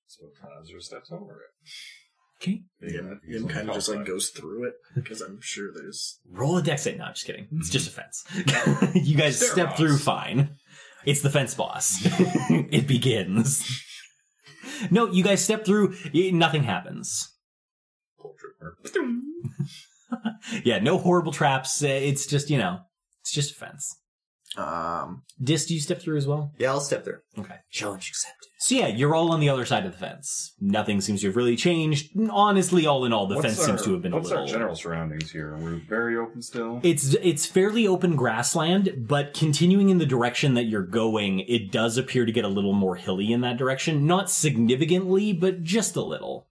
So 0.07 0.26
Kaiser 0.41 0.82
steps 0.82 1.11
over 1.11 1.32
it. 1.32 1.70
Okay. 2.44 2.62
Nim, 2.82 3.22
Nim 3.26 3.48
kind 3.48 3.70
of 3.70 3.76
just 3.76 3.88
like 3.88 4.06
goes 4.06 4.30
through 4.30 4.66
it 4.66 4.74
because 4.96 5.22
I'm 5.22 5.39
sure 5.41 5.72
there's 5.74 6.20
Roll 6.30 6.58
a 6.58 6.62
dex 6.62 6.82
save. 6.84 6.98
No, 6.98 7.06
I'm 7.06 7.14
just 7.14 7.26
kidding. 7.26 7.48
It's 7.54 7.70
just 7.70 7.88
a 7.88 7.91
fence. 7.91 8.26
you 8.96 9.16
guys 9.16 9.38
Stair 9.38 9.50
step 9.52 9.70
boss. 9.70 9.78
through 9.78 9.98
fine. 9.98 10.58
It's 11.06 11.22
the 11.22 11.30
fence 11.30 11.54
boss. 11.56 12.00
it 12.50 12.86
begins. 12.88 13.66
No, 14.91 15.10
you 15.12 15.24
guys 15.24 15.44
step 15.44 15.66
through. 15.66 15.96
y- 16.14 16.32
Nothing 16.34 16.64
happens. 16.64 17.30
Pull 18.20 18.36
trooper. 18.38 18.78
Yeah, 20.64 20.80
no 20.80 20.98
horrible 20.98 21.32
traps. 21.32 21.84
uh, 21.84 21.88
It's 21.88 22.26
just 22.28 22.50
you 22.50 22.58
know, 22.58 22.80
it's 23.22 23.32
just 23.34 23.52
a 23.52 23.56
fence. 23.56 23.96
Um 24.58 25.24
Dis, 25.41 25.66
do 25.66 25.74
you 25.74 25.80
step 25.82 25.99
through 26.01 26.18
as 26.18 26.28
well? 26.28 26.51
Yeah, 26.60 26.70
I'll 26.70 26.80
step 26.80 27.04
through. 27.04 27.20
Okay. 27.38 27.56
Challenge 27.72 28.08
accepted. 28.08 28.47
So 28.60 28.76
yeah, 28.76 28.88
you're 28.88 29.14
all 29.14 29.32
on 29.34 29.39
the 29.41 29.49
other 29.49 29.66
side 29.66 29.86
of 29.86 29.91
the 29.91 29.97
fence. 29.97 30.54
Nothing 30.62 31.01
seems 31.01 31.20
to 31.22 31.28
have 31.28 31.36
really 31.36 31.58
changed. 31.58 32.12
Honestly, 32.30 32.86
all 32.86 33.04
in 33.04 33.12
all, 33.12 33.28
the 33.28 33.36
What's 33.36 33.47
fence 33.47 33.60
our- 33.60 33.66
seems 33.66 33.82
to 33.84 33.91
have 33.93 34.01
been 34.01 34.14
What's 34.14 34.28
a 34.28 34.30
little. 34.30 34.43
our 34.45 34.47
general 34.49 34.76
surroundings 34.76 35.32
here? 35.32 35.58
We're 35.58 35.82
very 35.89 36.16
open 36.16 36.41
still. 36.41 36.80
It's 36.84 37.14
it's 37.16 37.45
fairly 37.45 37.88
open 37.88 38.16
grassland, 38.16 39.06
but 39.08 39.34
continuing 39.34 39.89
in 39.89 39.97
the 39.97 40.06
direction 40.06 40.54
that 40.54 40.66
you're 40.66 40.86
going, 40.86 41.39
it 41.41 41.72
does 41.72 41.97
appear 41.97 42.26
to 42.26 42.32
get 42.32 42.45
a 42.45 42.49
little 42.49 42.74
more 42.74 42.95
hilly 42.95 43.34
in 43.34 43.41
that 43.41 43.58
direction. 43.58 44.06
Not 44.06 44.30
significantly, 44.30 45.34
but 45.34 45.64
just 45.64 45.95
a 45.97 46.01
little. 46.04 46.47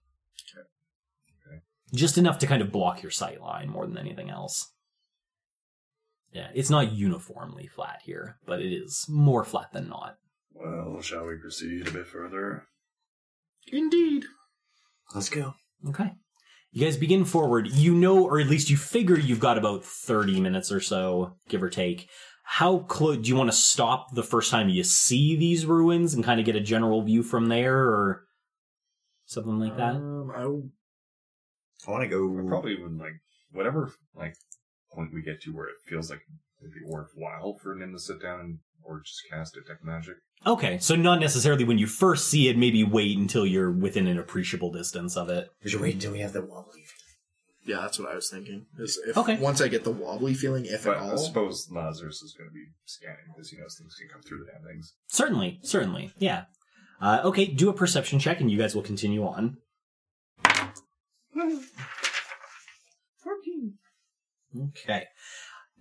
Okay. 1.47 1.61
Just 1.95 2.17
enough 2.17 2.37
to 2.39 2.47
kind 2.47 2.61
of 2.61 2.71
block 2.71 3.01
your 3.01 3.11
sight 3.11 3.41
line 3.41 3.69
more 3.69 3.87
than 3.87 3.97
anything 3.97 4.29
else. 4.29 4.71
Yeah, 6.33 6.47
it's 6.55 6.69
not 6.69 6.91
uniformly 6.91 7.67
flat 7.67 8.01
here, 8.03 8.37
but 8.45 8.59
it 8.59 8.73
is 8.73 9.05
more 9.07 9.43
flat 9.43 9.71
than 9.71 9.87
not. 9.87 10.15
Well, 10.53 10.99
shall 11.01 11.25
we 11.25 11.35
proceed 11.37 11.87
a 11.87 11.91
bit 11.91 12.07
further? 12.07 12.65
indeed. 13.71 14.25
Let's 15.15 15.29
go. 15.29 15.53
Okay. 15.87 16.11
You 16.71 16.83
guys 16.83 16.97
begin 16.97 17.23
forward. 17.23 17.69
You 17.69 17.93
know, 17.93 18.25
or 18.25 18.39
at 18.39 18.47
least 18.47 18.69
you 18.69 18.77
figure 18.77 19.17
you've 19.17 19.39
got 19.39 19.57
about 19.57 19.85
30 19.85 20.41
minutes 20.41 20.71
or 20.71 20.81
so, 20.81 21.37
give 21.47 21.61
or 21.63 21.69
take. 21.69 22.09
How 22.45 22.79
close 22.79 23.19
do 23.19 23.29
you 23.29 23.35
want 23.35 23.49
to 23.51 23.55
stop 23.55 24.13
the 24.13 24.23
first 24.23 24.51
time 24.51 24.67
you 24.69 24.83
see 24.83 25.35
these 25.35 25.65
ruins 25.65 26.13
and 26.13 26.23
kind 26.23 26.39
of 26.39 26.45
get 26.45 26.55
a 26.55 26.61
general 26.61 27.01
view 27.03 27.23
from 27.23 27.47
there 27.47 27.77
or 27.77 28.25
something 29.25 29.59
like 29.59 29.77
that? 29.77 29.95
Um, 29.95 30.31
I 30.35 30.41
w- 30.41 30.69
I 31.87 31.91
want 31.91 32.03
to 32.03 32.09
go. 32.09 32.25
We 32.27 32.47
probably 32.47 32.81
would 32.81 32.97
like 32.97 33.13
whatever 33.51 33.93
like 34.15 34.35
point 34.93 35.13
we 35.13 35.21
get 35.21 35.41
to 35.43 35.51
where 35.51 35.67
it 35.67 35.75
feels 35.87 36.09
like 36.09 36.21
it'd 36.61 36.73
be 36.73 36.79
worthwhile 36.85 37.57
for 37.61 37.75
Nim 37.75 37.93
to 37.93 37.99
sit 37.99 38.21
down 38.21 38.39
and 38.39 38.59
or 38.85 38.99
just 39.01 39.21
cast 39.31 39.53
detect 39.53 39.83
magic. 39.83 40.15
Okay, 40.45 40.77
so 40.79 40.95
not 40.95 41.19
necessarily 41.21 41.63
when 41.63 41.77
you 41.77 41.87
first 41.87 42.27
see 42.29 42.49
it, 42.49 42.57
maybe 42.57 42.83
wait 42.83 43.17
until 43.17 43.45
you're 43.45 43.71
within 43.71 44.07
an 44.07 44.19
appreciable 44.19 44.71
distance 44.73 45.15
of 45.15 45.29
it. 45.29 45.47
We 45.63 45.69
should 45.69 45.79
wait 45.81 45.93
until 45.95 46.11
we 46.11 46.19
have 46.19 46.33
the 46.33 46.41
wobbly. 46.41 46.83
yeah, 47.65 47.77
that's 47.79 47.97
what 47.97 48.11
I 48.11 48.15
was 48.15 48.29
thinking. 48.29 48.65
Is 48.77 48.99
if 49.07 49.17
Okay. 49.17 49.37
once 49.37 49.61
I 49.61 49.69
get 49.69 49.85
the 49.85 49.91
wobbly 49.91 50.33
feeling, 50.33 50.65
if 50.65 50.83
But 50.83 50.97
at 50.97 51.03
I 51.03 51.15
suppose 51.15 51.69
Lazarus 51.71 52.21
is 52.21 52.33
going 52.37 52.49
to 52.49 52.53
be 52.53 52.65
scanning 52.83 53.31
because 53.33 53.51
he 53.51 53.57
knows 53.57 53.77
things 53.79 53.95
can 53.95 54.09
come 54.09 54.21
through 54.21 54.39
the 54.39 54.51
damn 54.51 54.63
things. 54.69 54.93
Certainly, 55.07 55.59
certainly, 55.63 56.11
yeah. 56.17 56.43
Uh, 56.99 57.21
okay, 57.23 57.45
do 57.45 57.69
a 57.69 57.73
perception 57.73 58.19
check 58.19 58.41
and 58.41 58.51
you 58.51 58.57
guys 58.57 58.75
will 58.75 58.81
continue 58.81 59.25
on. 59.25 59.57
14. 64.53 64.71
Okay. 64.77 65.05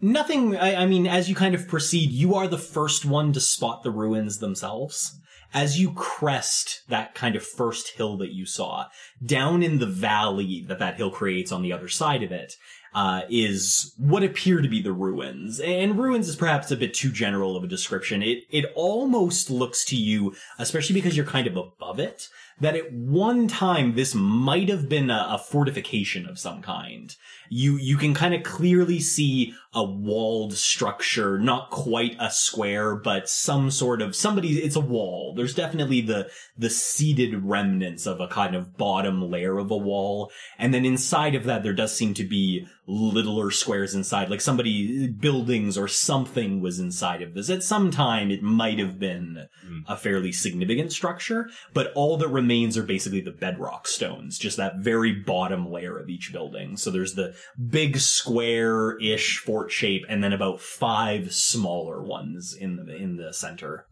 Nothing, 0.01 0.57
I, 0.57 0.83
I 0.83 0.87
mean, 0.87 1.07
as 1.07 1.29
you 1.29 1.35
kind 1.35 1.55
of 1.55 1.69
proceed, 1.69 2.11
you 2.11 2.35
are 2.35 2.49
the 2.49 2.59
first 2.59 3.05
one 3.05 3.33
to 3.35 3.41
spot 3.41 3.83
the 3.83 3.91
ruins 3.91 4.39
themselves. 4.39 5.19
As 5.55 5.79
you 5.79 5.93
crest 5.93 6.83
that 6.89 7.15
kind 7.15 7.37
of 7.37 7.47
first 7.47 7.91
hill 7.91 8.17
that 8.17 8.33
you 8.33 8.47
saw, 8.47 8.87
down 9.25 9.63
in 9.63 9.79
the 9.79 9.87
valley 9.87 10.65
that 10.67 10.79
that 10.79 10.97
hill 10.97 11.11
creates 11.11 11.53
on 11.53 11.63
the 11.63 11.73
other 11.73 11.89
side 11.89 12.23
of 12.23 12.33
it, 12.33 12.55
uh, 12.95 13.23
is 13.29 13.95
what 13.97 14.23
appear 14.23 14.61
to 14.61 14.69
be 14.69 14.83
the 14.83 14.93
ruins. 14.93 15.61
And 15.61 15.99
ruins 15.99 16.29
is 16.29 16.37
perhaps 16.37 16.71
a 16.71 16.77
bit 16.77 16.95
too 16.95 17.11
general 17.11 17.57
of 17.57 17.65
a 17.65 17.69
description. 17.69 18.23
It, 18.23 18.45
it 18.51 18.67
almost 18.75 19.51
looks 19.51 19.85
to 19.87 19.97
you, 19.97 20.35
especially 20.59 20.95
because 20.95 21.17
you're 21.17 21.27
kind 21.27 21.47
of 21.47 21.57
above 21.57 21.99
it, 21.99 22.29
that 22.63 22.77
at 22.77 22.93
one 22.93 23.49
time 23.49 23.95
this 23.95 24.15
might 24.15 24.69
have 24.69 24.89
been 24.89 25.11
a, 25.11 25.27
a 25.31 25.39
fortification 25.39 26.27
of 26.27 26.39
some 26.39 26.63
kind. 26.63 27.15
You, 27.51 27.77
you 27.77 27.99
can 27.99 28.15
kind 28.15 28.33
of 28.35 28.43
clearly 28.43 28.99
see 28.99 29.53
a 29.75 29.85
walled 29.85 30.55
structure, 30.55 31.39
not 31.39 31.71
quite 31.71 32.17
a 32.19 32.31
square, 32.31 32.97
but 32.97 33.29
some 33.29 33.71
sort 33.71 34.01
of, 34.01 34.17
somebody, 34.17 34.59
it's 34.59 34.77
a 34.77 34.81
wall. 34.81 35.35
There's 35.37 35.55
definitely 35.55 36.01
the, 36.01 36.31
the 36.57 36.71
seated 36.71 37.45
remnants 37.45 38.07
of 38.07 38.21
a 38.21 38.29
kind 38.29 38.55
of 38.55 38.79
bottom 38.79 39.31
layer 39.31 39.59
of 39.59 39.71
a 39.71 39.77
wall. 39.77 40.31
And 40.59 40.73
then 40.73 40.87
inside 40.87 41.35
of 41.35 41.45
that, 41.45 41.63
there 41.63 41.75
does 41.75 41.95
seem 41.95 42.15
to 42.15 42.25
be 42.25 42.67
littler 42.87 43.51
squares 43.51 43.95
inside, 43.95 44.31
like 44.31 44.41
somebody, 44.41 45.09
buildings 45.09 45.77
or 45.77 45.89
something 45.89 46.61
was 46.61 46.79
inside 46.79 47.23
of 47.23 47.35
this. 47.35 47.51
At 47.51 47.63
some 47.63 47.91
time, 47.91 48.31
it 48.31 48.43
might 48.43 48.79
have 48.79 48.99
been 48.99 49.49
Mm. 49.67 49.85
a 49.87 49.97
fairly 49.97 50.33
significant 50.33 50.93
structure, 50.93 51.49
but 51.73 51.93
all 51.95 52.17
that 52.17 52.29
remains 52.29 52.52
are 52.77 52.83
basically 52.83 53.21
the 53.21 53.31
bedrock 53.31 53.87
stones, 53.89 54.39
just 54.39 54.57
that 54.57 54.79
very 54.79 55.13
bottom 55.13 55.71
layer 55.71 55.99
of 55.99 56.09
each 56.09 56.33
building. 56.33 56.77
So 56.77 56.91
there's 56.91 57.15
the 57.15 57.35
big 57.69 57.99
square-ish 57.99 59.39
fort 59.39 59.71
shape, 59.71 60.05
and 60.09 60.23
then 60.23 60.33
about 60.33 60.61
five 60.61 61.33
smaller 61.33 62.03
ones 62.03 62.55
in 62.55 62.77
the 62.77 62.95
in 62.95 63.17
the 63.17 63.33
center. 63.33 63.87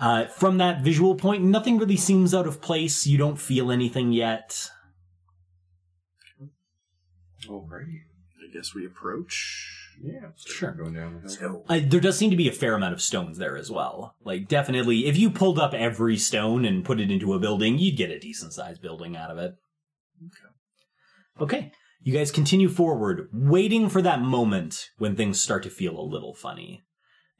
Uh, 0.00 0.26
from 0.26 0.58
that 0.58 0.82
visual 0.82 1.14
point, 1.16 1.42
nothing 1.42 1.78
really 1.78 1.96
seems 1.96 2.34
out 2.34 2.46
of 2.46 2.60
place. 2.60 3.06
You 3.06 3.18
don't 3.18 3.38
feel 3.38 3.70
anything 3.70 4.12
yet. 4.12 4.70
Oh, 7.48 7.60
great. 7.60 7.86
I 7.86 8.52
guess 8.52 8.74
we 8.74 8.86
approach. 8.86 9.77
Yeah. 10.00 10.28
Sure. 10.36 10.72
Going 10.72 10.94
down 10.94 11.20
the 11.24 11.34
hill. 11.34 11.64
go. 11.68 11.74
Uh, 11.74 11.80
there 11.84 12.00
does 12.00 12.16
seem 12.16 12.30
to 12.30 12.36
be 12.36 12.48
a 12.48 12.52
fair 12.52 12.74
amount 12.74 12.94
of 12.94 13.02
stones 13.02 13.38
there 13.38 13.56
as 13.56 13.70
well. 13.70 14.14
Like, 14.24 14.48
definitely, 14.48 15.06
if 15.06 15.16
you 15.16 15.30
pulled 15.30 15.58
up 15.58 15.74
every 15.74 16.16
stone 16.16 16.64
and 16.64 16.84
put 16.84 17.00
it 17.00 17.10
into 17.10 17.34
a 17.34 17.38
building, 17.38 17.78
you'd 17.78 17.96
get 17.96 18.10
a 18.10 18.18
decent 18.18 18.52
sized 18.52 18.80
building 18.80 19.16
out 19.16 19.30
of 19.30 19.38
it. 19.38 19.54
Okay. 20.24 21.44
Okay. 21.44 21.72
You 22.00 22.12
guys 22.12 22.30
continue 22.30 22.68
forward, 22.68 23.28
waiting 23.32 23.88
for 23.88 24.00
that 24.02 24.22
moment 24.22 24.90
when 24.98 25.16
things 25.16 25.42
start 25.42 25.64
to 25.64 25.70
feel 25.70 25.98
a 25.98 26.00
little 26.00 26.34
funny. 26.34 26.84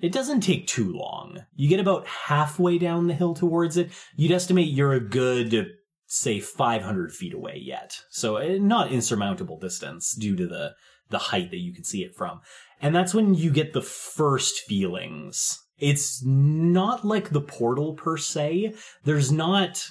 It 0.00 0.12
doesn't 0.12 0.40
take 0.40 0.66
too 0.66 0.92
long. 0.92 1.44
You 1.54 1.68
get 1.68 1.80
about 1.80 2.06
halfway 2.06 2.78
down 2.78 3.06
the 3.06 3.14
hill 3.14 3.34
towards 3.34 3.76
it. 3.76 3.90
You'd 4.16 4.32
estimate 4.32 4.68
you're 4.68 4.92
a 4.92 5.00
good, 5.00 5.72
say, 6.06 6.38
500 6.40 7.12
feet 7.12 7.34
away 7.34 7.60
yet. 7.64 8.00
So, 8.10 8.36
uh, 8.36 8.58
not 8.60 8.92
insurmountable 8.92 9.58
distance 9.58 10.14
due 10.14 10.36
to 10.36 10.46
the, 10.46 10.74
the 11.10 11.18
height 11.18 11.50
that 11.50 11.58
you 11.58 11.72
can 11.72 11.84
see 11.84 12.02
it 12.02 12.14
from. 12.14 12.40
And 12.80 12.94
that's 12.94 13.14
when 13.14 13.34
you 13.34 13.50
get 13.50 13.72
the 13.72 13.82
first 13.82 14.60
feelings. 14.60 15.58
It's 15.78 16.24
not 16.24 17.04
like 17.04 17.30
the 17.30 17.40
portal 17.40 17.94
per 17.94 18.16
se. 18.16 18.74
There's 19.04 19.30
not, 19.30 19.90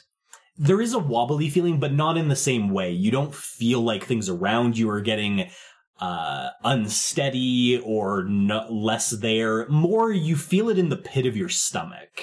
there 0.58 0.82
is 0.82 0.94
a 0.94 1.00
wobbly 1.00 1.50
feeling, 1.50 1.80
but 1.80 1.94
not 1.94 2.18
in 2.18 2.28
the 2.28 2.36
same 2.36 2.70
way. 2.70 2.92
You 2.92 3.12
don't 3.12 3.34
feel 3.34 3.82
like 3.82 4.04
things 4.04 4.30
around 4.30 4.78
you 4.78 4.90
are 4.90 5.02
getting, 5.02 5.50
uh, 6.00 6.50
unsteady 6.64 7.82
or 7.84 8.24
no, 8.26 8.68
less 8.70 9.10
there. 9.12 9.68
More, 9.70 10.12
you 10.12 10.36
feel 10.36 10.70
it 10.70 10.78
in 10.78 10.90
the 10.90 10.98
pit 10.98 11.26
of 11.26 11.36
your 11.38 11.50
stomach. 11.50 12.22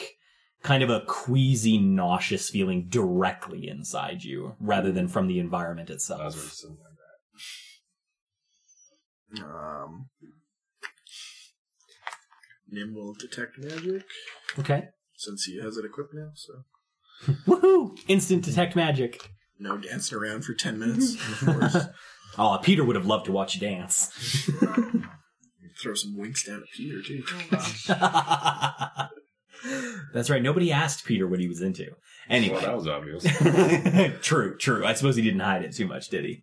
Kind 0.62 0.82
of 0.82 0.88
a 0.88 1.02
queasy, 1.06 1.76
nauseous 1.76 2.48
feeling 2.48 2.86
directly 2.88 3.68
inside 3.68 4.24
you, 4.24 4.54
rather 4.60 4.92
than 4.92 5.08
from 5.08 5.26
the 5.26 5.38
environment 5.38 5.90
itself. 5.90 6.20
Um, 9.42 10.08
Nim 12.70 12.94
will 12.94 13.14
detect 13.14 13.58
magic 13.58 14.02
Okay. 14.58 14.88
since 15.16 15.44
he 15.44 15.60
has 15.60 15.76
it 15.76 15.84
equipped 15.84 16.14
now. 16.14 16.30
So 16.34 16.52
Woohoo! 17.46 17.98
Instant 18.08 18.44
detect 18.44 18.76
magic. 18.76 19.30
no 19.58 19.76
dancing 19.78 20.18
around 20.18 20.44
for 20.44 20.54
ten 20.54 20.78
minutes. 20.78 21.14
Of 21.42 21.58
course, 21.58 21.76
Oh, 22.36 22.58
Peter 22.62 22.84
would 22.84 22.96
have 22.96 23.06
loved 23.06 23.26
to 23.26 23.32
watch 23.32 23.54
you 23.54 23.60
dance. 23.60 24.50
throw 25.80 25.94
some 25.94 26.16
winks 26.16 26.44
down 26.44 26.62
at 26.62 26.68
Peter 26.76 27.00
too. 27.02 27.22
That's 30.12 30.28
right. 30.30 30.42
Nobody 30.42 30.72
asked 30.72 31.04
Peter 31.04 31.26
what 31.28 31.40
he 31.40 31.48
was 31.48 31.60
into. 31.62 31.90
Anyway. 32.28 32.54
Well, 32.56 32.62
that 32.62 32.76
was 32.76 32.88
obvious. 32.88 33.24
true, 34.22 34.56
true. 34.58 34.84
I 34.84 34.94
suppose 34.94 35.16
he 35.16 35.22
didn't 35.22 35.40
hide 35.40 35.64
it 35.64 35.74
too 35.74 35.86
much, 35.86 36.08
did 36.08 36.24
he? 36.24 36.42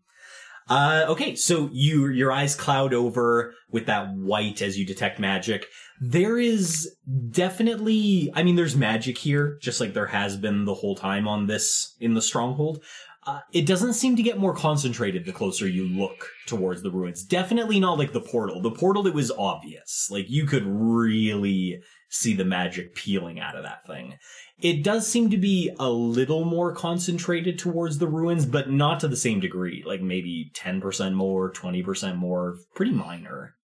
Uh, 0.69 1.05
okay, 1.09 1.35
so 1.35 1.69
you 1.73 2.07
your 2.09 2.31
eyes 2.31 2.55
cloud 2.55 2.93
over 2.93 3.53
with 3.69 3.87
that 3.87 4.13
white 4.15 4.61
as 4.61 4.77
you 4.77 4.85
detect 4.85 5.19
magic. 5.19 5.65
There 5.99 6.37
is 6.37 6.95
definitely, 7.29 8.31
I 8.33 8.43
mean, 8.43 8.55
there's 8.55 8.75
magic 8.75 9.17
here, 9.17 9.57
just 9.61 9.79
like 9.79 9.93
there 9.93 10.07
has 10.07 10.37
been 10.37 10.65
the 10.65 10.73
whole 10.73 10.95
time 10.95 11.27
on 11.27 11.47
this 11.47 11.95
in 11.99 12.13
the 12.13 12.21
stronghold. 12.21 12.83
Uh, 13.25 13.41
it 13.53 13.67
doesn't 13.67 13.93
seem 13.93 14.15
to 14.15 14.23
get 14.23 14.39
more 14.39 14.55
concentrated 14.55 15.25
the 15.25 15.31
closer 15.31 15.67
you 15.67 15.87
look 15.87 16.29
towards 16.47 16.81
the 16.81 16.89
ruins. 16.89 17.23
Definitely 17.23 17.79
not 17.79 17.99
like 17.99 18.13
the 18.13 18.21
portal. 18.21 18.61
The 18.61 18.71
portal, 18.71 19.05
it 19.05 19.13
was 19.13 19.31
obvious. 19.31 20.09
Like 20.09 20.27
you 20.27 20.47
could 20.47 20.65
really 20.65 21.81
see 22.09 22.33
the 22.33 22.43
magic 22.43 22.95
peeling 22.95 23.39
out 23.39 23.55
of 23.55 23.63
that 23.63 23.85
thing. 23.85 24.15
It 24.59 24.83
does 24.83 25.07
seem 25.07 25.29
to 25.29 25.37
be 25.37 25.71
a 25.79 25.89
little 25.89 26.45
more 26.45 26.73
concentrated 26.73 27.59
towards 27.59 27.99
the 27.99 28.07
ruins, 28.07 28.45
but 28.45 28.69
not 28.69 28.99
to 29.01 29.07
the 29.07 29.15
same 29.15 29.39
degree. 29.39 29.83
Like 29.85 30.01
maybe 30.01 30.51
10% 30.55 31.13
more, 31.13 31.51
20% 31.51 32.17
more, 32.17 32.57
pretty 32.75 32.91
minor. 32.91 33.55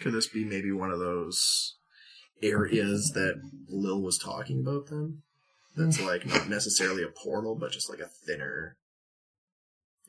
Could 0.00 0.12
this 0.12 0.28
be 0.28 0.44
maybe 0.44 0.72
one 0.72 0.90
of 0.90 0.98
those 0.98 1.76
areas 2.42 3.12
that 3.14 3.40
Lil 3.68 4.02
was 4.02 4.18
talking 4.18 4.60
about 4.60 4.88
then? 4.88 5.22
That's 5.76 6.00
like 6.00 6.24
not 6.26 6.48
necessarily 6.48 7.02
a 7.02 7.08
portal, 7.08 7.54
but 7.54 7.70
just 7.72 7.90
like 7.90 8.00
a 8.00 8.06
thinner 8.26 8.76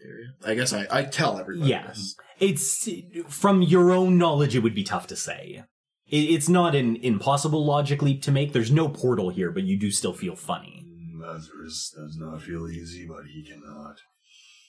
area. 0.03 0.27
I 0.45 0.53
guess 0.55 0.73
I, 0.73 0.85
I 0.89 1.03
tell 1.03 1.37
everybody 1.39 1.69
Yeah. 1.69 1.87
this. 1.87 2.15
It's 2.39 2.89
from 3.27 3.61
your 3.61 3.91
own 3.91 4.17
knowledge, 4.17 4.55
it 4.55 4.59
would 4.59 4.75
be 4.75 4.83
tough 4.83 5.07
to 5.07 5.15
say. 5.15 5.63
It, 6.07 6.17
it's 6.17 6.47
not 6.47 6.75
an 6.75 6.95
impossible 6.97 7.65
logic 7.65 8.01
leap 8.01 8.21
to 8.23 8.31
make. 8.31 8.53
There's 8.53 8.71
no 8.71 8.87
portal 8.89 9.29
here, 9.29 9.51
but 9.51 9.63
you 9.63 9.77
do 9.77 9.91
still 9.91 10.13
feel 10.13 10.35
funny. 10.35 10.85
Mm, 10.85 11.21
Lazarus 11.21 11.93
does 11.95 12.15
not 12.17 12.41
feel 12.41 12.69
easy, 12.69 13.05
but 13.07 13.25
he 13.25 13.43
cannot 13.43 13.97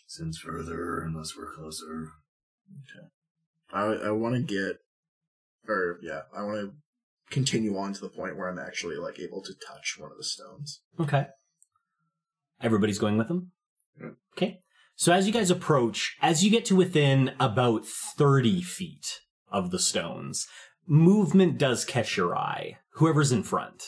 sense 0.06 0.38
further 0.38 1.00
unless 1.02 1.36
we're 1.36 1.54
closer. 1.54 2.08
Okay. 2.72 3.06
I 3.70 4.08
I 4.08 4.10
want 4.12 4.34
to 4.34 4.40
get, 4.42 4.78
or 5.68 5.98
yeah, 6.02 6.22
I 6.36 6.42
want 6.42 6.60
to 6.60 6.72
continue 7.30 7.76
on 7.76 7.92
to 7.94 8.00
the 8.00 8.08
point 8.08 8.36
where 8.36 8.48
I'm 8.48 8.58
actually 8.58 8.96
like 8.96 9.18
able 9.18 9.42
to 9.42 9.52
touch 9.54 9.96
one 9.98 10.10
of 10.10 10.16
the 10.18 10.24
stones. 10.24 10.80
Okay. 10.98 11.26
Everybody's 12.60 12.98
going 12.98 13.18
with 13.18 13.28
them? 13.28 13.52
Yeah. 14.00 14.10
Okay. 14.36 14.58
So 14.96 15.12
as 15.12 15.26
you 15.26 15.32
guys 15.32 15.50
approach, 15.50 16.16
as 16.20 16.44
you 16.44 16.50
get 16.50 16.64
to 16.66 16.76
within 16.76 17.32
about 17.38 17.86
30 17.86 18.62
feet 18.62 19.20
of 19.50 19.70
the 19.70 19.78
stones, 19.78 20.46
movement 20.86 21.56
does 21.58 21.84
catch 21.84 22.16
your 22.16 22.36
eye. 22.36 22.78
Whoever's 22.94 23.30
in 23.30 23.44
front, 23.44 23.82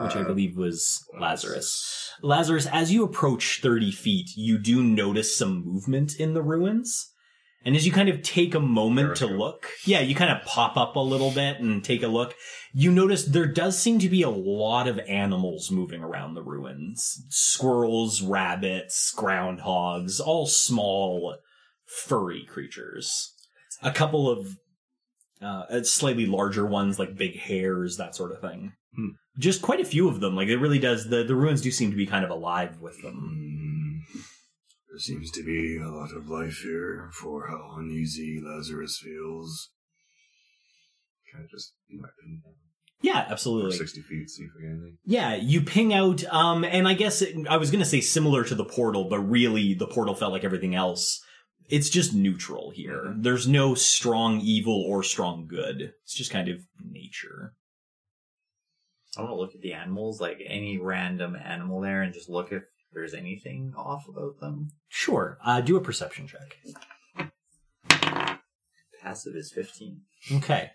which 0.00 0.16
I 0.16 0.22
Uh, 0.22 0.24
believe 0.24 0.56
was 0.56 1.04
Lazarus. 1.18 2.10
Lazarus, 2.22 2.66
as 2.66 2.92
you 2.92 3.04
approach 3.04 3.60
30 3.62 3.92
feet, 3.92 4.30
you 4.36 4.58
do 4.58 4.82
notice 4.82 5.36
some 5.36 5.64
movement 5.64 6.16
in 6.18 6.34
the 6.34 6.42
ruins. 6.42 7.12
And 7.64 7.74
as 7.74 7.84
you 7.84 7.92
kind 7.92 8.08
of 8.08 8.22
take 8.22 8.54
a 8.54 8.60
moment 8.60 9.16
to 9.16 9.26
look, 9.26 9.68
yeah, 9.84 10.00
you 10.00 10.14
kind 10.14 10.30
of 10.30 10.46
pop 10.46 10.76
up 10.76 10.94
a 10.96 11.00
little 11.00 11.30
bit 11.30 11.58
and 11.58 11.82
take 11.82 12.02
a 12.02 12.08
look. 12.08 12.34
You 12.72 12.92
notice 12.92 13.24
there 13.24 13.46
does 13.46 13.76
seem 13.76 13.98
to 13.98 14.08
be 14.08 14.22
a 14.22 14.30
lot 14.30 14.86
of 14.86 15.00
animals 15.00 15.70
moving 15.70 16.02
around 16.02 16.34
the 16.34 16.42
ruins. 16.42 17.24
Squirrels, 17.30 18.22
rabbits, 18.22 19.12
groundhogs, 19.16 20.20
all 20.20 20.46
small, 20.46 21.36
furry 21.84 22.46
creatures. 22.48 23.34
A 23.82 23.90
couple 23.90 24.30
of 24.30 24.56
uh, 25.42 25.82
slightly 25.82 26.26
larger 26.26 26.64
ones 26.64 26.98
like 26.98 27.16
big 27.16 27.36
hares, 27.36 27.96
that 27.96 28.14
sort 28.14 28.32
of 28.32 28.40
thing. 28.40 28.72
Hmm. 28.94 29.10
Just 29.38 29.62
quite 29.62 29.80
a 29.80 29.84
few 29.84 30.08
of 30.08 30.20
them. 30.20 30.34
Like 30.34 30.48
it 30.48 30.58
really 30.58 30.78
does. 30.78 31.08
The 31.08 31.24
the 31.24 31.36
ruins 31.36 31.60
do 31.60 31.70
seem 31.70 31.90
to 31.90 31.96
be 31.96 32.06
kind 32.06 32.24
of 32.24 32.30
alive 32.30 32.80
with 32.80 33.00
them. 33.02 33.58
There 34.98 35.14
seems 35.14 35.30
to 35.30 35.44
be 35.44 35.78
a 35.78 35.88
lot 35.92 36.10
of 36.10 36.28
life 36.28 36.62
here 36.64 37.08
for 37.12 37.46
how 37.46 37.76
uneasy 37.78 38.42
Lazarus 38.44 39.00
feels. 39.00 39.70
Can 41.30 41.42
I 41.42 41.46
just 41.48 41.74
do 41.88 42.00
my 42.00 42.08
pin 42.20 42.40
down 42.44 42.54
Yeah, 43.00 43.24
for 43.24 43.32
absolutely. 43.32 43.76
60 43.76 44.02
feet, 44.02 44.28
see 44.28 44.42
if 44.42 44.50
I 44.58 44.62
get 44.62 44.70
anything? 44.72 44.98
Yeah, 45.04 45.34
you 45.36 45.60
ping 45.60 45.94
out, 45.94 46.24
um, 46.24 46.64
and 46.64 46.88
I 46.88 46.94
guess 46.94 47.22
it, 47.22 47.46
I 47.48 47.58
was 47.58 47.70
gonna 47.70 47.84
say 47.84 48.00
similar 48.00 48.42
to 48.42 48.56
the 48.56 48.64
portal, 48.64 49.04
but 49.08 49.20
really 49.20 49.72
the 49.72 49.86
portal 49.86 50.16
felt 50.16 50.32
like 50.32 50.42
everything 50.42 50.74
else. 50.74 51.24
It's 51.68 51.90
just 51.90 52.12
neutral 52.12 52.72
here. 52.74 53.14
There's 53.16 53.46
no 53.46 53.76
strong 53.76 54.40
evil 54.40 54.82
or 54.84 55.04
strong 55.04 55.46
good. 55.46 55.92
It's 56.02 56.14
just 56.14 56.32
kind 56.32 56.48
of 56.48 56.58
nature. 56.84 57.54
I 59.16 59.20
want 59.20 59.30
to 59.30 59.36
look 59.36 59.54
at 59.54 59.60
the 59.60 59.74
animals, 59.74 60.20
like 60.20 60.42
any 60.44 60.76
random 60.76 61.36
animal 61.36 61.80
there, 61.80 62.02
and 62.02 62.12
just 62.12 62.28
look 62.28 62.50
if 62.50 62.64
there's 62.92 63.14
anything 63.14 63.72
off 63.76 64.08
about 64.08 64.40
them. 64.40 64.70
Sure. 64.88 65.38
Uh, 65.44 65.60
do 65.60 65.76
a 65.76 65.80
perception 65.80 66.26
check. 66.26 67.30
Passive 69.02 69.36
is 69.36 69.52
15. 69.52 70.00
Okay. 70.36 70.70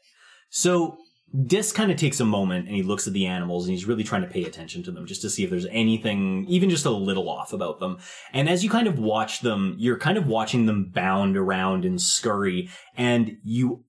So 0.49 0.97
Dis 1.45 1.72
kind 1.72 1.91
of 1.91 1.97
takes 1.97 2.20
a 2.20 2.26
moment 2.26 2.68
and 2.68 2.76
he 2.76 2.84
looks 2.84 3.07
at 3.07 3.14
the 3.14 3.26
animals 3.26 3.66
and 3.66 3.74
he's 3.74 3.86
really 3.86 4.03
trying 4.03 4.22
to 4.22 4.28
pay 4.28 4.43
attention 4.43 4.84
to 4.84 4.91
them 4.91 5.07
just 5.07 5.22
to 5.22 5.30
see 5.30 5.43
if 5.43 5.49
there's 5.49 5.66
anything, 5.72 6.45
even 6.47 6.70
just 6.70 6.86
a 6.86 6.91
little 6.91 7.28
off 7.28 7.53
about 7.53 7.80
them. 7.80 7.97
And 8.34 8.47
as 8.47 8.64
you 8.64 8.70
kind 8.70 8.88
of 8.88 8.99
watch 8.99 9.41
them, 9.41 9.76
you're 9.80 9.97
kind 9.97 10.18
of 10.18 10.28
watching 10.28 10.68
them 10.68 10.91
bound 10.93 11.36
around 11.36 11.86
and 11.86 11.99
scurry 11.99 12.70
and 12.95 13.38
you 13.43 13.84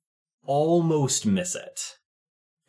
almost 0.47 1.27
miss 1.27 1.55
it. 1.55 1.97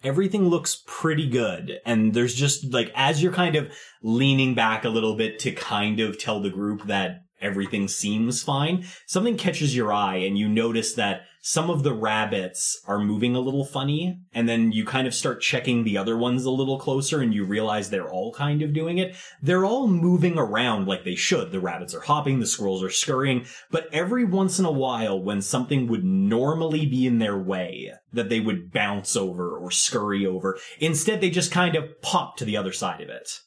Everything 0.06 0.48
looks 0.48 0.84
pretty 0.86 1.28
good. 1.28 1.80
And 1.86 2.14
there's 2.14 2.36
just 2.36 2.72
like, 2.72 2.92
as 2.96 3.22
you're 3.22 3.34
kind 3.34 3.56
of 3.56 3.72
leaning 4.02 4.54
back 4.54 4.86
a 4.86 4.90
little 4.90 5.16
bit 5.16 5.40
to 5.40 5.52
kind 5.52 6.00
of 6.00 6.18
tell 6.18 6.40
the 6.40 6.50
group 6.50 6.86
that 6.88 7.25
everything 7.42 7.88
seems 7.88 8.44
fine, 8.44 8.86
something 9.06 9.38
catches 9.38 9.76
your 9.76 9.92
eye 9.92 10.18
and 10.18 10.38
you 10.38 10.48
notice 10.48 10.94
that 10.94 11.24
some 11.48 11.70
of 11.70 11.84
the 11.84 11.94
rabbits 11.94 12.82
are 12.88 12.98
moving 12.98 13.36
a 13.36 13.40
little 13.40 13.64
funny 13.64 14.20
and 14.34 14.50
then 14.50 14.72
you 14.72 14.84
kind 14.84 15.06
of 15.06 15.14
start 15.14 15.42
checking 15.42 15.84
the 15.84 15.96
other 15.96 16.18
ones 16.18 16.44
a 16.44 16.50
little 16.50 16.80
closer 16.80 17.22
and 17.22 17.36
you 17.36 17.46
realize 17.46 17.90
they're 17.90 18.10
all 18.10 18.34
kind 18.34 18.64
of 18.64 18.74
doing 18.74 18.98
it. 18.98 19.16
They're 19.44 19.64
all 19.64 19.88
moving 19.88 20.40
around 20.40 20.88
like 20.88 21.04
they 21.04 21.14
should. 21.14 21.52
The 21.52 21.60
rabbits 21.60 21.94
are 21.94 22.02
hopping, 22.02 22.40
the 22.40 22.48
squirrels 22.48 22.82
are 22.82 22.90
scurrying, 22.90 23.46
but 23.70 23.88
every 23.94 24.26
once 24.26 24.58
in 24.58 24.66
a 24.66 24.72
while 24.72 25.22
when 25.22 25.40
something 25.40 25.86
would 25.86 26.04
normally 26.04 26.88
be 26.88 27.06
in 27.06 27.20
their 27.20 27.38
way 27.38 27.92
that 28.12 28.30
they 28.30 28.40
would 28.40 28.72
bounce 28.72 29.16
over 29.16 29.56
or 29.56 29.70
scurry 29.70 30.26
over, 30.26 30.58
instead 30.80 31.22
they 31.22 31.30
just 31.30 31.52
kind 31.52 31.76
of 31.76 32.02
pop 32.02 32.38
to 32.38 32.46
the 32.46 32.58
other 32.58 32.74
side 32.74 33.02
of 33.02 33.10
it. 33.10 33.42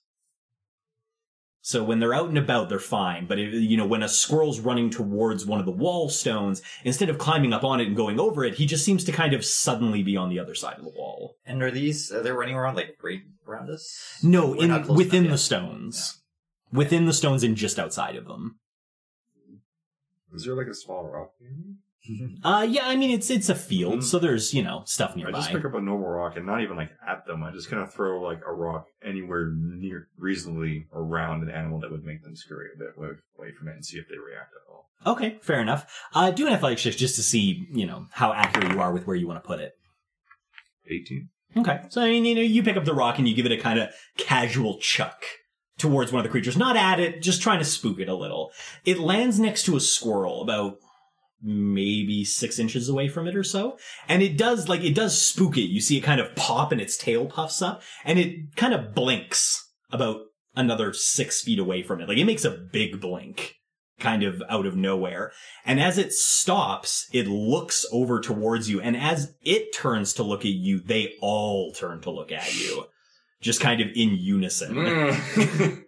So 1.68 1.84
when 1.84 2.00
they're 2.00 2.14
out 2.14 2.30
and 2.30 2.38
about, 2.38 2.70
they're 2.70 2.78
fine. 2.78 3.26
But 3.26 3.38
if, 3.38 3.52
you 3.52 3.76
know, 3.76 3.84
when 3.84 4.02
a 4.02 4.08
squirrel's 4.08 4.58
running 4.58 4.88
towards 4.88 5.44
one 5.44 5.60
of 5.60 5.66
the 5.66 5.70
wall 5.70 6.08
stones, 6.08 6.62
instead 6.82 7.10
of 7.10 7.18
climbing 7.18 7.52
up 7.52 7.62
on 7.62 7.78
it 7.78 7.88
and 7.88 7.94
going 7.94 8.18
over 8.18 8.42
it, 8.42 8.54
he 8.54 8.64
just 8.64 8.86
seems 8.86 9.04
to 9.04 9.12
kind 9.12 9.34
of 9.34 9.44
suddenly 9.44 10.02
be 10.02 10.16
on 10.16 10.30
the 10.30 10.38
other 10.38 10.54
side 10.54 10.78
of 10.78 10.84
the 10.84 10.88
wall. 10.96 11.36
And 11.44 11.62
are 11.62 11.70
these, 11.70 12.10
are 12.10 12.22
they 12.22 12.30
running 12.30 12.54
around 12.54 12.76
like 12.76 12.96
right 13.02 13.20
around 13.46 13.68
us? 13.68 14.18
No, 14.22 14.52
We're 14.52 14.64
in 14.64 14.86
within 14.86 15.24
the 15.24 15.30
yet. 15.32 15.40
stones, 15.40 16.22
within 16.72 17.04
the 17.04 17.12
stones, 17.12 17.42
and 17.44 17.54
just 17.54 17.78
outside 17.78 18.16
of 18.16 18.24
them. 18.24 18.58
Is 20.34 20.46
there 20.46 20.54
like 20.54 20.68
a 20.68 20.74
small 20.74 21.04
rock? 21.04 21.32
Uh, 22.44 22.66
yeah, 22.68 22.86
I 22.86 22.96
mean 22.96 23.10
it's 23.10 23.30
it's 23.30 23.48
a 23.48 23.54
field, 23.54 23.98
Mhm. 23.98 24.02
so 24.04 24.18
there's 24.18 24.54
you 24.54 24.62
know 24.62 24.82
stuff 24.86 25.14
nearby. 25.16 25.28
I 25.28 25.32
nearby. 25.32 25.40
just 25.40 25.52
pick 25.52 25.64
up 25.64 25.74
a 25.74 25.80
normal 25.80 26.08
rock 26.08 26.36
and 26.36 26.46
not 26.46 26.62
even 26.62 26.76
like 26.76 26.90
at 27.06 27.26
them. 27.26 27.42
I 27.42 27.50
just 27.52 27.68
kind 27.68 27.82
of 27.82 27.92
throw 27.92 28.20
like 28.22 28.40
a 28.46 28.52
rock 28.52 28.86
anywhere 29.04 29.52
near, 29.54 30.08
reasonably 30.16 30.86
around 30.92 31.42
an 31.42 31.50
animal 31.50 31.80
that 31.80 31.90
would 31.90 32.04
make 32.04 32.22
them 32.22 32.34
scurry 32.36 32.68
a 32.74 32.78
bit 32.78 32.88
away, 32.96 33.08
away 33.38 33.52
from 33.58 33.68
it 33.68 33.72
and 33.74 33.84
see 33.84 33.98
if 33.98 34.06
they 34.08 34.16
react 34.16 34.52
at 34.54 34.72
all. 34.72 34.88
Okay, 35.06 35.38
fair 35.42 35.60
enough. 35.60 35.86
Uh, 36.14 36.30
do 36.30 36.46
an 36.46 36.52
athletics 36.52 36.82
check 36.82 36.94
just 36.96 37.16
to 37.16 37.22
see 37.22 37.66
you 37.72 37.86
know 37.86 38.06
how 38.12 38.32
accurate 38.32 38.72
you 38.72 38.80
are 38.80 38.92
with 38.92 39.06
where 39.06 39.16
you 39.16 39.26
want 39.28 39.42
to 39.42 39.46
put 39.46 39.60
it. 39.60 39.72
18. 40.90 41.28
Okay. 41.58 41.80
So, 41.88 42.02
I 42.02 42.06
mean, 42.06 42.24
you 42.24 42.34
know, 42.34 42.40
you 42.40 42.62
pick 42.62 42.76
up 42.76 42.84
the 42.84 42.94
rock 42.94 43.18
and 43.18 43.28
you 43.28 43.34
give 43.34 43.46
it 43.46 43.52
a 43.52 43.56
kind 43.58 43.78
of 43.78 43.90
casual 44.16 44.78
chuck 44.78 45.22
towards 45.78 46.12
one 46.12 46.20
of 46.20 46.24
the 46.24 46.30
creatures. 46.30 46.56
Not 46.56 46.76
at 46.76 46.98
it, 47.00 47.22
just 47.22 47.42
trying 47.42 47.58
to 47.58 47.64
spook 47.64 48.00
it 48.00 48.08
a 48.08 48.14
little. 48.14 48.52
It 48.84 48.98
lands 48.98 49.38
next 49.38 49.64
to 49.64 49.76
a 49.76 49.80
squirrel 49.80 50.42
about 50.42 50.76
maybe 51.42 52.24
six 52.24 52.58
inches 52.58 52.88
away 52.88 53.08
from 53.08 53.26
it 53.26 53.36
or 53.36 53.44
so. 53.44 53.78
And 54.08 54.22
it 54.22 54.36
does, 54.36 54.68
like, 54.68 54.82
it 54.82 54.94
does 54.94 55.20
spook 55.20 55.56
it. 55.56 55.62
You 55.62 55.80
see 55.80 55.98
it 55.98 56.02
kind 56.02 56.20
of 56.20 56.34
pop 56.34 56.72
and 56.72 56.80
its 56.80 56.96
tail 56.96 57.26
puffs 57.26 57.62
up 57.62 57.82
and 58.04 58.18
it 58.18 58.56
kind 58.56 58.74
of 58.74 58.94
blinks 58.94 59.70
about 59.90 60.22
another 60.56 60.92
six 60.92 61.42
feet 61.42 61.58
away 61.58 61.82
from 61.82 62.00
it. 62.00 62.08
Like, 62.08 62.18
it 62.18 62.24
makes 62.24 62.44
a 62.44 62.50
big 62.50 63.00
blink. 63.00 63.54
Kind 64.00 64.22
of 64.22 64.40
out 64.48 64.64
of 64.64 64.76
nowhere. 64.76 65.32
And 65.66 65.80
as 65.80 65.98
it 65.98 66.12
stops, 66.12 67.08
it 67.12 67.26
looks 67.26 67.84
over 67.90 68.20
towards 68.20 68.70
you. 68.70 68.80
And 68.80 68.96
as 68.96 69.34
it 69.42 69.74
turns 69.74 70.14
to 70.14 70.22
look 70.22 70.42
at 70.42 70.52
you, 70.52 70.78
they 70.78 71.14
all 71.20 71.72
turn 71.72 72.00
to 72.02 72.10
look 72.10 72.30
at 72.30 72.54
you. 72.54 72.84
Just 73.40 73.60
kind 73.60 73.80
of 73.80 73.88
in 73.96 74.10
unison. 74.10 74.74
Mm. 74.74 75.84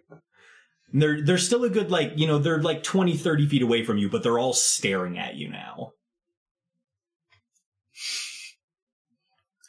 And 0.91 1.01
They're, 1.01 1.21
they're 1.21 1.37
still 1.37 1.63
a 1.63 1.69
good, 1.69 1.91
like, 1.91 2.13
you 2.15 2.27
know, 2.27 2.37
they're 2.37 2.61
like 2.61 2.83
20, 2.83 3.17
30 3.17 3.47
feet 3.47 3.61
away 3.61 3.83
from 3.83 3.97
you, 3.97 4.09
but 4.09 4.23
they're 4.23 4.39
all 4.39 4.53
staring 4.53 5.17
at 5.17 5.35
you 5.35 5.49
now. 5.49 5.93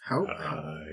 How 0.04 0.24
uh, 0.24 0.32
I 0.32 0.84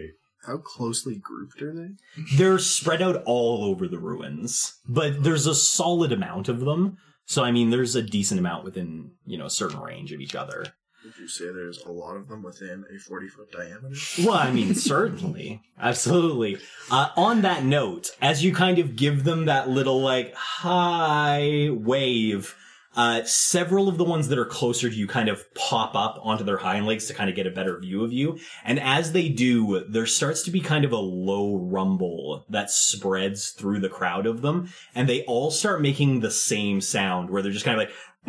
How 0.46 0.58
closely 0.58 1.16
grouped 1.16 1.62
are 1.62 1.74
they? 1.74 1.90
They're 2.36 2.60
spread 2.60 3.02
out 3.02 3.24
all 3.26 3.66
over 3.66 3.88
the 3.88 4.00
ruins, 4.00 4.80
but 4.88 5.24
there's 5.24 5.48
a 5.48 5.56
solid 5.56 6.12
amount 6.12 6.48
of 6.48 6.62
them. 6.62 6.98
So 7.26 7.44
I 7.44 7.52
mean, 7.52 7.70
there's 7.70 7.96
a 7.96 8.02
decent 8.02 8.40
amount 8.40 8.64
within 8.64 9.12
you 9.26 9.38
know 9.38 9.46
a 9.46 9.52
certain 9.52 9.80
range 9.80 10.12
of 10.12 10.22
each 10.22 10.36
other. 10.36 10.66
Would 11.04 11.18
you 11.18 11.28
say 11.30 11.46
there's 11.46 11.82
a 11.84 11.92
lot 11.92 12.18
of 12.18 12.28
them 12.28 12.44
within 12.44 12.84
a 12.94 13.00
40 13.00 13.28
foot 13.30 13.52
diameter? 13.52 13.96
Well, 14.20 14.34
I 14.34 14.52
mean, 14.52 14.76
certainly, 14.76 15.62
absolutely. 15.80 16.58
Uh, 16.92 17.10
on 17.16 17.42
that 17.44 17.64
note, 17.64 18.12
as 18.22 18.44
you 18.44 18.54
kind 18.54 18.80
of 18.80 18.98
give 18.98 19.24
them 19.24 19.46
that 19.46 19.70
little 19.70 20.02
like 20.02 20.34
high 20.36 21.70
wave, 21.72 22.54
uh, 22.96 23.24
several 23.24 23.88
of 23.88 23.98
the 23.98 24.04
ones 24.04 24.28
that 24.28 24.38
are 24.38 24.46
closer 24.46 24.90
to 24.90 24.96
you 24.96 25.08
kind 25.08 25.30
of 25.30 25.42
pop 25.54 25.96
up 25.96 26.20
onto 26.22 26.44
their 26.44 26.58
hind 26.58 26.86
legs 26.86 27.06
to 27.08 27.14
kind 27.14 27.30
of 27.30 27.36
get 27.36 27.48
a 27.48 27.52
better 27.52 27.80
view 27.80 28.04
of 28.04 28.12
you. 28.12 28.38
And 28.66 28.78
as 28.78 29.14
they 29.14 29.30
do, 29.30 29.86
there 29.88 30.06
starts 30.06 30.44
to 30.44 30.52
be 30.52 30.60
kind 30.60 30.84
of 30.84 30.92
a 30.92 30.98
low 30.98 31.56
rumble 31.56 32.46
that 32.50 32.72
spreads 32.72 33.52
through 33.52 33.80
the 33.80 33.90
crowd 33.90 34.26
of 34.26 34.42
them, 34.42 34.70
and 34.94 35.08
they 35.08 35.24
all 35.26 35.50
start 35.50 35.82
making 35.82 36.20
the 36.20 36.32
same 36.32 36.82
sound 36.82 37.30
where 37.30 37.42
they're 37.42 37.54
just 37.54 37.64
kind 37.64 37.80
of 37.80 37.88
like 37.88 37.96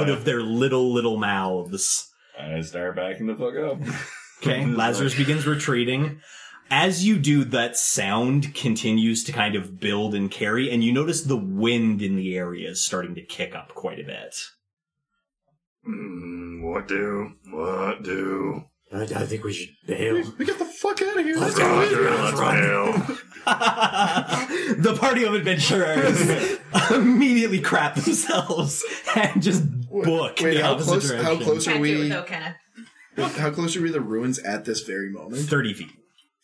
out 0.00 0.08
of 0.08 0.24
their 0.24 0.42
little 0.42 0.92
little 0.92 1.16
mouths. 1.16 2.10
I 2.38 2.60
start 2.62 2.96
backing 2.96 3.26
the 3.26 3.36
fuck 3.36 3.56
up. 3.56 3.80
Okay, 4.42 4.64
Lazarus 4.74 5.14
begins 5.14 5.46
retreating. 5.46 6.22
As 6.70 7.04
you 7.04 7.18
do, 7.18 7.44
that 7.44 7.76
sound 7.76 8.54
continues 8.54 9.22
to 9.24 9.32
kind 9.32 9.54
of 9.54 9.78
build 9.78 10.14
and 10.14 10.30
carry, 10.30 10.70
and 10.70 10.82
you 10.82 10.92
notice 10.92 11.20
the 11.20 11.36
wind 11.36 12.00
in 12.00 12.16
the 12.16 12.38
area 12.38 12.70
is 12.70 12.80
starting 12.80 13.14
to 13.16 13.20
kick 13.22 13.54
up 13.54 13.74
quite 13.74 14.00
a 14.00 14.04
bit. 14.04 14.34
Hmm, 15.84 16.62
what 16.62 16.88
do? 16.88 17.32
What 17.50 18.02
do? 18.02 18.64
I, 18.90 19.02
I 19.02 19.26
think 19.26 19.44
we 19.44 19.52
should 19.52 19.74
bail. 19.86 20.22
We 20.38 20.46
get 20.46 20.58
the 20.58 20.64
fuck 20.64 21.02
out 21.02 21.18
of 21.18 21.24
here. 21.24 21.36
Let's 21.36 21.58
Let's 21.58 21.90
go. 21.90 22.02
go. 22.02 22.22
Let's 22.22 22.40
bail. 22.40 23.16
the 24.82 24.96
party 24.98 25.24
of 25.24 25.34
adventurers 25.34 26.58
immediately 26.90 27.60
crap 27.60 27.94
themselves 27.94 28.84
and 29.16 29.42
just 29.42 29.64
book 29.90 30.38
Wait, 30.40 30.54
the 30.54 30.62
how 30.62 30.72
opposite 30.72 30.88
close, 30.90 31.08
direction. 31.08 31.24
how 31.26 31.42
close 31.42 31.66
are 31.68 31.72
Can't 31.72 31.84
do 31.84 31.90
it 31.90 31.94
we? 31.96 32.02
without 32.04 32.26
Kenna. 32.26 32.56
How 33.16 33.50
close 33.50 33.76
are 33.76 33.80
we 33.82 33.88
to 33.88 33.92
the 33.92 34.00
ruins 34.00 34.38
at 34.38 34.64
this 34.64 34.80
very 34.80 35.10
moment? 35.10 35.42
30 35.42 35.74
feet. 35.74 35.90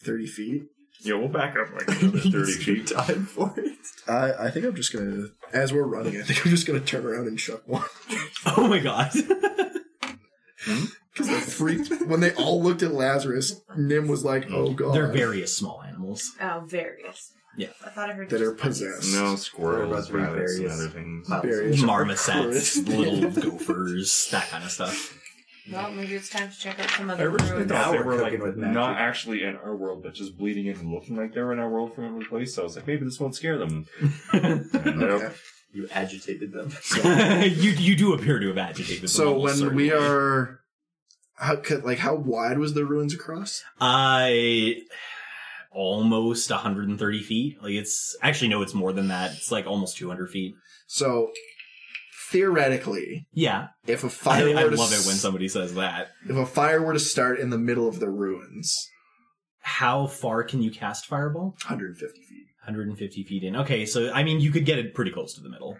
30 0.02 0.26
feet? 0.26 0.62
Yeah, 1.00 1.14
we'll 1.14 1.28
back 1.28 1.56
up 1.56 1.72
like 1.72 1.88
another 2.02 2.18
30 2.18 2.52
feet. 2.52 2.86
Time 2.88 3.26
for 3.26 3.52
it. 3.56 3.76
I, 4.08 4.46
I 4.46 4.50
think 4.50 4.66
I'm 4.66 4.74
just 4.74 4.92
gonna, 4.92 5.26
as 5.52 5.72
we're 5.72 5.82
running, 5.84 6.18
I 6.18 6.22
think 6.24 6.44
I'm 6.44 6.50
just 6.50 6.66
gonna 6.66 6.80
turn 6.80 7.04
around 7.06 7.28
and 7.28 7.38
chuck 7.38 7.62
one. 7.66 7.84
Oh 8.56 8.66
my 8.68 8.78
god. 8.78 9.10
Hmm? 10.64 10.84
Because 11.16 11.28
they 11.28 11.40
freaked. 11.40 11.90
when 12.06 12.20
they 12.20 12.34
all 12.34 12.62
looked 12.62 12.82
at 12.82 12.92
Lazarus, 12.92 13.62
Nim 13.76 14.06
was 14.06 14.24
like, 14.24 14.50
oh 14.50 14.72
god. 14.74 14.94
They're 14.94 15.10
various 15.12 15.56
small 15.56 15.82
animals. 15.82 16.32
Oh, 16.40 16.64
various. 16.66 17.32
Yeah. 17.56 17.68
I 17.84 17.88
thought 17.88 18.10
I 18.10 18.12
heard 18.12 18.28
That 18.28 18.38
just 18.40 18.50
are 18.52 18.54
possessed. 18.54 19.14
No, 19.14 19.30
What 19.30 19.38
squirrels, 19.38 19.90
about 19.92 20.06
three 20.08 20.20
rabbits, 20.22 20.52
and 20.56 20.64
berries? 20.66 20.78
other 20.80 20.88
things. 20.90 21.28
Various. 21.42 21.80
Marmosets, 21.82 22.86
little 22.86 23.30
gophers, 23.30 24.28
that 24.30 24.48
kind 24.50 24.62
of 24.64 24.70
stuff. 24.70 25.18
Well, 25.72 25.90
maybe 25.90 26.14
it's 26.14 26.28
time 26.28 26.50
to 26.50 26.56
check 26.58 26.78
out 26.78 26.90
some 26.90 27.10
I 27.10 27.14
other 27.14 27.28
originally 27.30 27.52
ruins. 27.64 27.70
Now 27.70 27.82
thought 27.84 27.92
they 27.92 27.98
we're 27.98 28.04
were 28.04 28.22
like 28.22 28.38
with 28.40 28.56
magic. 28.56 28.74
not 28.74 28.98
actually 28.98 29.42
in 29.42 29.56
our 29.56 29.74
world, 29.74 30.02
but 30.02 30.12
just 30.14 30.36
bleeding 30.36 30.66
in 30.66 30.76
and 30.76 30.92
looking 30.92 31.16
like 31.16 31.32
they 31.34 31.40
were 31.40 31.52
in 31.52 31.58
our 31.58 31.68
world 31.70 31.94
from 31.94 32.04
every 32.04 32.24
place. 32.26 32.54
So 32.54 32.60
I 32.62 32.64
was 32.64 32.76
like, 32.76 32.86
maybe 32.86 33.04
this 33.06 33.18
won't 33.18 33.34
scare 33.34 33.56
them. 33.58 33.86
And, 34.32 34.66
nope. 34.74 35.22
Okay. 35.22 35.34
You 35.72 35.88
agitated 35.92 36.52
them. 36.52 36.70
you 37.42 37.70
you 37.72 37.96
do 37.96 38.12
appear 38.14 38.38
to 38.38 38.48
have 38.48 38.58
agitated 38.58 39.02
them. 39.02 39.08
So 39.08 39.34
almost 39.34 39.60
when 39.62 39.74
we 39.74 39.88
certainly. 39.88 40.08
are, 40.08 40.55
how 41.36 41.56
could, 41.56 41.84
like 41.84 41.98
how 41.98 42.14
wide 42.14 42.58
was 42.58 42.74
the 42.74 42.84
ruins 42.84 43.14
across? 43.14 43.62
I 43.80 44.82
almost 45.70 46.50
130 46.50 47.22
feet. 47.22 47.62
Like 47.62 47.72
it's 47.74 48.16
actually 48.22 48.48
no, 48.48 48.62
it's 48.62 48.74
more 48.74 48.92
than 48.92 49.08
that. 49.08 49.32
It's 49.32 49.50
like 49.52 49.66
almost 49.66 49.96
200 49.98 50.30
feet. 50.30 50.54
So 50.86 51.30
theoretically, 52.30 53.26
Yeah, 53.32 53.68
if 53.86 54.04
a 54.04 54.10
fire 54.10 54.56
I 54.56 54.64
were 54.64 54.70
to 54.70 54.76
love 54.76 54.92
it 54.92 55.06
when 55.06 55.16
somebody 55.16 55.48
says 55.48 55.74
that. 55.74 56.08
if 56.28 56.36
a 56.36 56.46
fire 56.46 56.82
were 56.82 56.92
to 56.92 56.98
start 56.98 57.38
in 57.38 57.50
the 57.50 57.58
middle 57.58 57.88
of 57.88 58.00
the 58.00 58.10
ruins, 58.10 58.88
How 59.60 60.06
far 60.06 60.42
can 60.44 60.62
you 60.62 60.70
cast 60.70 61.06
fireball? 61.06 61.54
150 61.66 62.20
feet. 62.22 62.46
150 62.64 63.22
feet 63.24 63.42
in. 63.44 63.56
Okay, 63.56 63.86
so 63.86 64.10
I 64.12 64.24
mean 64.24 64.40
you 64.40 64.50
could 64.50 64.64
get 64.64 64.78
it 64.78 64.94
pretty 64.94 65.10
close 65.12 65.34
to 65.34 65.40
the 65.40 65.48
middle. 65.50 65.76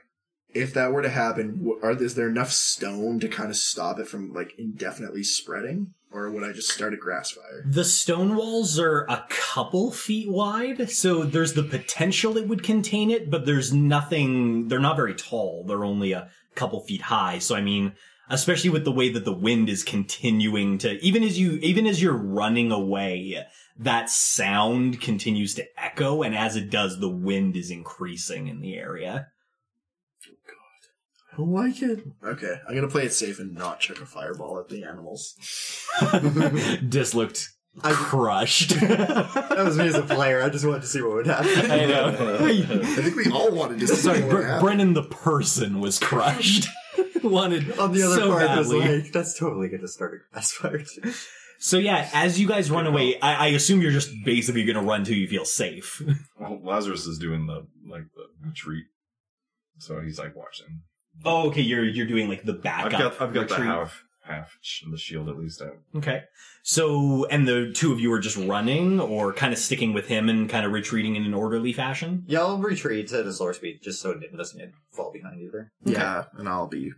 If 0.55 0.73
that 0.75 0.93
were 0.93 1.03
to 1.03 1.11
happen, 1.11 1.71
are 1.83 1.93
is 2.03 2.15
there 2.15 2.29
enough 2.29 2.51
stone 2.51 3.21
to 3.21 3.29
kind 3.29 3.51
of 3.51 3.57
stop 3.57 3.99
it 3.99 4.09
from 4.09 4.33
like 4.33 4.55
indefinitely 4.59 5.23
spreading, 5.23 5.95
or 6.11 6.31
would 6.31 6.45
I 6.45 6.53
just 6.53 6.71
start 6.71 6.95
a 6.95 6.97
grass 6.97 7.33
fire? 7.33 7.65
The 7.67 7.85
stone 7.85 8.37
walls 8.37 8.79
are 8.79 9.05
a 9.05 9.27
couple 9.29 9.91
feet 9.91 10.31
wide, 10.31 10.91
so 10.91 11.25
there's 11.25 11.53
the 11.53 11.63
potential 11.63 12.39
it 12.39 12.49
would 12.49 12.63
contain 12.63 13.11
it, 13.11 13.31
but 13.31 13.45
there's 13.45 13.73
nothing, 13.73 14.69
they're 14.69 14.79
not 14.79 14.97
very 14.97 15.15
tall. 15.15 15.65
They're 15.65 15.85
only 15.85 16.13
a 16.13 16.31
couple 16.55 16.81
feet 16.81 17.03
high. 17.03 17.39
So 17.39 17.55
I 17.55 17.61
mean, 17.61 17.93
especially 18.31 18.71
with 18.71 18.85
the 18.85 18.93
way 18.93 19.11
that 19.11 19.25
the 19.25 19.33
wind 19.33 19.69
is 19.69 19.85
continuing 19.85 20.79
to, 20.79 20.93
even 21.05 21.23
as 21.23 21.39
you, 21.39 21.59
even 21.63 21.87
as 21.87 22.01
you're 22.01 22.17
running 22.17 22.73
away, 22.73 23.45
that 23.79 24.09
sound 24.09 25.03
continues 25.03 25.55
to 25.57 25.67
echo, 25.77 26.23
and 26.23 26.35
as 26.35 26.57
it 26.57 26.71
does, 26.71 26.99
the 26.99 27.11
wind 27.11 27.57
is 27.57 27.71
increasing 27.71 28.47
in 28.47 28.61
the 28.61 28.77
area. 28.77 29.29
I 31.37 31.39
don't 31.39 31.53
like 31.53 31.83
it. 31.83 32.01
Okay, 32.25 32.55
I'm 32.69 32.75
gonna 32.75 32.89
play 32.89 33.05
it 33.05 33.13
safe 33.13 33.39
and 33.39 33.55
not 33.55 33.81
chuck 33.81 34.01
a 34.01 34.07
fireball 34.07 34.59
at 34.59 34.69
the 34.69 34.85
animals. 34.85 35.35
Dis 36.89 37.15
looked 37.15 37.49
I- 37.83 37.93
crushed. 37.93 38.71
That 38.81 39.65
was 39.65 39.77
me 39.79 39.87
as 39.89 39.95
a 39.95 40.03
player. 40.03 40.43
I 40.43 40.49
just 40.49 40.65
wanted 40.67 40.83
to 40.83 40.87
see 40.87 41.01
what 41.03 41.15
would 41.15 41.27
happen. 41.27 41.71
I 41.71 41.85
know. 41.87 42.39
I 42.41 42.63
think 43.03 43.17
we 43.17 43.31
all 43.31 43.51
wanted 43.53 43.81
to 43.81 43.87
see 43.89 43.97
Sorry, 43.97 44.21
what 44.23 44.31
Br- 44.31 44.43
happened. 44.43 44.61
Brennan 44.63 44.93
the 44.95 45.03
person 45.05 45.81
was 45.81 45.99
crushed. 45.99 46.69
Wanted 47.23 47.79
On 47.79 47.93
the 47.93 48.03
other 48.05 48.15
so 48.17 48.31
part, 48.31 48.43
I 48.49 48.59
was 48.59 48.71
badly. 48.71 49.01
like, 49.01 49.13
that's 49.13 49.37
totally 49.39 49.69
going 49.69 49.81
to 49.81 49.89
start 49.89 50.15
a 50.15 50.19
grass 50.33 50.53
fire 50.53 50.79
too. 50.79 51.13
so 51.59 51.77
yeah, 51.79 52.09
as 52.13 52.39
you 52.39 52.47
guys 52.47 52.71
run 52.71 52.87
away, 52.87 53.19
I, 53.21 53.35
I 53.35 53.47
assume 53.49 53.81
you're 53.83 53.91
just 53.91 54.11
basically 54.25 54.65
going 54.65 54.77
to 54.77 54.83
run 54.83 55.03
till 55.05 55.17
you 55.17 55.27
feel 55.27 55.45
safe. 55.45 56.01
Well, 56.39 56.61
Lazarus 56.63 57.07
is 57.07 57.19
doing 57.19 57.47
the 57.47 57.67
like 57.91 58.05
the 58.15 58.27
retreat, 58.47 58.85
so 59.79 60.01
he's 60.01 60.19
like 60.19 60.37
watching. 60.37 60.83
Oh, 61.25 61.49
okay. 61.49 61.63
You're 61.63 61.85
you're 61.85 62.07
doing 62.07 62.29
like 62.29 62.45
the 62.45 62.53
backup. 62.53 62.93
I've 62.93 62.99
got 62.99 63.13
I've 63.21 63.35
got 63.35 63.49
the 63.49 63.55
retreat. 63.55 63.69
half 63.69 64.05
half 64.23 64.59
sh- 64.61 64.85
the 64.91 64.99
shield 64.99 65.29
at 65.29 65.39
least 65.39 65.63
out. 65.63 65.77
Okay. 65.97 66.25
So, 66.63 67.27
and 67.27 67.47
the 67.47 67.73
two 67.73 67.93
of 67.93 68.01
you 68.01 68.13
are 68.13 68.19
just 68.19 68.37
running, 68.37 68.99
or 68.99 69.33
kind 69.33 69.53
of 69.53 69.59
sticking 69.59 69.93
with 69.93 70.09
him 70.09 70.29
and 70.29 70.49
kind 70.51 70.67
of 70.67 70.73
retreating 70.73 71.15
in 71.15 71.25
an 71.25 71.33
orderly 71.33 71.73
fashion. 71.73 72.25
Yeah, 72.27 72.41
I'll 72.41 72.59
retreat 72.59 73.13
at 73.13 73.25
a 73.25 73.33
slower 73.33 73.53
speed 73.53 73.81
just 73.83 74.01
so 74.03 74.11
it 74.11 74.37
doesn't 74.37 74.73
fall 74.91 75.13
behind 75.13 75.41
either. 75.41 75.71
Yeah, 75.85 76.25
and 76.37 76.49
I'll 76.49 76.67
be 76.67 76.93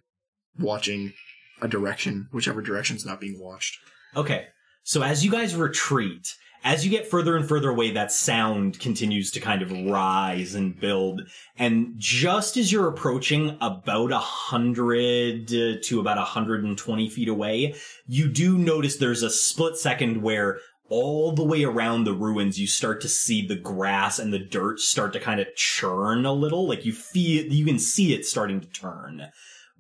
watching 0.59 1.13
a 1.61 1.69
direction, 1.69 2.29
whichever 2.33 2.63
direction's 2.63 3.05
not 3.05 3.21
being 3.21 3.39
watched. 3.39 3.77
Okay. 4.17 4.47
So 4.85 5.03
as 5.03 5.23
you 5.23 5.31
guys 5.31 5.55
retreat, 5.55 6.35
as 6.65 6.85
you 6.85 6.91
get 6.91 7.07
further 7.07 7.37
and 7.37 7.49
further 7.49 7.71
away, 7.71 7.93
that 7.93 8.13
sound 8.13 8.79
continues 8.81 9.31
to 9.33 9.41
kind 9.41 9.63
of 9.63 9.73
rise 9.73 10.55
and 10.55 10.79
build. 10.79 11.23
And 11.57 11.95
just 11.97 12.57
as 12.57 12.73
you're 12.73 12.89
approaching 12.89 13.57
about 13.61 14.13
a 14.13 14.19
hundred 14.19 15.49
to 15.49 16.01
about 16.01 16.19
a 16.19 16.23
hundred 16.23 16.65
and 16.65 16.77
twenty 16.77 17.09
feet 17.09 17.29
away, 17.29 17.75
you 18.07 18.29
do 18.29 18.59
notice 18.59 18.97
there's 18.97 19.23
a 19.23 19.31
split 19.31 19.77
second 19.77 20.23
where 20.23 20.61
all 20.91 21.33
the 21.33 21.45
way 21.45 21.65
around 21.65 22.05
the 22.05 22.15
ruins, 22.15 22.59
you 22.59 22.67
start 22.67 23.01
to 23.03 23.09
see 23.09 23.47
the 23.47 23.57
grass 23.57 24.19
and 24.19 24.33
the 24.33 24.39
dirt 24.39 24.81
start 24.81 25.13
to 25.13 25.21
kind 25.21 25.41
of 25.41 25.55
churn 25.55 26.25
a 26.25 26.33
little. 26.33 26.67
Like 26.67 26.85
you 26.85 26.93
feel, 26.93 27.45
you 27.45 27.65
can 27.65 27.79
see 27.79 28.15
it 28.15 28.25
starting 28.25 28.61
to 28.61 28.67
turn. 28.67 29.29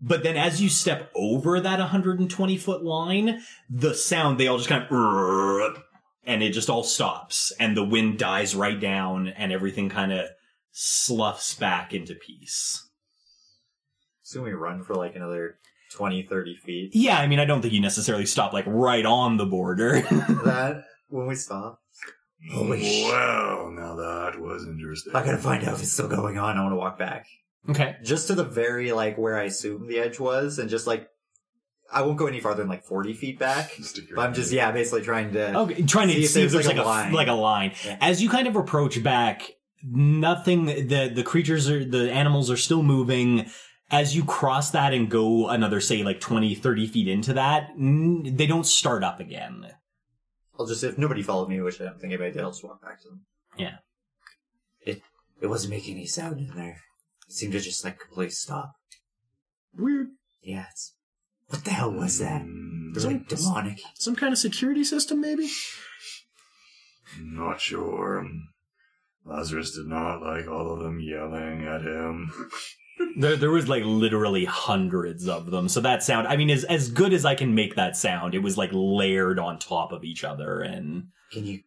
But 0.00 0.22
then 0.22 0.36
as 0.36 0.62
you 0.62 0.68
step 0.68 1.10
over 1.14 1.60
that 1.60 1.78
120 1.78 2.56
foot 2.56 2.84
line, 2.84 3.40
the 3.68 3.94
sound, 3.94 4.38
they 4.38 4.46
all 4.46 4.58
just 4.58 4.68
kind 4.68 4.84
of, 4.84 5.82
and 6.28 6.42
it 6.42 6.50
just 6.52 6.68
all 6.68 6.84
stops 6.84 7.50
and 7.58 7.74
the 7.74 7.82
wind 7.84 8.18
dies 8.18 8.54
right 8.54 8.78
down 8.78 9.28
and 9.28 9.50
everything 9.50 9.88
kind 9.88 10.12
of 10.12 10.26
sloughs 10.70 11.54
back 11.54 11.94
into 11.94 12.14
peace. 12.14 12.86
So 14.22 14.42
we 14.42 14.52
run 14.52 14.84
for 14.84 14.94
like 14.94 15.16
another 15.16 15.56
20, 15.94 16.24
30 16.24 16.56
feet. 16.56 16.90
Yeah, 16.92 17.18
I 17.18 17.26
mean, 17.26 17.40
I 17.40 17.46
don't 17.46 17.62
think 17.62 17.72
you 17.72 17.80
necessarily 17.80 18.26
stop 18.26 18.52
like 18.52 18.66
right 18.66 19.06
on 19.06 19.38
the 19.38 19.46
border. 19.46 20.00
that, 20.02 20.84
when 21.08 21.26
we 21.26 21.34
stop, 21.34 21.80
Holy 22.52 22.84
sh- 22.84 23.04
Well, 23.04 23.70
now 23.70 23.96
that 23.96 24.38
was 24.38 24.64
interesting. 24.64 25.16
I 25.16 25.24
gotta 25.24 25.38
find 25.38 25.64
out 25.64 25.74
if 25.76 25.82
it's 25.82 25.92
still 25.92 26.08
going 26.08 26.38
on. 26.38 26.58
I 26.58 26.60
want 26.62 26.72
to 26.72 26.76
walk 26.76 26.98
back. 26.98 27.26
okay. 27.70 27.96
Just 28.04 28.26
to 28.26 28.34
the 28.34 28.44
very, 28.44 28.92
like, 28.92 29.16
where 29.16 29.38
I 29.38 29.44
assume 29.44 29.88
the 29.88 29.98
edge 29.98 30.20
was, 30.20 30.58
and 30.58 30.68
just 30.68 30.86
like, 30.86 31.08
I 31.90 32.02
won't 32.02 32.18
go 32.18 32.26
any 32.26 32.40
farther 32.40 32.62
than 32.62 32.68
like 32.68 32.84
40 32.84 33.14
feet 33.14 33.38
back. 33.38 33.72
But 34.14 34.20
I'm 34.20 34.34
just, 34.34 34.52
yeah, 34.52 34.70
basically 34.70 35.02
trying 35.02 35.32
to. 35.32 35.58
Okay, 35.60 35.82
trying 35.82 36.08
to 36.08 36.14
See 36.14 36.26
see, 36.26 36.40
if 36.40 36.46
if 36.46 36.52
there's 36.52 36.66
there's, 36.66 36.66
like 36.66 36.76
like, 36.76 36.84
a 36.84 36.88
a, 36.88 36.90
line. 36.90 37.12
like 37.12 37.28
a 37.28 37.32
line. 37.32 37.72
Yeah. 37.84 37.96
As 38.00 38.22
you 38.22 38.28
kind 38.28 38.46
of 38.46 38.56
approach 38.56 39.02
back, 39.02 39.50
nothing. 39.82 40.66
The 40.66 41.10
the 41.14 41.22
creatures 41.22 41.68
are 41.70 41.84
the 41.84 42.12
animals 42.12 42.50
are 42.50 42.56
still 42.58 42.82
moving, 42.82 43.46
as 43.90 44.14
you 44.14 44.24
cross 44.24 44.70
that 44.72 44.92
and 44.92 45.10
go 45.10 45.48
another, 45.48 45.80
say, 45.80 46.02
like 46.02 46.20
20, 46.20 46.54
30 46.54 46.86
feet 46.88 47.08
into 47.08 47.32
that, 47.34 47.70
they 47.76 48.46
don't 48.46 48.66
start 48.66 49.02
up 49.02 49.18
again. 49.18 49.66
I'll 50.58 50.66
just 50.66 50.84
if 50.84 50.98
nobody 50.98 51.22
followed 51.22 51.48
me, 51.48 51.60
which 51.60 51.80
I 51.80 51.84
don't 51.84 52.00
think 52.00 52.12
anybody 52.12 52.32
did, 52.32 52.42
I'll 52.42 52.50
just 52.50 52.64
walk 52.64 52.82
back 52.82 53.00
to 53.02 53.08
them. 53.08 53.20
Yeah. 53.56 53.76
It 54.84 55.02
it 55.40 55.46
wasn't 55.46 55.70
making 55.70 55.94
any 55.96 56.06
sound 56.06 56.38
in 56.38 56.54
there. 56.54 56.80
It 57.28 57.32
seemed 57.32 57.52
to 57.52 57.60
just 57.60 57.84
like 57.84 57.98
completely 57.98 58.32
stop. 58.32 58.72
Weird. 59.74 60.08
Yeah, 60.42 60.66
it's 60.70 60.94
what 61.48 61.64
the 61.64 61.70
hell 61.70 61.92
was 61.92 62.18
that? 62.18 62.42
Mm, 62.42 62.90
It 62.90 62.94
was 62.94 63.06
like 63.06 63.28
demonic. 63.28 63.80
Some 63.94 64.16
kind 64.16 64.32
of 64.32 64.38
security 64.38 64.84
system, 64.84 65.20
maybe? 65.20 65.48
Not 67.20 67.60
sure. 67.60 68.26
Lazarus 69.24 69.72
did 69.76 69.86
not 69.86 70.22
like 70.22 70.46
all 70.48 70.72
of 70.72 70.80
them 70.80 71.00
yelling 71.00 71.66
at 71.66 71.82
him. 71.82 72.30
There, 73.16 73.36
there 73.36 73.50
was 73.52 73.68
like 73.68 73.84
literally 73.84 74.44
hundreds 74.44 75.28
of 75.28 75.52
them. 75.52 75.68
So 75.68 75.80
that 75.82 76.02
sound, 76.02 76.26
I 76.26 76.36
mean, 76.36 76.50
as, 76.50 76.64
as 76.64 76.90
good 76.90 77.12
as 77.12 77.24
I 77.24 77.36
can 77.36 77.54
make 77.54 77.76
that 77.76 77.96
sound, 77.96 78.34
it 78.34 78.40
was 78.40 78.58
like 78.58 78.70
layered 78.72 79.38
on 79.38 79.60
top 79.60 79.92
of 79.92 80.02
each 80.02 80.24
other 80.24 80.62
and 80.62 81.04
Can 81.30 81.46
you 81.46 81.60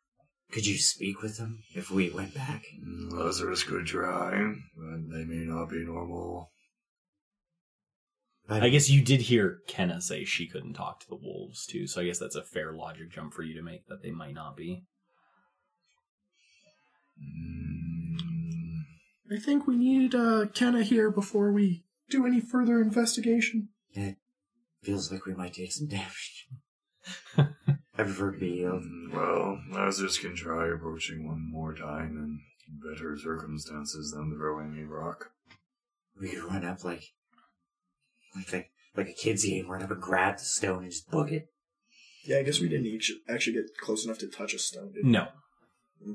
could 0.52 0.68
you 0.68 0.78
speak 0.78 1.22
with 1.22 1.38
them 1.38 1.60
if 1.74 1.90
we 1.90 2.10
went 2.10 2.34
back? 2.36 2.66
Lazarus 3.12 3.64
could 3.64 3.86
try, 3.86 4.32
but 4.76 5.10
they 5.10 5.24
may 5.24 5.46
not 5.46 5.70
be 5.70 5.86
normal. 5.86 6.52
I 8.60 8.70
guess 8.70 8.90
you 8.90 9.02
did 9.02 9.22
hear 9.22 9.62
Kenna 9.68 10.02
say 10.02 10.26
she 10.26 10.48
couldn't 10.48 10.74
talk 10.74 11.00
to 11.00 11.08
the 11.08 11.16
wolves 11.16 11.66
too. 11.66 11.88
So 11.88 12.02
I 12.02 12.06
guess 12.06 12.20
that's 12.20 12.36
a 12.36 12.44
fair 12.44 12.74
logic 12.74 13.12
jump 13.12 13.34
for 13.34 13.44
you 13.44 13.54
to 13.56 13.62
make 13.62 13.88
that 13.88 14.02
they 14.04 14.12
might 14.12 14.34
not 14.34 14.58
be. 14.58 14.84
Mm, 17.22 18.84
I 19.32 19.40
think 19.40 19.68
we 19.68 19.78
need 19.78 20.14
uh, 20.14 20.48
Kenna 20.54 20.84
here 20.84 21.10
before 21.10 21.52
we 21.52 21.86
do 22.10 22.26
any 22.26 22.42
further 22.42 22.82
investigation. 22.82 23.70
It 23.94 24.18
feels 24.84 25.12
like 25.12 25.26
we 25.26 25.34
might 25.34 25.54
take 25.54 25.72
some 25.72 25.88
damage. 25.88 26.48
I 27.38 28.04
prefer 28.04 28.32
to 28.32 28.40
be 28.40 28.58
healed. 28.58 28.84
mm, 28.84 29.14
well, 29.14 29.62
Lazarus 29.72 30.18
can 30.18 30.36
try 30.36 30.68
approaching 30.68 31.26
one 31.26 31.50
more 31.50 31.74
time 31.74 32.18
in 32.18 32.42
better 32.84 33.18
circumstances 33.18 34.12
than 34.12 34.36
throwing 34.36 34.78
a 34.78 34.86
rock. 34.86 35.32
We 36.20 36.30
could 36.30 36.44
run 36.44 36.66
up 36.66 36.84
like 36.84 37.14
like 38.36 38.54
like, 38.54 38.72
like 38.96 39.10
a 39.10 39.14
kid's 39.14 39.46
game, 39.46 39.70
run 39.70 39.84
up 39.84 39.92
and 39.92 40.02
grab 40.02 40.38
the 40.38 40.44
stone 40.44 40.84
and 40.84 40.92
just 40.92 41.10
book 41.10 41.32
it. 41.32 41.48
Yeah, 42.24 42.38
I 42.38 42.44
guess 42.44 42.60
we 42.60 42.70
didn't 42.70 42.86
each 42.86 43.12
actually 43.28 43.54
get 43.54 43.78
close 43.80 44.06
enough 44.06 44.20
to 44.20 44.28
touch 44.28 44.54
a 44.54 44.60
stone. 44.60 44.92
Did 44.94 45.06
we? 45.06 45.12
No. 45.12 45.28
Hmm. 46.04 46.14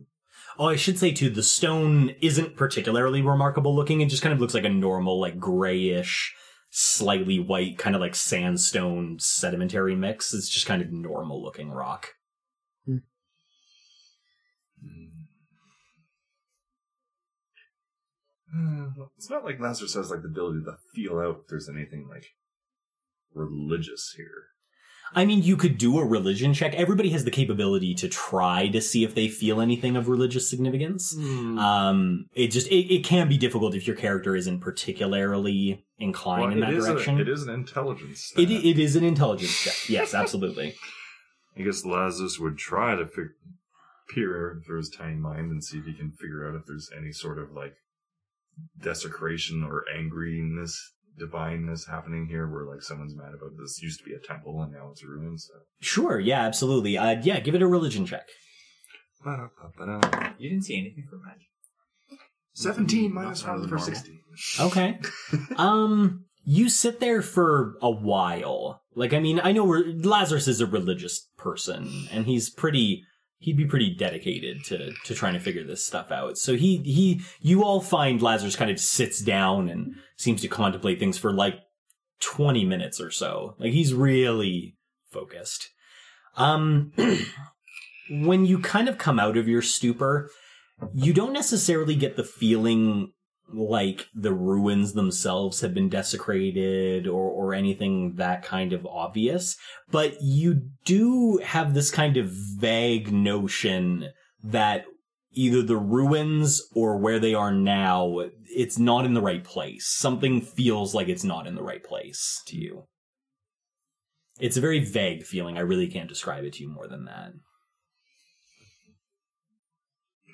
Oh, 0.59 0.69
I 0.69 0.77
should 0.77 0.99
say 0.99 1.13
too, 1.13 1.31
the 1.31 1.43
stone 1.43 2.15
isn't 2.21 2.57
particularly 2.57 3.23
remarkable 3.23 3.75
looking. 3.75 4.01
It 4.01 4.09
just 4.09 4.23
kind 4.23 4.33
of 4.33 4.41
looks 4.41 4.55
like 4.55 4.65
a 4.65 4.71
normal, 4.71 5.21
like 5.21 5.39
grayish, 5.39 6.35
slightly 6.71 7.39
white, 7.41 7.79
kind 7.79 7.97
of 7.97 8.01
like 8.01 8.15
sandstone 8.15 9.19
sedimentary 9.19 9.95
mix. 9.95 10.33
It's 10.33 10.49
just 10.49 10.67
kind 10.67 10.83
of 10.83 10.93
normal 10.93 11.43
looking 11.43 11.71
rock. 11.71 12.15
It's 19.17 19.31
not 19.31 19.45
like 19.45 19.61
Lazarus 19.61 19.95
has 19.95 20.11
like 20.11 20.23
the 20.23 20.29
ability 20.29 20.61
to 20.65 20.77
feel 20.95 21.19
out 21.19 21.41
if 21.43 21.49
there's 21.49 21.69
anything 21.69 22.07
like 22.09 22.25
religious 23.35 24.15
here. 24.17 24.45
I 25.15 25.25
mean, 25.25 25.43
you 25.43 25.57
could 25.57 25.79
do 25.79 25.99
a 26.01 26.05
religion 26.05 26.53
check. 26.53 26.75
Everybody 26.75 27.11
has 27.11 27.25
the 27.25 27.31
capability 27.31 27.95
to 27.95 28.09
try 28.09 28.67
to 28.69 28.81
see 28.81 29.05
if 29.05 29.15
they 29.15 29.29
feel 29.29 29.61
anything 29.61 29.95
of 29.97 30.09
religious 30.09 30.51
significance. 30.51 31.15
Hmm. 31.17 31.59
Um, 31.61 32.27
it 32.35 32.49
just 32.49 32.67
it, 32.69 32.93
it 32.93 33.05
can 33.05 33.29
be 33.29 33.39
difficult 33.39 33.77
if 33.77 33.87
your 33.87 33.95
character 33.95 34.35
isn't 34.35 34.61
particularly 34.61 35.85
inclined 35.99 36.55
in 36.55 36.61
Well, 36.61 36.71
that 36.71 36.75
it 36.75 36.79
is 36.79 36.87
a- 36.89 36.93
direction. 36.95 37.21
it 37.21 37.29
is 37.29 37.43
an 37.45 37.51
intelligence. 37.55 38.33
It, 38.37 38.51
it 38.51 38.79
is 38.81 38.97
an 38.97 39.05
intelligence 39.05 39.57
check. 39.63 39.89
Yes, 39.89 40.13
absolutely. 40.13 40.75
I 41.57 41.63
guess 41.63 41.85
Lazarus 41.85 42.39
would 42.41 42.59
try 42.59 42.97
to 42.97 43.07
fig- 43.07 43.29
peer 44.13 44.61
through 44.67 44.79
his 44.79 44.91
tiny 44.91 45.15
mind 45.17 45.53
and 45.53 45.63
see 45.63 45.79
if 45.79 45.85
he 45.87 45.95
can 45.95 46.11
figure 46.11 46.49
out 46.49 46.57
if 46.57 46.67
there's 46.67 46.91
any 46.97 47.13
sort 47.13 47.39
of 47.39 47.53
like 47.53 47.75
desecration 48.81 49.63
or 49.63 49.85
angriness, 49.97 50.75
divineness 51.19 51.87
happening 51.87 52.27
here, 52.29 52.49
where 52.49 52.65
like 52.65 52.83
someone's 52.83 53.17
mad 53.17 53.35
about 53.35 53.57
this 53.59 53.83
used 53.83 54.01
to 54.01 54.05
be 54.05 54.15
a 54.15 54.19
temple 54.19 54.63
and 54.63 54.73
now 54.73 54.91
it's 54.91 55.03
a 55.03 55.07
ruin. 55.07 55.39
So. 55.39 55.55
Sure. 55.81 56.21
Yeah, 56.21 56.43
absolutely. 56.43 56.99
Uh, 56.99 57.17
yeah, 57.23 57.41
give 57.41 57.55
it 57.55 57.63
a 57.63 57.67
religion 57.67 58.07
check. 58.07 58.27
Ba-da-ba-ba-da. 59.25 60.33
You 60.39 60.51
didn't 60.51 60.65
see 60.65 60.79
anything 60.79 61.07
from 61.09 61.23
magic. 61.27 61.49
Seventeen 62.53 63.13
minus 63.13 63.45
one 63.47 63.63
for 63.63 63.77
normal. 63.77 63.85
sixty. 63.85 64.21
Okay. 64.59 64.99
um, 65.57 66.25
you 66.45 66.69
sit 66.69 67.01
there 67.01 67.21
for 67.21 67.77
a 67.83 67.91
while. 67.91 68.81
Like, 68.95 69.13
I 69.13 69.19
mean, 69.19 69.41
I 69.43 69.53
know 69.53 69.65
we're, 69.65 69.85
Lazarus 69.85 70.49
is 70.49 70.63
a 70.63 70.67
religious 70.67 71.29
person, 71.37 72.09
and 72.11 72.25
he's 72.25 72.49
pretty. 72.49 73.03
He'd 73.39 73.57
be 73.57 73.67
pretty 73.67 73.95
dedicated 73.95 74.65
to 74.65 74.93
to 75.05 75.15
trying 75.15 75.35
to 75.35 75.41
figure 75.41 75.65
this 75.65 75.85
stuff 75.85 76.11
out. 76.11 76.39
So 76.39 76.57
he 76.57 76.79
he 76.79 77.21
you 77.41 77.65
all 77.65 77.81
find 77.81 78.23
Lazarus 78.23 78.57
kind 78.57 78.71
of 78.71 78.81
sits 78.81 79.21
down 79.21 79.69
and 79.69 79.95
seems 80.17 80.41
to 80.43 80.49
contemplate 80.49 80.99
things 80.99 81.19
for 81.19 81.33
like 81.33 81.57
twenty 82.21 82.65
minutes 82.65 83.01
or 83.01 83.11
so. 83.11 83.55
Like 83.59 83.73
he's 83.73 83.93
really 83.93 84.77
focused. 85.11 85.69
Um, 86.37 86.93
when 88.11 88.47
you 88.47 88.59
kind 88.59 88.89
of 88.89 88.99
come 88.99 89.19
out 89.19 89.37
of 89.37 89.49
your 89.49 89.63
stupor, 89.63 90.31
you 90.93 91.13
don't 91.13 91.33
necessarily 91.33 91.95
get 91.95 92.17
the 92.17 92.25
feeling 92.25 93.13
like 93.53 94.07
the 94.15 94.33
ruins 94.33 94.93
themselves 94.93 95.61
have 95.61 95.73
been 95.73 95.89
desecrated 95.89 97.07
or, 97.07 97.31
or 97.31 97.55
anything 97.55 98.15
that 98.17 98.43
kind 98.43 98.73
of 98.73 98.87
obvious, 98.87 99.57
but 99.91 100.17
you 100.21 100.63
do 100.85 101.39
have 101.45 101.75
this 101.75 101.91
kind 101.91 102.17
of 102.17 102.31
vague 102.31 103.13
notion 103.13 104.11
that 104.43 104.85
either 105.33 105.63
the 105.63 105.77
ruins 105.77 106.63
or 106.75 106.97
where 106.97 107.19
they 107.19 107.35
are 107.35 107.53
now, 107.53 108.19
it's 108.47 108.79
not 108.79 109.05
in 109.05 109.15
the 109.15 109.21
right 109.21 109.45
place. 109.45 109.87
Something 109.87 110.41
feels 110.41 110.95
like 110.95 111.09
it's 111.09 111.25
not 111.25 111.47
in 111.47 111.55
the 111.55 111.63
right 111.63 111.85
place 111.85 112.43
to 112.47 112.57
you. 112.57 112.85
It's 114.41 114.57
a 114.57 114.63
very 114.63 114.85
vague 114.85 115.25
feeling. 115.25 115.57
I 115.57 115.63
really 115.63 115.89
can't 115.89 116.09
describe 116.09 116.45
it 116.45 116.55
to 116.55 116.63
you 116.63 116.69
more 116.69 116.89
than 116.89 117.05
that. 117.05 117.33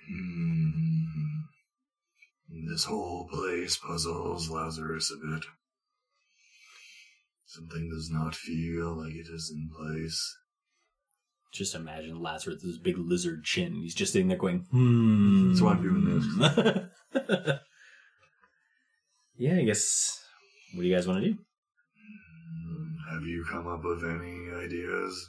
Hmm. 0.08 0.91
This 2.68 2.84
whole 2.84 3.28
place 3.28 3.76
puzzles 3.76 4.48
Lazarus 4.48 5.10
a 5.12 5.16
bit. 5.16 5.44
Something 7.46 7.90
does 7.90 8.08
not 8.10 8.34
feel 8.34 8.94
like 8.96 9.14
it 9.14 9.26
is 9.28 9.52
in 9.54 9.68
place. 9.76 10.36
Just 11.52 11.74
imagine 11.74 12.22
Lazarus 12.22 12.62
with 12.62 12.62
this 12.62 12.78
big 12.78 12.96
lizard 12.96 13.44
chin. 13.44 13.82
He's 13.82 13.94
just 13.94 14.12
sitting 14.12 14.28
there 14.28 14.38
going, 14.38 14.60
hmm. 14.70 15.48
That's 15.48 15.60
why 15.60 15.72
I'm 15.72 15.82
doing 15.82 16.04
this. 16.06 16.24
yeah, 19.36 19.56
I 19.56 19.64
guess. 19.64 20.18
What 20.72 20.82
do 20.82 20.88
you 20.88 20.94
guys 20.94 21.06
want 21.06 21.22
to 21.22 21.30
do? 21.30 21.38
Hmm, 21.98 23.12
Have 23.12 23.22
you 23.24 23.44
come 23.50 23.66
up 23.66 23.84
with 23.84 24.02
any 24.02 24.50
ideas? 24.64 25.28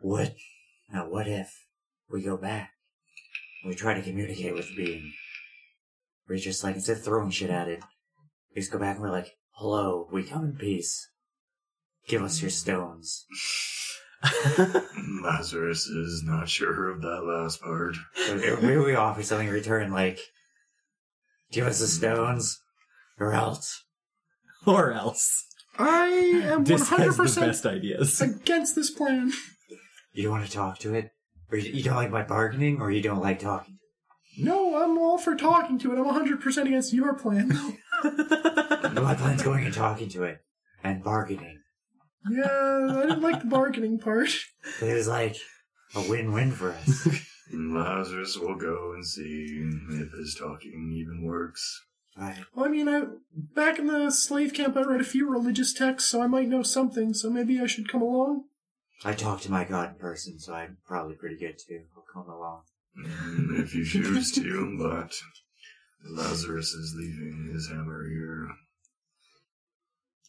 What? 0.00 0.34
Now, 0.90 1.08
what 1.10 1.26
if 1.28 1.66
we 2.08 2.22
go 2.22 2.38
back? 2.38 2.70
We 3.66 3.74
try 3.74 3.92
to 3.92 4.00
communicate 4.02 4.54
with 4.54 4.68
the 4.68 4.76
being. 4.76 5.12
We 6.28 6.38
just 6.38 6.62
like 6.62 6.76
instead 6.76 6.98
of 6.98 7.04
throwing 7.04 7.30
shit 7.30 7.50
at 7.50 7.68
it, 7.68 7.82
we 8.54 8.60
just 8.60 8.72
go 8.72 8.78
back 8.78 8.96
and 8.96 9.02
we're 9.02 9.10
like, 9.10 9.36
"Hello, 9.52 10.08
we 10.12 10.24
come 10.24 10.44
in 10.44 10.56
peace. 10.56 11.08
Give 12.06 12.22
us 12.22 12.40
your 12.40 12.50
stones." 12.50 13.24
Lazarus 15.22 15.86
is 15.86 16.22
not 16.24 16.48
sure 16.48 16.90
of 16.90 17.02
that 17.02 17.24
last 17.24 17.62
part. 17.62 17.94
Maybe 18.62 18.76
we 18.76 18.94
offer 18.94 19.22
something 19.22 19.48
in 19.48 19.54
return, 19.54 19.92
like, 19.92 20.18
"Give 21.50 21.66
us 21.66 21.78
the 21.78 21.86
hmm. 21.86 22.16
stones, 22.16 22.60
or 23.18 23.32
else." 23.32 23.84
or 24.66 24.92
else. 24.92 25.46
I 25.78 26.08
am 26.44 26.64
This 26.64 26.88
has 26.88 27.16
the 27.16 27.22
100% 27.22 27.40
best 27.40 27.66
ideas. 27.66 28.20
against 28.20 28.74
this 28.74 28.90
plan. 28.90 29.32
You 30.12 30.24
don't 30.24 30.32
want 30.32 30.46
to 30.46 30.52
talk 30.52 30.78
to 30.80 30.94
it, 30.94 31.10
or 31.50 31.58
you 31.58 31.72
you 31.72 31.82
don't 31.82 31.94
like 31.94 32.10
my 32.10 32.24
bargaining, 32.24 32.80
or 32.80 32.90
you 32.90 33.02
don't 33.02 33.22
like 33.22 33.38
talking. 33.38 33.78
No, 34.38 34.82
I'm 34.82 34.98
all 34.98 35.18
for 35.18 35.34
talking 35.34 35.78
to 35.80 35.92
it. 35.92 35.98
I'm 35.98 36.04
100% 36.04 36.66
against 36.66 36.92
your 36.92 37.14
plan. 37.14 37.48
my 38.04 39.14
plan's 39.14 39.42
going 39.42 39.64
and 39.64 39.74
talking 39.74 40.08
to 40.10 40.24
it 40.24 40.42
and 40.84 41.02
bargaining. 41.02 41.60
yeah, 42.30 42.88
I 42.90 43.02
didn't 43.02 43.22
like 43.22 43.40
the 43.40 43.48
bargaining 43.48 43.98
part. 43.98 44.28
But 44.80 44.88
it 44.88 44.94
was 44.94 45.08
like 45.08 45.36
a 45.94 46.02
win-win 46.08 46.52
for 46.52 46.72
us. 46.72 47.08
Lazarus 47.52 48.36
will 48.36 48.56
go 48.56 48.92
and 48.92 49.06
see 49.06 49.64
if 49.90 50.12
his 50.12 50.36
talking 50.38 50.92
even 50.94 51.24
works. 51.24 51.84
Right. 52.16 52.36
Well, 52.54 52.66
I 52.66 52.68
mean, 52.68 52.88
I, 52.88 53.04
back 53.32 53.78
in 53.78 53.86
the 53.86 54.10
slave 54.10 54.52
camp, 54.52 54.76
I 54.76 54.82
read 54.82 55.00
a 55.00 55.04
few 55.04 55.30
religious 55.30 55.72
texts, 55.72 56.10
so 56.10 56.20
I 56.20 56.26
might 56.26 56.48
know 56.48 56.62
something, 56.62 57.14
so 57.14 57.30
maybe 57.30 57.60
I 57.60 57.66
should 57.66 57.88
come 57.88 58.02
along. 58.02 58.44
I 59.04 59.12
talk 59.12 59.40
to 59.42 59.50
my 59.50 59.64
god 59.64 59.90
in 59.90 59.94
person, 59.96 60.40
so 60.40 60.52
I'm 60.52 60.78
probably 60.84 61.14
pretty 61.14 61.36
good 61.36 61.58
too. 61.58 61.82
I'll 61.96 62.04
come 62.12 62.28
along. 62.28 62.62
If 62.96 63.74
you 63.74 63.84
choose 63.84 64.32
to, 64.32 64.76
but 64.82 65.12
Lazarus 66.08 66.72
is 66.72 66.94
leaving 66.96 67.50
his 67.52 67.68
hammer 67.68 68.06
here. 68.08 68.48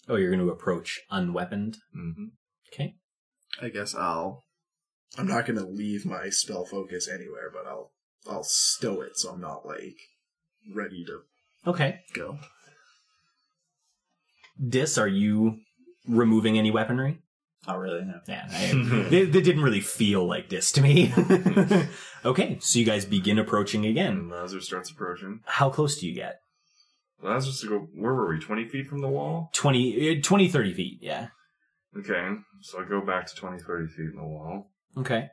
Oh, 0.08 0.16
you're 0.16 0.32
going 0.36 0.46
to 0.46 0.52
approach 0.52 1.02
unweaponed. 1.12 1.78
Mm-hmm. 1.96 2.26
Okay. 2.74 2.96
I 3.62 3.70
guess 3.70 3.96
I'll. 3.96 4.46
I'm 5.18 5.28
not 5.28 5.48
gonna 5.48 5.66
leave 5.66 6.06
my 6.06 6.30
spell 6.30 6.66
focus 6.66 7.08
anywhere, 7.10 7.50
but 7.52 7.66
I'll 7.68 7.92
I'll 8.30 8.44
stow 8.44 9.02
it 9.02 9.18
so 9.18 9.32
I'm 9.32 9.42
not 9.42 9.66
like 9.66 9.96
ready 10.76 11.04
to 11.06 11.22
Okay. 11.68 12.02
go. 12.14 12.38
Dis, 14.64 15.00
are 15.00 15.08
you 15.08 15.62
removing 16.08 16.60
any 16.60 16.70
weaponry? 16.70 17.24
Not 17.68 17.80
really. 17.80 18.06
No. 18.06 18.20
Yeah, 18.28 18.48
I, 18.52 19.08
they, 19.10 19.26
they 19.26 19.42
didn't 19.42 19.64
really 19.64 19.82
feel 19.82 20.26
like 20.26 20.50
this 20.50 20.72
to 20.74 20.82
me. 20.82 21.14
okay, 22.26 22.58
so 22.62 22.80
you 22.80 22.86
guys 22.86 23.06
begin 23.06 23.38
approaching 23.38 23.86
again. 23.86 24.14
And 24.14 24.30
Lazarus 24.30 24.66
starts 24.66 24.90
approaching. 24.90 25.42
How 25.46 25.70
close 25.70 26.00
do 26.00 26.08
you 26.08 26.16
get? 26.16 26.40
Lazarus 27.22 27.62
to 27.62 27.68
go. 27.68 27.88
Where 27.96 28.14
were 28.14 28.30
we? 28.34 28.40
Twenty 28.40 28.66
feet 28.68 28.88
from 28.88 29.02
the 29.02 29.10
wall. 29.10 29.50
20, 29.54 30.20
uh, 30.20 30.22
20 30.24 30.48
30 30.48 30.74
feet, 30.74 31.00
yeah. 31.02 31.28
Okay, 31.98 32.30
so 32.62 32.80
I 32.80 32.88
go 32.88 33.02
back 33.02 33.26
to 33.28 33.36
20, 33.36 33.62
30 33.64 33.88
feet 33.88 34.10
in 34.14 34.16
the 34.16 34.24
wall. 34.24 34.72
Okay. 34.98 35.30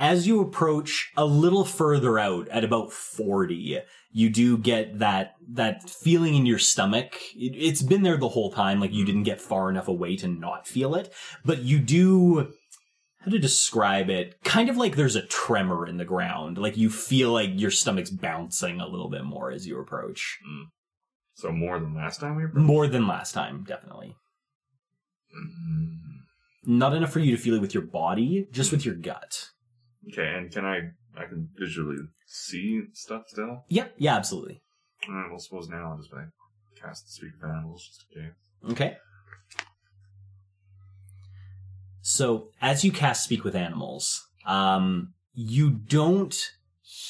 As 0.00 0.26
you 0.26 0.40
approach 0.40 1.10
a 1.16 1.24
little 1.24 1.64
further 1.64 2.18
out 2.18 2.48
at 2.48 2.62
about 2.64 2.92
40, 2.92 3.80
you 4.12 4.30
do 4.30 4.56
get 4.56 5.00
that, 5.00 5.34
that 5.48 5.88
feeling 5.90 6.34
in 6.34 6.46
your 6.46 6.58
stomach. 6.58 7.16
It, 7.34 7.54
it's 7.56 7.82
been 7.82 8.02
there 8.02 8.16
the 8.16 8.28
whole 8.28 8.52
time, 8.52 8.80
like 8.80 8.92
you 8.92 9.04
didn't 9.04 9.24
get 9.24 9.40
far 9.40 9.68
enough 9.68 9.88
away 9.88 10.16
to 10.16 10.28
not 10.28 10.68
feel 10.68 10.94
it, 10.94 11.12
but 11.44 11.58
you 11.62 11.78
do, 11.80 12.52
how 13.20 13.30
to 13.30 13.38
describe 13.38 14.08
it? 14.08 14.42
Kind 14.44 14.68
of 14.68 14.76
like 14.76 14.94
there's 14.94 15.16
a 15.16 15.26
tremor 15.26 15.86
in 15.86 15.96
the 15.96 16.04
ground. 16.04 16.58
Like 16.58 16.76
you 16.76 16.90
feel 16.90 17.32
like 17.32 17.50
your 17.54 17.72
stomach's 17.72 18.10
bouncing 18.10 18.80
a 18.80 18.86
little 18.86 19.10
bit 19.10 19.24
more 19.24 19.50
as 19.50 19.66
you 19.66 19.80
approach. 19.80 20.38
So 21.34 21.50
more 21.50 21.78
than 21.78 21.94
last 21.94 22.20
time 22.20 22.36
we 22.36 22.44
approached. 22.44 22.66
More 22.66 22.86
than 22.86 23.06
last 23.06 23.32
time, 23.32 23.64
definitely. 23.66 24.14
Mm, 25.36 25.98
Not 26.66 26.94
enough 26.94 27.12
for 27.12 27.20
you 27.20 27.36
to 27.36 27.42
feel 27.42 27.54
it 27.54 27.60
with 27.60 27.74
your 27.74 27.82
body, 27.82 28.48
just 28.52 28.72
with 28.72 28.84
your 28.84 28.94
gut. 28.94 29.50
Okay, 30.12 30.34
and 30.34 30.50
can 30.50 30.64
I? 30.64 30.80
I 31.16 31.24
can 31.26 31.48
visually 31.58 31.96
see 32.26 32.82
stuff 32.92 33.24
still. 33.26 33.64
Yeah, 33.68 33.88
yeah, 33.96 34.16
absolutely. 34.16 34.62
Uh, 35.08 35.24
well, 35.30 35.38
suppose 35.38 35.68
now 35.68 35.90
I'll 35.90 35.98
just 35.98 36.12
like 36.12 36.26
cast 36.80 37.12
speak 37.12 37.32
of 37.42 37.50
animals 37.50 37.86
just 37.86 38.04
in 38.14 38.22
case. 38.22 38.72
Okay. 38.72 38.96
So 42.02 42.50
as 42.60 42.84
you 42.84 42.92
cast 42.92 43.24
speak 43.24 43.44
with 43.44 43.54
animals, 43.54 44.28
um, 44.46 45.14
you 45.34 45.70
don't 45.70 46.34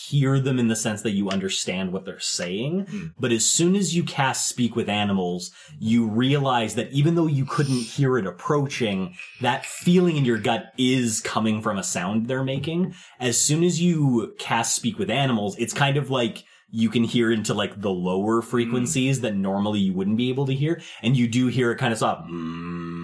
hear 0.08 0.38
them 0.38 0.58
in 0.58 0.68
the 0.68 0.76
sense 0.76 1.02
that 1.02 1.12
you 1.12 1.30
understand 1.30 1.92
what 1.92 2.04
they're 2.04 2.20
saying, 2.20 2.84
Mm. 2.86 3.12
but 3.18 3.32
as 3.32 3.44
soon 3.46 3.74
as 3.74 3.94
you 3.96 4.02
cast 4.04 4.46
speak 4.46 4.76
with 4.76 4.88
animals, 4.88 5.50
you 5.78 6.06
realize 6.06 6.74
that 6.74 6.92
even 6.92 7.14
though 7.14 7.26
you 7.26 7.44
couldn't 7.46 7.80
hear 7.80 8.18
it 8.18 8.26
approaching, 8.26 9.14
that 9.40 9.64
feeling 9.64 10.16
in 10.16 10.24
your 10.24 10.38
gut 10.38 10.72
is 10.76 11.20
coming 11.20 11.62
from 11.62 11.78
a 11.78 11.82
sound 11.82 12.26
they're 12.28 12.44
making. 12.44 12.94
As 13.18 13.40
soon 13.40 13.62
as 13.64 13.80
you 13.80 14.34
cast 14.38 14.76
speak 14.76 14.98
with 14.98 15.10
animals, 15.10 15.56
it's 15.58 15.72
kind 15.72 15.96
of 15.96 16.10
like 16.10 16.44
you 16.70 16.90
can 16.90 17.02
hear 17.04 17.32
into 17.32 17.54
like 17.54 17.80
the 17.80 17.90
lower 17.90 18.42
frequencies 18.42 19.22
that 19.22 19.34
normally 19.34 19.80
you 19.80 19.94
wouldn't 19.94 20.18
be 20.18 20.28
able 20.28 20.44
to 20.46 20.54
hear, 20.54 20.82
and 21.02 21.16
you 21.16 21.26
do 21.26 21.46
hear 21.46 21.72
it 21.72 21.78
kind 21.78 21.92
of 21.94 21.98
soft, 21.98 22.28
mm, 22.28 22.97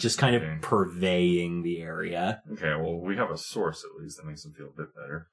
just 0.00 0.18
kind 0.18 0.34
of 0.34 0.42
Okay. 0.42 0.58
purveying 0.62 1.62
the 1.62 1.80
area. 1.80 2.42
Okay, 2.52 2.74
well, 2.74 2.98
we 3.00 3.16
have 3.16 3.30
a 3.30 3.38
source 3.38 3.84
at 3.84 4.02
least 4.02 4.16
that 4.16 4.26
makes 4.26 4.42
them 4.42 4.52
feel 4.54 4.68
a 4.68 4.76
bit 4.76 4.88
better. 4.94 5.28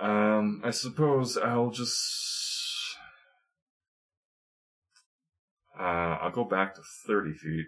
Um, 0.00 0.60
I 0.64 0.70
suppose 0.70 1.36
I'll 1.36 1.70
just. 1.70 2.96
Uh, 5.78 6.18
I'll 6.20 6.30
go 6.30 6.44
back 6.44 6.74
to 6.74 6.82
30 7.06 7.32
feet 7.34 7.66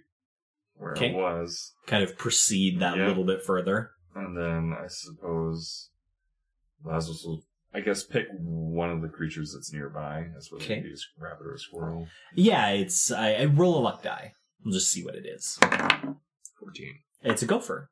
where 0.74 0.92
Okay. 0.92 1.12
I 1.12 1.16
was, 1.16 1.72
Kind 1.86 2.04
of 2.04 2.16
proceed 2.18 2.80
that 2.80 2.96
Yeah. 2.96 3.06
little 3.08 3.24
bit 3.24 3.42
further. 3.44 3.90
and 4.16 4.36
then 4.36 4.72
I 4.78 4.86
suppose 4.86 5.90
Lazarus 6.84 7.24
will, 7.24 7.42
I 7.72 7.80
guess, 7.80 8.04
pick 8.04 8.28
one 8.38 8.90
of 8.90 9.02
the 9.02 9.08
creatures 9.08 9.52
that's 9.52 9.72
nearby. 9.72 10.28
That's 10.32 10.52
whether 10.52 10.62
Okay. 10.64 10.78
it 10.78 10.82
be 10.84 10.92
a 10.92 10.96
rabbit 11.20 11.46
or 11.46 11.54
a 11.54 11.58
squirrel. 11.58 12.06
Yeah, 12.36 12.68
it's 12.70 13.10
I, 13.10 13.32
I 13.32 13.44
roll 13.46 13.76
a 13.78 13.82
luck 13.82 14.04
die. 14.04 14.34
We'll 14.64 14.74
just 14.74 14.90
see 14.90 15.04
what 15.04 15.14
it 15.14 15.26
is. 15.26 15.58
14. 16.58 16.98
It's 17.22 17.42
a 17.42 17.46
gopher. 17.46 17.90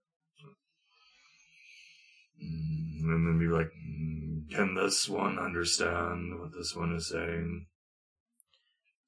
Mm, 2.43 3.03
and 3.05 3.27
then 3.27 3.39
be 3.39 3.47
like, 3.47 3.71
mm, 3.89 4.51
can 4.51 4.75
this 4.75 5.09
one 5.09 5.39
understand 5.39 6.39
what 6.39 6.53
this 6.57 6.75
one 6.75 6.95
is 6.95 7.11
saying? 7.11 7.67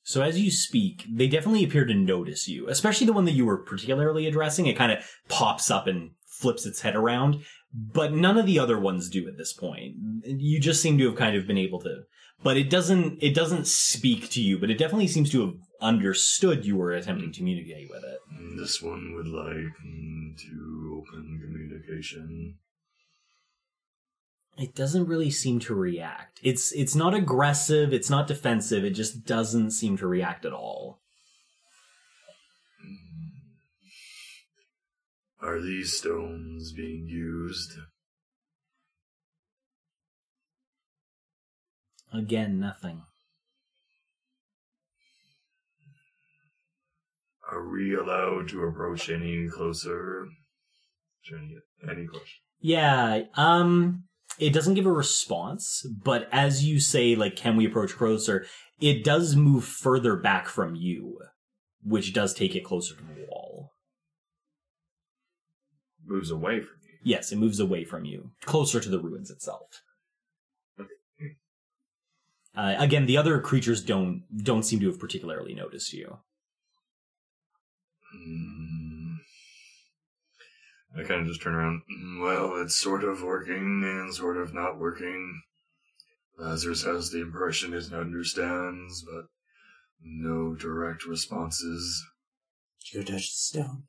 So 0.02 0.20
as 0.20 0.38
you 0.38 0.50
speak, 0.50 1.06
they 1.10 1.26
definitely 1.26 1.64
appear 1.64 1.86
to 1.86 1.94
notice 1.94 2.46
you, 2.46 2.68
especially 2.68 3.06
the 3.06 3.14
one 3.14 3.24
that 3.24 3.32
you 3.32 3.46
were 3.46 3.56
particularly 3.56 4.26
addressing. 4.26 4.66
It 4.66 4.76
kind 4.76 4.92
of 4.92 4.98
pops 5.28 5.70
up 5.70 5.86
and 5.86 6.10
flips 6.26 6.66
its 6.66 6.82
head 6.82 6.94
around, 6.94 7.42
but 7.72 8.12
none 8.12 8.36
of 8.36 8.44
the 8.44 8.58
other 8.58 8.78
ones 8.78 9.08
do 9.08 9.26
at 9.26 9.38
this 9.38 9.54
point. 9.54 9.94
You 10.24 10.60
just 10.60 10.82
seem 10.82 10.98
to 10.98 11.06
have 11.06 11.16
kind 11.16 11.36
of 11.36 11.46
been 11.46 11.56
able 11.56 11.80
to, 11.80 12.02
but 12.42 12.58
it 12.58 12.68
doesn't, 12.68 13.22
it 13.22 13.34
doesn't 13.34 13.66
speak 13.66 14.28
to 14.30 14.42
you, 14.42 14.58
but 14.58 14.70
it 14.70 14.76
definitely 14.76 15.08
seems 15.08 15.30
to 15.30 15.40
have 15.40 15.54
understood 15.80 16.64
you 16.64 16.76
were 16.76 16.92
attempting 16.92 17.32
to 17.32 17.38
communicate 17.38 17.88
with 17.90 18.02
it. 18.04 18.18
This 18.58 18.80
one 18.80 19.14
would 19.14 19.26
like 19.28 19.74
to 20.38 21.02
open 21.02 21.40
communication. 21.42 22.58
It 24.56 24.74
doesn't 24.74 25.06
really 25.06 25.30
seem 25.30 25.58
to 25.60 25.74
react. 25.74 26.38
It's, 26.42 26.72
it's 26.72 26.94
not 26.94 27.12
aggressive. 27.12 27.92
It's 27.92 28.08
not 28.08 28.28
defensive. 28.28 28.84
It 28.84 28.90
just 28.90 29.24
doesn't 29.24 29.72
seem 29.72 29.96
to 29.96 30.06
react 30.06 30.44
at 30.44 30.52
all. 30.52 31.00
Mm. 32.86 32.98
Are 35.48 35.60
these 35.60 35.98
stones 35.98 36.72
being 36.72 37.06
used? 37.08 37.72
Again, 42.12 42.60
nothing. 42.60 43.02
Are 47.55 47.68
we 47.68 47.94
allowed 47.94 48.48
to 48.48 48.64
approach 48.64 49.09
any 49.09 49.48
closer? 49.48 50.26
Any, 51.32 51.57
any 51.88 52.07
question? 52.07 52.40
Yeah, 52.61 53.22
um, 53.34 54.05
it 54.38 54.52
doesn't 54.52 54.74
give 54.74 54.86
a 54.86 54.92
response, 54.92 55.86
but 56.02 56.28
as 56.32 56.64
you 56.64 56.80
say, 56.80 57.14
like, 57.14 57.36
can 57.36 57.57
we 57.57 57.66
approach 57.66 57.92
closer? 57.94 58.44
It 58.80 59.05
does 59.05 59.36
move 59.36 59.64
further 59.64 60.16
back 60.16 60.48
from 60.48 60.74
you, 60.74 61.20
which 61.82 62.12
does 62.12 62.34
take 62.34 62.57
it 62.57 62.64
closer 62.64 62.96
to 62.96 63.02
the 63.02 63.26
wall. 63.30 63.70
Moves 66.05 66.30
away 66.30 66.61
from 66.61 66.76
you. 66.82 66.98
Yes, 67.05 67.30
it 67.30 67.36
moves 67.36 67.61
away 67.61 67.84
from 67.84 68.05
you, 68.05 68.32
closer 68.44 68.80
to 68.80 68.88
the 68.88 68.98
ruins 68.98 69.30
itself. 69.30 69.68
Uh, 72.57 72.74
again, 72.78 73.07
the 73.07 73.16
other 73.16 73.40
creatures 73.40 73.82
don't 73.82 74.22
don't 74.42 74.62
seem 74.64 74.80
to 74.80 74.86
have 74.86 75.00
particularly 75.00 75.55
noticed 75.55 75.92
you. 75.92 76.18
Mm. 78.14 79.16
I 80.96 81.02
kind 81.02 81.22
of 81.22 81.26
just 81.26 81.42
turn 81.42 81.54
around. 81.54 81.82
"Mm, 81.90 82.22
Well, 82.22 82.56
it's 82.62 82.76
sort 82.76 83.02
of 83.04 83.22
working 83.22 83.82
and 83.84 84.14
sort 84.14 84.36
of 84.36 84.54
not 84.54 84.78
working. 84.78 85.42
Lazarus 86.38 86.84
has 86.84 87.10
the 87.10 87.20
impression 87.20 87.74
it 87.74 87.92
understands, 87.92 89.02
but 89.04 89.26
no 90.00 90.54
direct 90.54 91.04
responses. 91.06 92.04
Did 92.80 92.92
you 92.92 93.00
go 93.04 93.12
touch 93.12 93.30
the 93.30 93.36
stone? 93.36 93.88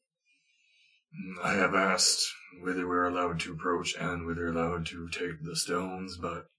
Mm, 1.14 1.44
I 1.44 1.54
have 1.54 1.76
asked 1.76 2.32
whether 2.62 2.88
we're 2.88 3.06
allowed 3.08 3.40
to 3.42 3.54
approach 3.54 3.96
and 3.96 4.26
whether 4.26 4.48
allowed 4.48 4.86
to 4.88 5.08
take 5.10 5.44
the 5.44 5.56
stones, 5.56 6.18
but 6.18 6.50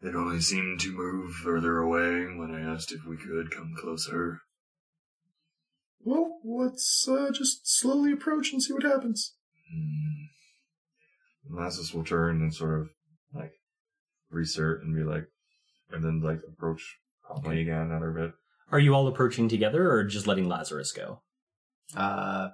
it 0.00 0.14
only 0.14 0.40
seemed 0.40 0.80
to 0.80 0.92
move 0.92 1.34
further 1.36 1.78
away 1.78 2.26
when 2.26 2.50
I 2.52 2.60
asked 2.60 2.90
if 2.92 3.04
we 3.04 3.16
could 3.16 3.50
come 3.50 3.74
closer. 3.76 4.42
Well, 6.04 6.38
let's 6.44 7.06
uh, 7.08 7.30
just 7.32 7.60
slowly 7.64 8.12
approach 8.12 8.52
and 8.52 8.62
see 8.62 8.72
what 8.72 8.82
happens. 8.82 9.34
Mm. 9.74 10.28
Lazarus 11.50 11.92
will 11.92 12.04
turn 12.04 12.40
and 12.40 12.54
sort 12.54 12.80
of 12.80 12.88
like 13.34 13.52
resert 14.32 14.82
and 14.82 14.94
be 14.96 15.02
like, 15.02 15.26
and 15.90 16.02
then 16.02 16.20
like 16.22 16.40
approach 16.48 16.98
calmly 17.26 17.60
again 17.60 17.82
another 17.82 18.10
bit. 18.10 18.32
Are 18.70 18.78
you 18.80 18.94
all 18.94 19.06
approaching 19.06 19.48
together, 19.48 19.90
or 19.90 20.02
just 20.02 20.26
letting 20.26 20.48
Lazarus 20.48 20.92
go? 20.92 21.20
Uh, 21.94 22.48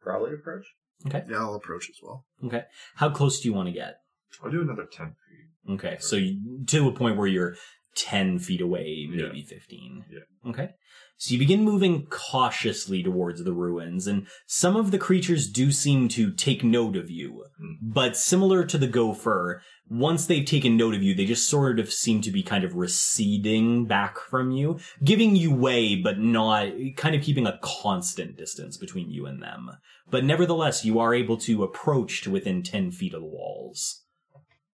probably 0.00 0.34
approach. 0.34 0.64
Okay. 1.06 1.24
Yeah, 1.28 1.38
I'll 1.38 1.54
approach 1.54 1.90
as 1.90 1.96
well. 2.00 2.26
Okay. 2.44 2.62
How 2.94 3.10
close 3.10 3.40
do 3.40 3.48
you 3.48 3.54
want 3.54 3.66
to 3.66 3.72
get? 3.72 3.96
I'll 4.42 4.50
do 4.50 4.62
another 4.62 4.86
10 4.90 5.06
feet. 5.08 5.74
Okay, 5.74 5.96
so 6.00 6.16
you, 6.16 6.64
to 6.66 6.88
a 6.88 6.92
point 6.92 7.16
where 7.16 7.26
you're 7.26 7.56
10 7.94 8.38
feet 8.38 8.60
away, 8.60 9.08
Yeah. 9.10 9.26
maybe 9.26 9.42
15. 9.42 10.04
Yeah. 10.10 10.50
Okay. 10.50 10.70
So 11.18 11.32
you 11.32 11.38
begin 11.38 11.62
moving 11.62 12.06
cautiously 12.06 13.02
towards 13.02 13.44
the 13.44 13.52
ruins, 13.52 14.06
and 14.08 14.26
some 14.46 14.74
of 14.74 14.90
the 14.90 14.98
creatures 14.98 15.48
do 15.48 15.70
seem 15.70 16.08
to 16.08 16.32
take 16.32 16.64
note 16.64 16.96
of 16.96 17.10
you. 17.10 17.44
Hmm. 17.58 17.74
But 17.80 18.16
similar 18.16 18.64
to 18.64 18.76
the 18.76 18.88
gopher, 18.88 19.62
once 19.88 20.26
they've 20.26 20.44
taken 20.44 20.76
note 20.76 20.94
of 20.94 21.02
you, 21.02 21.14
they 21.14 21.24
just 21.26 21.48
sort 21.48 21.78
of 21.78 21.92
seem 21.92 22.22
to 22.22 22.30
be 22.32 22.42
kind 22.42 22.64
of 22.64 22.74
receding 22.74 23.86
back 23.86 24.18
from 24.18 24.50
you, 24.50 24.80
giving 25.04 25.36
you 25.36 25.54
way, 25.54 25.94
but 25.94 26.18
not 26.18 26.72
kind 26.96 27.14
of 27.14 27.22
keeping 27.22 27.46
a 27.46 27.58
constant 27.62 28.36
distance 28.36 28.76
between 28.76 29.10
you 29.10 29.26
and 29.26 29.40
them. 29.42 29.70
But 30.10 30.24
nevertheless, 30.24 30.84
you 30.84 30.98
are 30.98 31.14
able 31.14 31.36
to 31.38 31.62
approach 31.62 32.22
to 32.22 32.30
within 32.30 32.62
10 32.62 32.90
feet 32.90 33.14
of 33.14 33.20
the 33.20 33.26
walls 33.28 34.02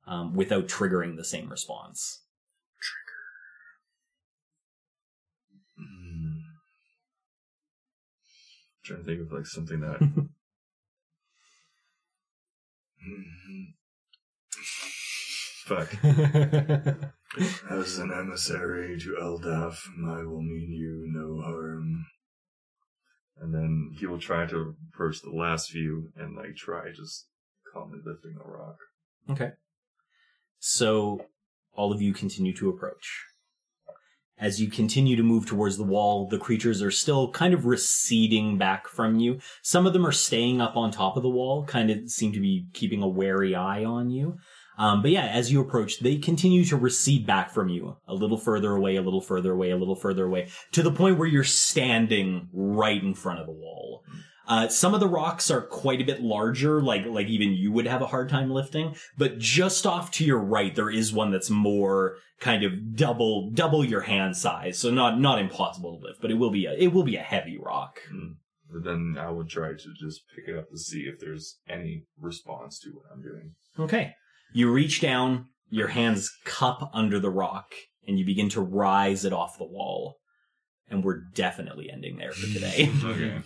um, 0.05 0.33
without 0.33 0.67
triggering 0.67 1.17
the 1.17 1.25
same 1.25 1.49
response. 1.49 2.23
Trying 8.87 8.99
to 8.99 9.05
think 9.05 9.21
of 9.21 9.31
like 9.31 9.45
something 9.45 9.81
that 9.81 9.99
fuck. 15.67 15.93
As 17.69 17.99
an 17.99 18.11
emissary 18.11 18.99
to 18.99 19.17
Eldaf, 19.21 19.77
I 20.07 20.23
will 20.23 20.41
mean 20.41 20.71
you 20.71 21.05
no 21.07 21.41
harm. 21.41 22.05
And 23.39 23.53
then 23.53 23.91
he 23.99 24.07
will 24.07 24.19
try 24.19 24.45
to 24.47 24.75
approach 24.93 25.21
the 25.21 25.29
last 25.29 25.69
few 25.69 26.11
and 26.15 26.35
like 26.35 26.55
try 26.55 26.89
just 26.95 27.27
calmly 27.71 27.99
lifting 28.03 28.33
the 28.33 28.49
rock. 28.49 28.77
Okay. 29.29 29.51
So 30.59 31.25
all 31.73 31.93
of 31.93 32.01
you 32.01 32.13
continue 32.13 32.55
to 32.55 32.69
approach. 32.69 33.25
As 34.39 34.61
you 34.61 34.69
continue 34.69 35.15
to 35.15 35.23
move 35.23 35.47
towards 35.47 35.77
the 35.77 35.83
wall, 35.83 36.27
the 36.27 36.37
creatures 36.37 36.81
are 36.83 36.91
still 36.91 37.31
kind 37.31 37.55
of 37.55 37.65
receding 37.65 38.57
back 38.57 38.87
from 38.87 39.19
you. 39.19 39.39
Some 39.63 39.87
of 39.87 39.93
them 39.93 40.05
are 40.05 40.11
staying 40.11 40.61
up 40.61 40.77
on 40.77 40.91
top 40.91 41.17
of 41.17 41.23
the 41.23 41.29
wall, 41.29 41.65
kind 41.65 41.89
of 41.89 42.09
seem 42.09 42.33
to 42.33 42.39
be 42.39 42.67
keeping 42.73 43.01
a 43.01 43.07
wary 43.07 43.55
eye 43.55 43.83
on 43.83 44.11
you. 44.11 44.37
Um, 44.77 45.01
but 45.01 45.09
yeah, 45.09 45.25
as 45.25 45.51
you 45.51 45.59
approach, 45.59 45.99
they 45.99 46.17
continue 46.17 46.63
to 46.65 46.77
recede 46.77 47.25
back 47.25 47.51
from 47.51 47.67
you, 47.67 47.97
a 48.07 48.13
little 48.13 48.37
further 48.37 48.75
away, 48.75 48.95
a 48.95 49.01
little 49.01 49.21
further 49.21 49.53
away, 49.53 49.71
a 49.71 49.77
little 49.77 49.95
further 49.95 50.25
away, 50.25 50.49
to 50.73 50.83
the 50.83 50.91
point 50.91 51.17
where 51.17 51.27
you're 51.27 51.43
standing 51.43 52.47
right 52.53 53.01
in 53.01 53.15
front 53.15 53.39
of 53.39 53.47
the 53.47 53.53
wall. 53.53 54.03
Uh, 54.47 54.67
some 54.69 54.93
of 54.93 54.99
the 54.99 55.07
rocks 55.07 55.51
are 55.51 55.61
quite 55.61 55.99
a 55.99 56.05
bit 56.05 56.21
larger, 56.21 56.81
like 56.81 57.05
like 57.05 57.27
even 57.27 57.53
you 57.53 57.71
would 57.71 57.85
have 57.85 58.01
a 58.01 58.07
hard 58.07 58.29
time 58.29 58.49
lifting. 58.49 58.95
But 59.17 59.37
just 59.39 59.85
off 59.85 60.09
to 60.11 60.25
your 60.25 60.39
right, 60.39 60.73
there 60.73 60.89
is 60.89 61.11
one 61.11 61.31
that's 61.31 61.49
more 61.49 62.15
kind 62.39 62.63
of 62.63 62.95
double 62.95 63.51
double 63.51 63.83
your 63.83 64.01
hand 64.01 64.37
size, 64.37 64.79
so 64.79 64.89
not 64.89 65.19
not 65.19 65.39
impossible 65.39 65.99
to 65.99 66.07
lift, 66.07 66.21
but 66.21 66.31
it 66.31 66.35
will 66.35 66.51
be 66.51 66.65
a 66.65 66.73
it 66.73 66.93
will 66.93 67.03
be 67.03 67.17
a 67.17 67.21
heavy 67.21 67.57
rock. 67.57 67.99
But 68.71 68.83
then 68.83 69.17
I 69.19 69.31
would 69.31 69.49
try 69.49 69.69
to 69.69 69.93
just 69.99 70.21
pick 70.35 70.47
it 70.47 70.57
up 70.57 70.69
to 70.69 70.77
see 70.77 71.01
if 71.01 71.19
there's 71.19 71.59
any 71.69 72.03
response 72.19 72.79
to 72.79 72.89
what 72.89 73.05
I'm 73.11 73.21
doing. 73.21 73.55
Okay, 73.79 74.13
you 74.53 74.71
reach 74.71 75.01
down, 75.01 75.47
your 75.69 75.89
hands 75.89 76.31
cup 76.45 76.89
under 76.93 77.19
the 77.19 77.29
rock, 77.29 77.73
and 78.07 78.17
you 78.17 78.25
begin 78.25 78.49
to 78.49 78.61
rise 78.61 79.25
it 79.25 79.33
off 79.33 79.57
the 79.57 79.65
wall. 79.65 80.17
And 80.89 81.03
we're 81.03 81.19
definitely 81.33 81.89
ending 81.91 82.17
there 82.17 82.31
for 82.31 82.47
today. 82.47 82.89
Okay. 83.03 83.41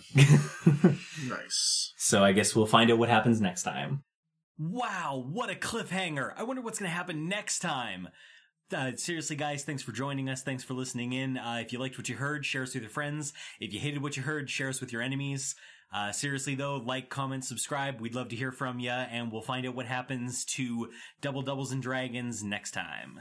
Nice. 1.28 1.92
So 1.96 2.22
I 2.22 2.32
guess 2.32 2.54
we'll 2.54 2.66
find 2.66 2.90
out 2.90 2.98
what 2.98 3.08
happens 3.08 3.40
next 3.40 3.62
time. 3.64 4.04
Wow, 4.58 5.24
what 5.28 5.50
a 5.50 5.54
cliffhanger! 5.54 6.32
I 6.36 6.42
wonder 6.44 6.62
what's 6.62 6.78
going 6.78 6.90
to 6.90 6.94
happen 6.94 7.28
next 7.28 7.60
time. 7.60 8.08
Uh, 8.72 8.92
seriously, 8.96 9.36
guys, 9.36 9.64
thanks 9.64 9.82
for 9.82 9.92
joining 9.92 10.28
us. 10.28 10.42
Thanks 10.42 10.62
for 10.62 10.74
listening 10.74 11.12
in. 11.12 11.36
Uh, 11.36 11.58
if 11.64 11.72
you 11.72 11.78
liked 11.78 11.98
what 11.98 12.08
you 12.08 12.16
heard, 12.16 12.44
share 12.46 12.62
us 12.62 12.74
with 12.74 12.82
your 12.82 12.90
friends. 12.90 13.32
If 13.60 13.72
you 13.72 13.80
hated 13.80 14.02
what 14.02 14.16
you 14.16 14.22
heard, 14.22 14.48
share 14.48 14.68
us 14.68 14.80
with 14.80 14.92
your 14.92 15.02
enemies. 15.02 15.54
Uh, 15.92 16.10
seriously, 16.12 16.54
though, 16.54 16.76
like, 16.76 17.10
comment, 17.10 17.44
subscribe. 17.44 18.00
We'd 18.00 18.14
love 18.14 18.28
to 18.28 18.36
hear 18.36 18.52
from 18.52 18.78
you, 18.78 18.90
and 18.90 19.30
we'll 19.30 19.42
find 19.42 19.66
out 19.66 19.74
what 19.74 19.86
happens 19.86 20.44
to 20.46 20.88
Double 21.20 21.42
Doubles 21.42 21.72
and 21.72 21.82
Dragons 21.82 22.42
next 22.42 22.70
time. 22.70 23.20